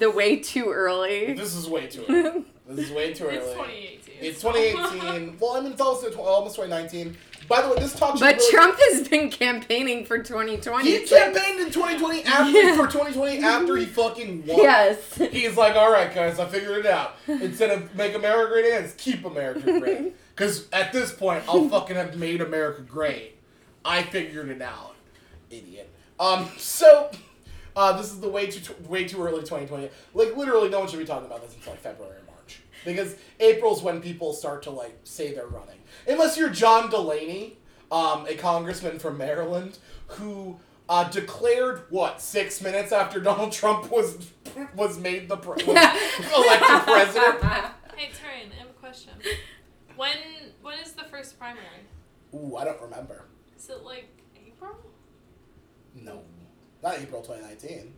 [0.00, 1.34] The way too early.
[1.34, 2.44] this is way too early.
[2.68, 3.36] This is way too early.
[3.36, 4.14] It's 2018.
[4.20, 5.36] It's 2018.
[5.40, 7.16] well, I mean, it's also tw- almost 2019.
[7.48, 8.20] By the way, this talk show.
[8.20, 10.88] But really- Trump has been campaigning for 2020.
[10.90, 12.76] He campaigned in 2020 after Yeah.
[12.76, 14.58] for 2020 after he fucking won.
[14.58, 15.14] Yes.
[15.16, 17.16] He's like, all right, guys, I figured it out.
[17.26, 20.14] Instead of make America great again, it's keep America great.
[20.40, 23.36] Because at this point, I'll fucking have made America great.
[23.84, 24.94] I figured it out,
[25.50, 25.90] idiot.
[26.18, 27.10] Um, so.
[27.76, 29.90] Uh, this is the way too way too early 2020.
[30.14, 33.16] Like literally, no one should be talking about this until like February or March because
[33.38, 35.78] April's when people start to like say they're running.
[36.08, 37.58] Unless you're John Delaney,
[37.92, 39.78] um, a congressman from Maryland,
[40.08, 44.30] who uh, declared what six minutes after Donald Trump was
[44.74, 45.76] was made the pre- was
[46.36, 47.42] elected president.
[47.96, 49.12] Hey, Taryn, I have a question.
[49.96, 50.16] When
[50.62, 51.64] when is the first primary?
[52.34, 53.26] Ooh, I don't remember.
[53.56, 54.76] Is it like April?
[55.94, 56.22] No,
[56.82, 57.92] not April 2019.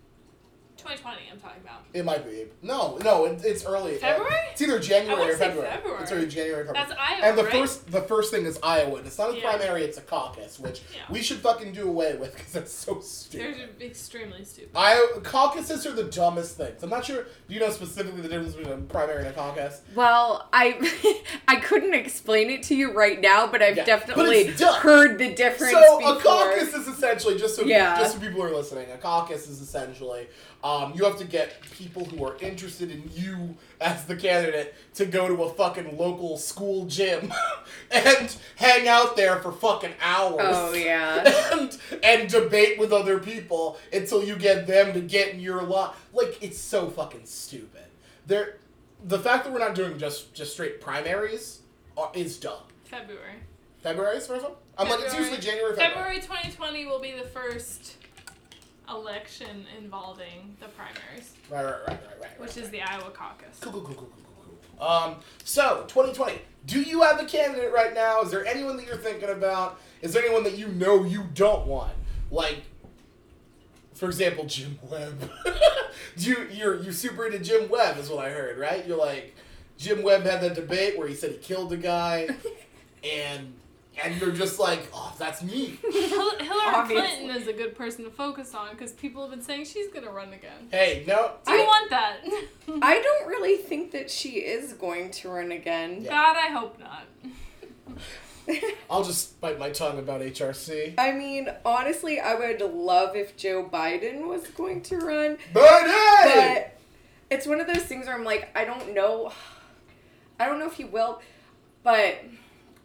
[0.83, 1.85] 2020, I'm talking about.
[1.95, 2.47] It might be.
[2.63, 3.97] No, no, it, it's early.
[3.97, 4.35] Uh, February?
[4.53, 5.71] It's either January wanna or say February.
[5.71, 6.03] February.
[6.03, 6.89] It's either January or February.
[6.89, 7.53] That's Iowa, And the right?
[7.53, 8.97] first, the first thing is Iowa.
[8.99, 9.43] And it's not a Yeah.
[9.43, 11.01] primary; it's a caucus, which Yeah.
[11.11, 13.71] we should fucking do away with because that's so stupid.
[13.79, 14.71] They're extremely stupid.
[14.75, 16.83] I caucuses are the dumbest things.
[16.83, 17.25] I'm not sure.
[17.49, 19.83] Do you know specifically the difference between a primary and a caucus?
[19.95, 24.61] Well, I I couldn't explain it to you right now, but I've Yeah, definitely it's
[24.61, 24.75] dumb.
[24.81, 26.17] heard the difference So before.
[26.17, 27.99] a caucus is essentially just so Yeah.
[27.99, 28.91] just so people are listening.
[28.91, 30.29] A caucus is essentially
[30.65, 35.07] um, you have to get people who are interested in you as the candidate to
[35.07, 37.33] go to a fucking local school gym
[37.91, 40.41] and hang out there for fucking hours.
[40.41, 41.51] Oh yeah.
[41.53, 45.97] and and debate with other people until you get them to get in your lot.
[46.13, 47.83] Like it's so fucking stupid.
[48.27, 48.59] There,
[49.03, 51.61] the fact that we're not doing just just straight primaries
[51.97, 52.63] are, is dumb.
[52.85, 53.35] February.
[53.83, 54.53] February's first one.
[54.79, 55.75] I'm like it's usually January.
[55.75, 56.21] February.
[56.21, 57.97] February 2020 will be the first
[58.89, 62.41] election involving the primaries, Right, right, right, right, right.
[62.41, 62.57] which right.
[62.59, 63.59] is the Iowa caucus.
[63.61, 64.87] Cool, cool, cool, cool, cool, cool.
[64.87, 66.41] Um, so 2020.
[66.67, 68.21] Do you have a candidate right now?
[68.23, 69.81] Is there anyone that you're thinking about?
[70.01, 71.93] Is there anyone that you know you don't want?
[72.31, 72.63] Like,
[73.95, 75.31] for example, Jim Webb.
[76.17, 78.87] Do you you're you super into Jim Webb is what I heard, right?
[78.87, 79.35] You're like
[79.79, 82.29] Jim Webb had that debate where he said he killed a guy,
[83.05, 83.55] and
[84.03, 85.79] and you're just like, oh, that's me.
[85.93, 87.07] Hillary Obviously.
[87.09, 90.11] Clinton is a good person to focus on because people have been saying she's gonna
[90.11, 90.69] run again.
[90.71, 92.17] Hey, no, Do you I- want that?
[92.83, 96.03] I don't really think that she is going to run again.
[96.03, 96.11] Yeah.
[96.11, 97.05] God, I hope not.
[98.91, 100.95] I'll just bite my tongue about HRC.
[100.99, 105.93] I mean, honestly, I would love if Joe Biden was going to run, Birdie!
[106.25, 106.79] but
[107.31, 109.33] it's one of those things where I'm like, I don't know.
[110.41, 111.23] I don't know if he will,
[111.85, 112.19] but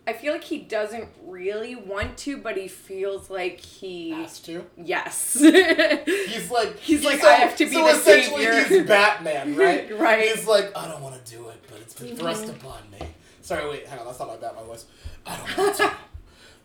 [0.08, 4.12] I feel like he doesn't really want to, but he feels like he.
[4.12, 4.66] Has to.
[4.78, 5.34] Yes.
[5.40, 8.64] He's like He's like, I have to be so the essentially savior.
[8.64, 10.00] he's Batman, right?
[10.00, 10.30] Right.
[10.30, 13.06] He's like, I don't want to do it, but it's been thrust upon me.
[13.42, 14.86] Sorry, wait, hang on, that's not my Batman voice.
[15.26, 15.92] I don't want to,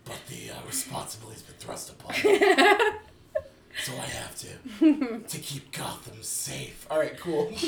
[0.05, 2.39] but the uh, responsibility's been thrust upon me,
[3.85, 6.87] so I have to to keep Gotham safe.
[6.91, 7.51] All right, cool.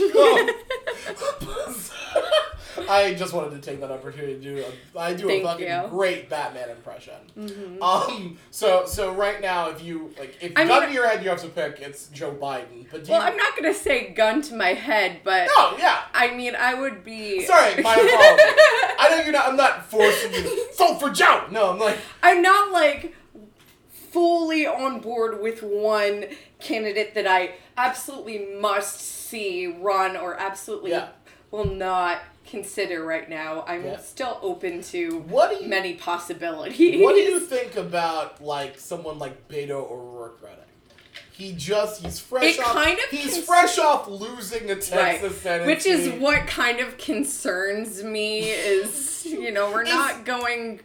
[2.88, 4.64] I just wanted to take that opportunity to do.
[4.64, 5.84] A, I do Thank a fucking you.
[5.90, 7.78] great Batman impression.
[7.80, 8.38] Um.
[8.50, 11.40] So so right now, if you like, if I gun to your head, you have
[11.42, 11.80] to pick.
[11.80, 12.86] It's Joe Biden.
[12.90, 16.02] But do well, you, I'm not gonna say gun to my head, but No, yeah.
[16.12, 17.44] I mean, I would be.
[17.46, 18.54] Sorry, my apologies.
[18.98, 19.48] I know you're not.
[19.48, 21.46] I'm not forcing you to vote for Joe.
[21.50, 23.14] No, I'm like, I'm not like
[24.14, 26.24] fully on board with one
[26.60, 31.08] candidate that I absolutely must see run or absolutely Yeah.
[31.50, 32.18] will not
[32.48, 33.64] consider right now.
[33.66, 33.98] I'm Yeah.
[33.98, 37.02] still open to what do you many possibilities.
[37.02, 40.58] What do you think about like someone like Beto O'Rourke running?
[41.32, 44.82] He just he's fresh It off kind of he's cons- fresh off losing a Right.
[44.84, 50.24] Texas Senate Which is what kind of concerns me is, you know, we're Is- not
[50.24, 50.80] going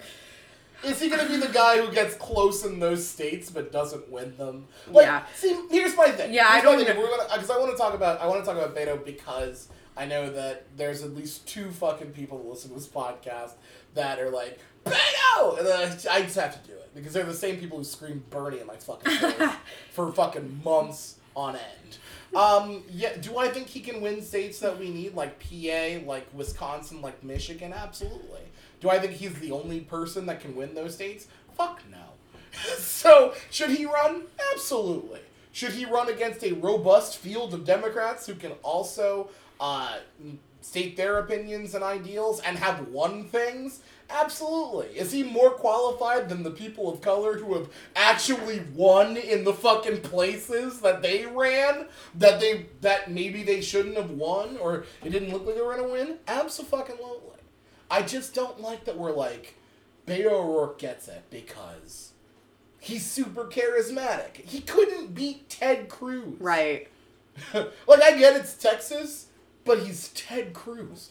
[0.83, 4.35] Is he gonna be the guy who gets close in those states but doesn't win
[4.37, 4.67] them?
[4.89, 5.25] Like, Yeah.
[5.35, 6.33] See, here's my thing.
[6.33, 7.01] Yeah, I Here's my don't know.
[7.01, 9.67] We're gonna because I want to talk about I want to talk about Beto because
[9.97, 13.51] I know that there's at least two fucking people that listen to this podcast
[13.95, 17.25] that are like Beto, and then I, I just have to do it because they're
[17.25, 19.51] the same people who scream Bernie in my fucking face
[19.91, 21.97] for fucking months on end.
[22.35, 26.27] Um, yeah, do I think he can win states that we need, like PA, like
[26.33, 27.73] Wisconsin, like Michigan?
[27.73, 28.41] Absolutely.
[28.79, 31.27] Do I think he's the only person that can win those states?
[31.55, 31.97] Fuck no.
[32.77, 34.23] so, should he run?
[34.53, 35.19] Absolutely.
[35.51, 39.29] Should he run against a robust field of Democrats who can also
[39.59, 39.97] uh,
[40.61, 43.81] state their opinions and ideals and have won things?
[44.09, 44.87] Absolutely.
[44.97, 49.53] Is he more qualified than the people of color who have actually won in the
[49.53, 51.85] fucking places that they ran
[52.15, 55.75] that they that maybe they shouldn't have won or it didn't look like they were
[55.75, 56.17] gonna win?
[56.27, 57.38] Absolutely.
[57.91, 59.55] I just don't like that we're like
[60.07, 62.11] Beto O'Rourke gets it because
[62.79, 64.37] he's super charismatic.
[64.37, 66.39] He couldn't beat Ted Cruz.
[66.39, 66.87] Right.
[67.53, 69.27] like I get it's Texas,
[69.65, 71.09] but he's Ted Cruz.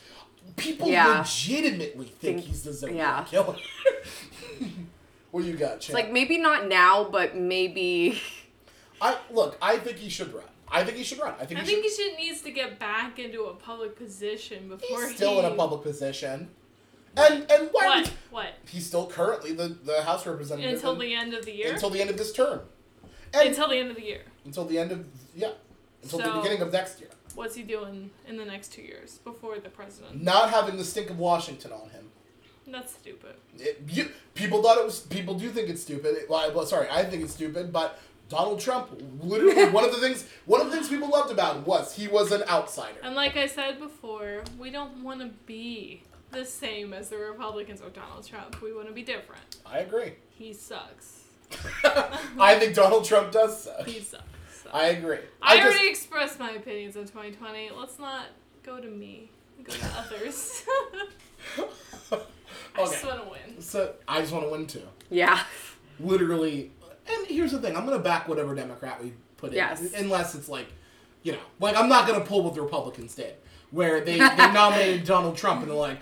[0.56, 1.18] People Yeah.
[1.18, 2.98] legitimately think, Think- he's the Zodiac
[3.32, 3.42] yeah.
[3.42, 3.56] killer.
[5.30, 5.94] what you got, It's Champ?
[5.94, 8.20] like maybe not now, but maybe.
[9.00, 9.56] I look.
[9.62, 10.44] I think he should run.
[10.70, 11.34] I think he should run.
[11.40, 11.90] I think I he think should.
[11.98, 15.38] he should needs to get back into a public position before He's still he.
[15.40, 16.48] in a public position,
[17.16, 17.86] and and why?
[17.86, 17.96] What?
[18.04, 18.46] Would, What?
[18.68, 21.72] he's still currently the the House representative Until the end of the year.
[21.72, 22.60] until the end of this term,
[23.34, 24.22] and Until the end of the year.
[24.44, 25.04] until the end of
[25.34, 25.52] yeah,
[26.02, 27.10] until the So- beginning of next year.
[27.34, 30.22] What's he doing in the next two years before the president?
[30.22, 32.10] Not having the stink of Washington on him.
[32.66, 33.36] That's stupid.
[33.58, 35.00] It, you, people thought it was.
[35.00, 36.16] People do think it's stupid.
[36.16, 37.72] It- well, sorry, I think it's stupid.
[37.72, 37.98] But
[38.28, 38.90] Donald Trump,
[39.22, 42.08] literally, one of the things, one of the things people loved about him was he
[42.08, 42.98] was an outsider.
[43.04, 47.80] And like I said before, we don't want to be the same as the Republicans
[47.80, 48.60] or Donald Trump.
[48.62, 49.56] We want to be different.
[49.66, 50.14] I agree.
[50.30, 51.24] He sucks.
[52.38, 53.86] I think Donald Trump does suck.
[53.86, 54.22] He sucks.
[54.62, 54.70] So.
[54.72, 55.18] I agree.
[55.40, 57.70] I, just- already expressed my opinions on 2020.
[57.70, 58.26] Let's not
[58.62, 59.30] go to me.
[59.64, 60.62] Go to others.
[62.12, 63.60] I just want to win.
[63.60, 64.82] So I just want to win too.
[65.10, 65.42] Yeah.
[65.98, 66.70] Literally.
[67.10, 69.92] And here's the thing: I'm gonna back whatever Democrat we put in, Yes.
[69.96, 70.66] unless it's like,
[71.22, 73.34] you know, like I'm not gonna pull what the Republicans did,
[73.70, 75.98] where they, they nominated Donald Trump and they're like,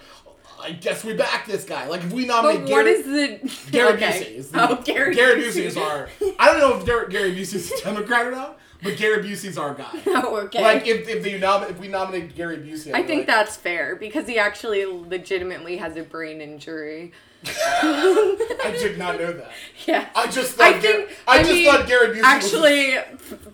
[0.60, 1.86] I guess we back this guy.
[1.86, 4.06] Like if we nominate But what Gary, is the Gary okay.
[4.20, 6.08] Busey is the, oh Gary Gary Busey is our.
[6.38, 9.58] I don't know if Gary, Gary Busey is a Democrat or not, but Gary Busey's
[9.58, 9.90] our guy.
[10.06, 10.62] oh okay.
[10.62, 13.26] Like if if they nom- if we nominate Gary Busey, I I'd be think like,
[13.26, 17.12] that's fair because he actually legitimately has a brain injury.
[17.46, 19.50] I did not know that.
[19.86, 20.08] Yeah.
[20.16, 20.66] I just thought.
[20.66, 22.24] I Gar- think I, I just mean, thought Gary Busey was.
[22.24, 22.96] Actually,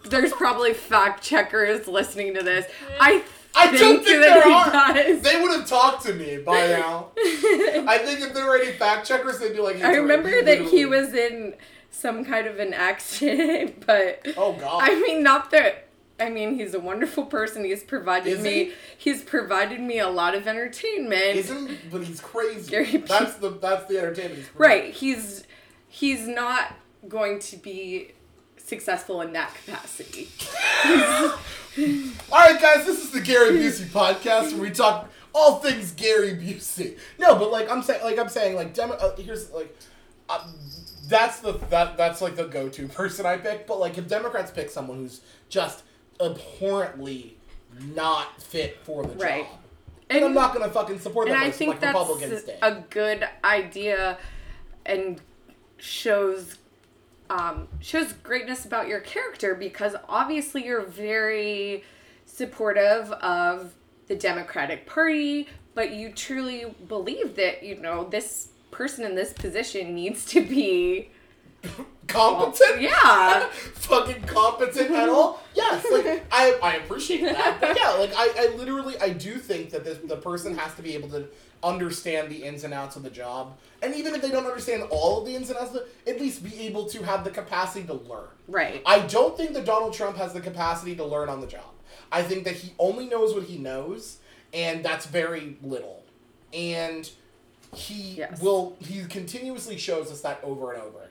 [0.08, 2.64] there's probably fact checkers listening to this.
[3.00, 3.22] I
[3.54, 4.94] I think don't think there are.
[4.94, 5.20] does.
[5.22, 7.10] They would have talked to me by now.
[7.16, 9.82] I think if there were any fact checkers, they'd be like.
[9.82, 11.54] I remember right, that he was in
[11.90, 14.80] some kind of an accident, but Oh God.
[14.82, 15.88] I mean, not that.
[16.20, 17.64] I mean, he's a wonderful person.
[17.64, 18.50] He's provided Is me.
[18.66, 18.72] he?
[18.96, 21.36] He's provided me a lot of entertainment.
[21.36, 22.70] Isn't but he's crazy.
[22.70, 24.36] Gary that's the that's the entertainment.
[24.38, 24.94] He's right.
[24.94, 25.44] He's
[25.88, 26.74] he's not
[27.08, 28.12] going to be
[28.72, 30.28] successful in that capacity.
[32.32, 36.30] All right, guys, this is the Gary Busey podcast where we talk all things Gary
[36.34, 36.98] Busey.
[37.18, 39.76] No, but like I'm saying, like I'm saying, like Demo- uh, here's like.
[40.30, 40.54] Um,
[41.08, 43.66] that's the that that's like the go-to person I pick.
[43.66, 45.20] But like if Democrats pick someone who's
[45.50, 45.82] just
[46.20, 47.36] abhorrently
[47.94, 49.44] not fit for the Right.
[49.44, 49.58] job,
[50.08, 53.28] and I'm not gonna fucking support that and I think like that's Republicans a good
[53.44, 54.18] idea
[54.86, 55.20] and
[55.78, 56.56] shows
[57.30, 61.84] um, shows greatness about your character because obviously you're very
[62.26, 63.74] supportive of
[64.08, 69.94] the Democratic Party, but you truly believe that you know this person in this position
[69.94, 71.10] needs to be
[72.08, 72.80] competent.
[72.82, 73.46] yeah.
[73.74, 75.42] fucking competent at all.
[75.54, 77.60] Yes, like I, I appreciate that.
[77.60, 80.82] But yeah, like I, I literally I do think that this the person has to
[80.82, 81.28] be able to
[81.62, 83.56] understand the ins and outs of the job.
[83.82, 86.42] And even if they don't understand all of the ins and outs, of at least
[86.44, 88.28] be able to have the capacity to learn.
[88.48, 88.82] Right.
[88.86, 91.64] I don't think that Donald Trump has the capacity to learn on the job.
[92.10, 94.18] I think that he only knows what he knows,
[94.52, 96.02] and that's very little.
[96.52, 97.08] And
[97.74, 98.40] he Yes.
[98.42, 101.08] will he continuously shows us that over and over again.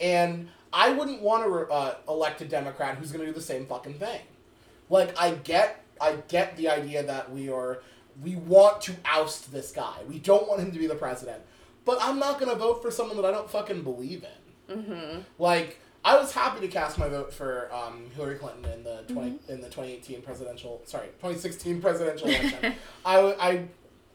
[0.00, 3.66] And I wouldn't want to uh, elect a Democrat who's going to do the same
[3.66, 4.20] fucking thing.
[4.90, 7.80] Like I get I get the idea that we are
[8.22, 9.96] we want to oust this guy.
[10.08, 11.42] We don't want him to be the president.
[11.84, 14.24] But I'm not going to vote for someone that I don't fucking believe
[14.68, 14.78] in.
[14.78, 15.20] Mm-hmm.
[15.38, 19.38] Like I was happy to cast my vote for um, Hillary Clinton in the 20
[19.48, 22.74] in the 2018 presidential sorry 2016 presidential election.
[23.04, 23.64] I, w- I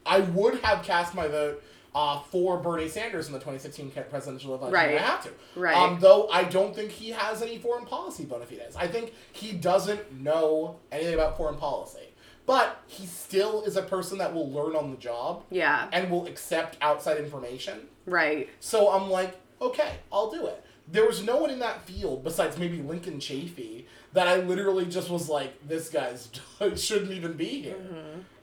[0.05, 1.63] I would have cast my vote
[1.95, 4.73] uh, for Bernie Sanders in the 2016 presidential election.
[4.73, 4.97] Right.
[4.97, 5.29] I have to.
[5.55, 5.75] Right.
[5.75, 8.75] Um, though I don't think he has any foreign policy bona fides.
[8.75, 12.12] I think he doesn't know anything about foreign policy.
[12.45, 15.87] But he still is a person that will learn on the job Yeah.
[15.93, 17.87] and will accept outside information.
[18.05, 18.49] Right.
[18.59, 20.63] So I'm like, okay, I'll do it.
[20.91, 25.09] There was no one in that field besides maybe Lincoln Chafee that I literally just
[25.09, 26.29] was like, this guy's
[26.75, 27.77] shouldn't even be here.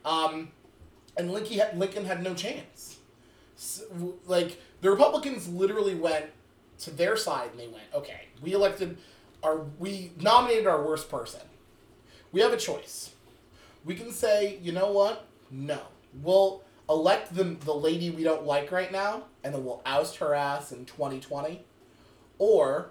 [0.07, 0.51] Um,
[1.19, 2.97] and Lincoln had, Lincoln had no chance.
[3.59, 6.27] S w like the Republicans literally went
[6.79, 8.97] to their side and they went, okay, we elected
[9.43, 11.43] our, we nominated our worst person.
[12.33, 13.11] We have a choice.
[13.85, 15.27] We can say, you know what?
[15.51, 15.81] No.
[16.23, 20.35] We'll elect the, the lady we don't like right now, and then we'll oust her
[20.35, 21.65] ass in 2020.
[22.39, 22.91] Or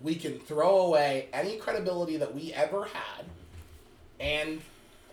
[0.00, 3.24] we can throw away any credibility that we ever had
[4.18, 4.60] and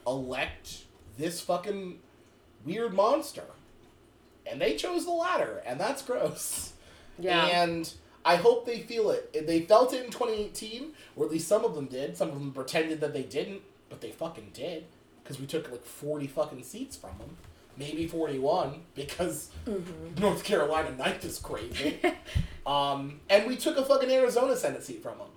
[0.08, 0.84] elect
[1.18, 2.00] this fucking
[2.66, 3.44] weird monster.
[4.50, 6.74] And they chose the latter, and that's gross.
[7.22, 7.48] Yeah.
[7.48, 7.94] And
[8.24, 9.46] I hope they feel it.
[9.46, 12.16] They felt it in 2018, or at least some of them did.
[12.16, 14.86] Some of them pretended that they didn't, but they fucking did.
[15.24, 17.38] Because we took like 40 fucking seats from them.
[17.78, 19.50] Maybe 41, because
[20.20, 22.00] North Carolina ninth is crazy.
[22.66, 25.28] um, and we took a fucking Arizona Senate seat from them.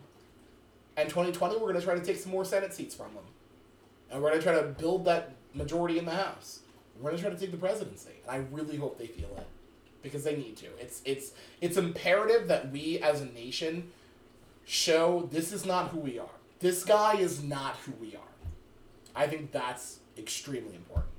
[0.97, 3.25] And 2020, we're going to try to take some more Senate seats from them.
[4.11, 6.61] And we're going to try to build that majority in the House.
[6.97, 8.11] We're going to try to take the presidency.
[8.27, 9.47] And I really hope they feel it
[10.03, 10.67] because they need to.
[10.79, 13.91] It's it's it's imperative that we as a nation
[14.65, 16.27] show this is not who we are.
[16.61, 18.32] This guy is not who we are.
[19.15, 21.11] I think that's extremely important.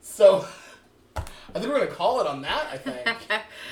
[0.00, 0.46] So
[1.16, 1.20] I
[1.54, 2.66] think we're gonna call it on that.
[2.72, 3.06] I think,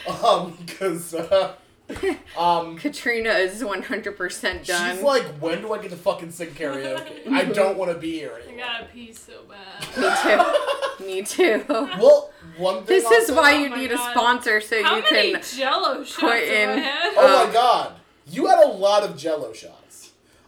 [0.24, 1.55] um, because uh,
[2.39, 4.95] um, Katrina is 100% done.
[4.95, 7.28] she's like, when do I get to fucking sing karaoke?
[7.31, 11.01] I don't want to be here I gotta pee so bad.
[11.01, 11.59] Me too.
[11.59, 11.65] Me too.
[11.69, 12.86] Well, one thing.
[12.86, 15.43] This is also- why Oh you my need a sponsor so How you many can.
[15.43, 17.12] Jello shots put in- I had?
[17.16, 17.93] Oh Uh, my god.
[18.27, 19.81] You had a lot of jello shots.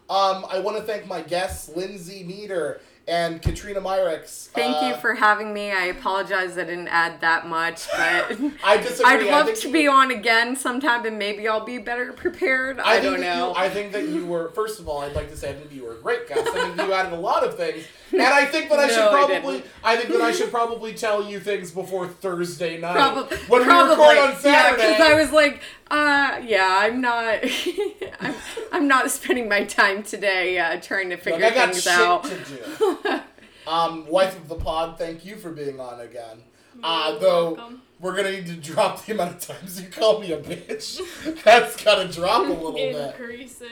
[0.08, 4.48] Um, I want to thank my guests, Lindsay Meter and Katrina Myrix.
[4.48, 5.70] Thank you Uh, for having me.
[5.70, 9.04] I apologize I didn't add that much, but I disagree.
[9.04, 12.80] I'd love to be on again sometime and maybe I'll be better prepared.
[12.80, 13.50] I, think don't know.
[13.50, 14.50] You, I think that you were.
[14.50, 16.48] First of all, I'd like to say I think you were a great guest.
[16.48, 19.08] I think you added a lot of things, and I think that I should No,
[19.08, 19.52] I probably.
[19.58, 19.70] didn't.
[19.84, 23.94] I, think that I should probably tell you things before Thursday night Probably, when probably,
[23.96, 24.82] we record on Saturday.
[24.82, 27.38] yeah, because I was like, uh, yeah, I'm not,
[28.20, 28.34] I'm,
[28.72, 31.92] I'm not spending my time today uh, trying to Look, figure I got things shit
[31.92, 32.24] out.
[32.24, 33.20] to do.
[33.70, 36.42] um, wife of the pod, thank you for being on again.
[36.82, 37.82] Uh, You're though welcome.
[38.00, 41.00] we're gonna need to drop the amount of times you call me a bitch.
[41.44, 42.94] That's gotta drop a little bit.
[42.96, 43.68] Increasing.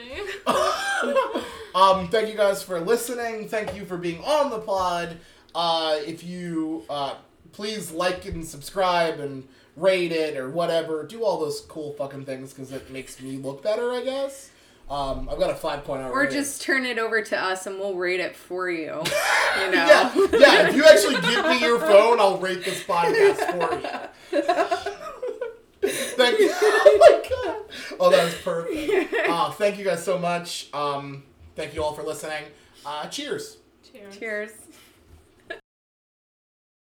[1.75, 3.47] um, thank you guys for listening.
[3.47, 5.17] Thank you for being on the pod.
[5.53, 7.15] Uh, if you uh,
[7.51, 12.53] please like and subscribe and rate it or whatever, do all those cool fucking things
[12.53, 14.51] because it makes me look better, I guess.
[14.89, 16.35] Um, I've got a 5.0 Or rating.
[16.37, 19.01] just turn it over to us and we'll rate it for you.
[19.57, 19.87] You know.
[19.87, 20.67] Yeah, yeah.
[20.67, 23.73] If you actually give me your phone, I'll rate this podcast for
[24.35, 25.89] you.
[26.17, 26.51] thank you.
[26.61, 27.97] Oh my god.
[27.99, 29.13] Oh, that was perfect.
[29.29, 30.67] Uh, thank you guys so much.
[30.73, 31.23] Um,
[31.55, 32.43] thank you all for listening.
[32.85, 33.57] Uh, cheers.
[33.91, 34.17] Cheers.
[34.17, 34.51] Cheers.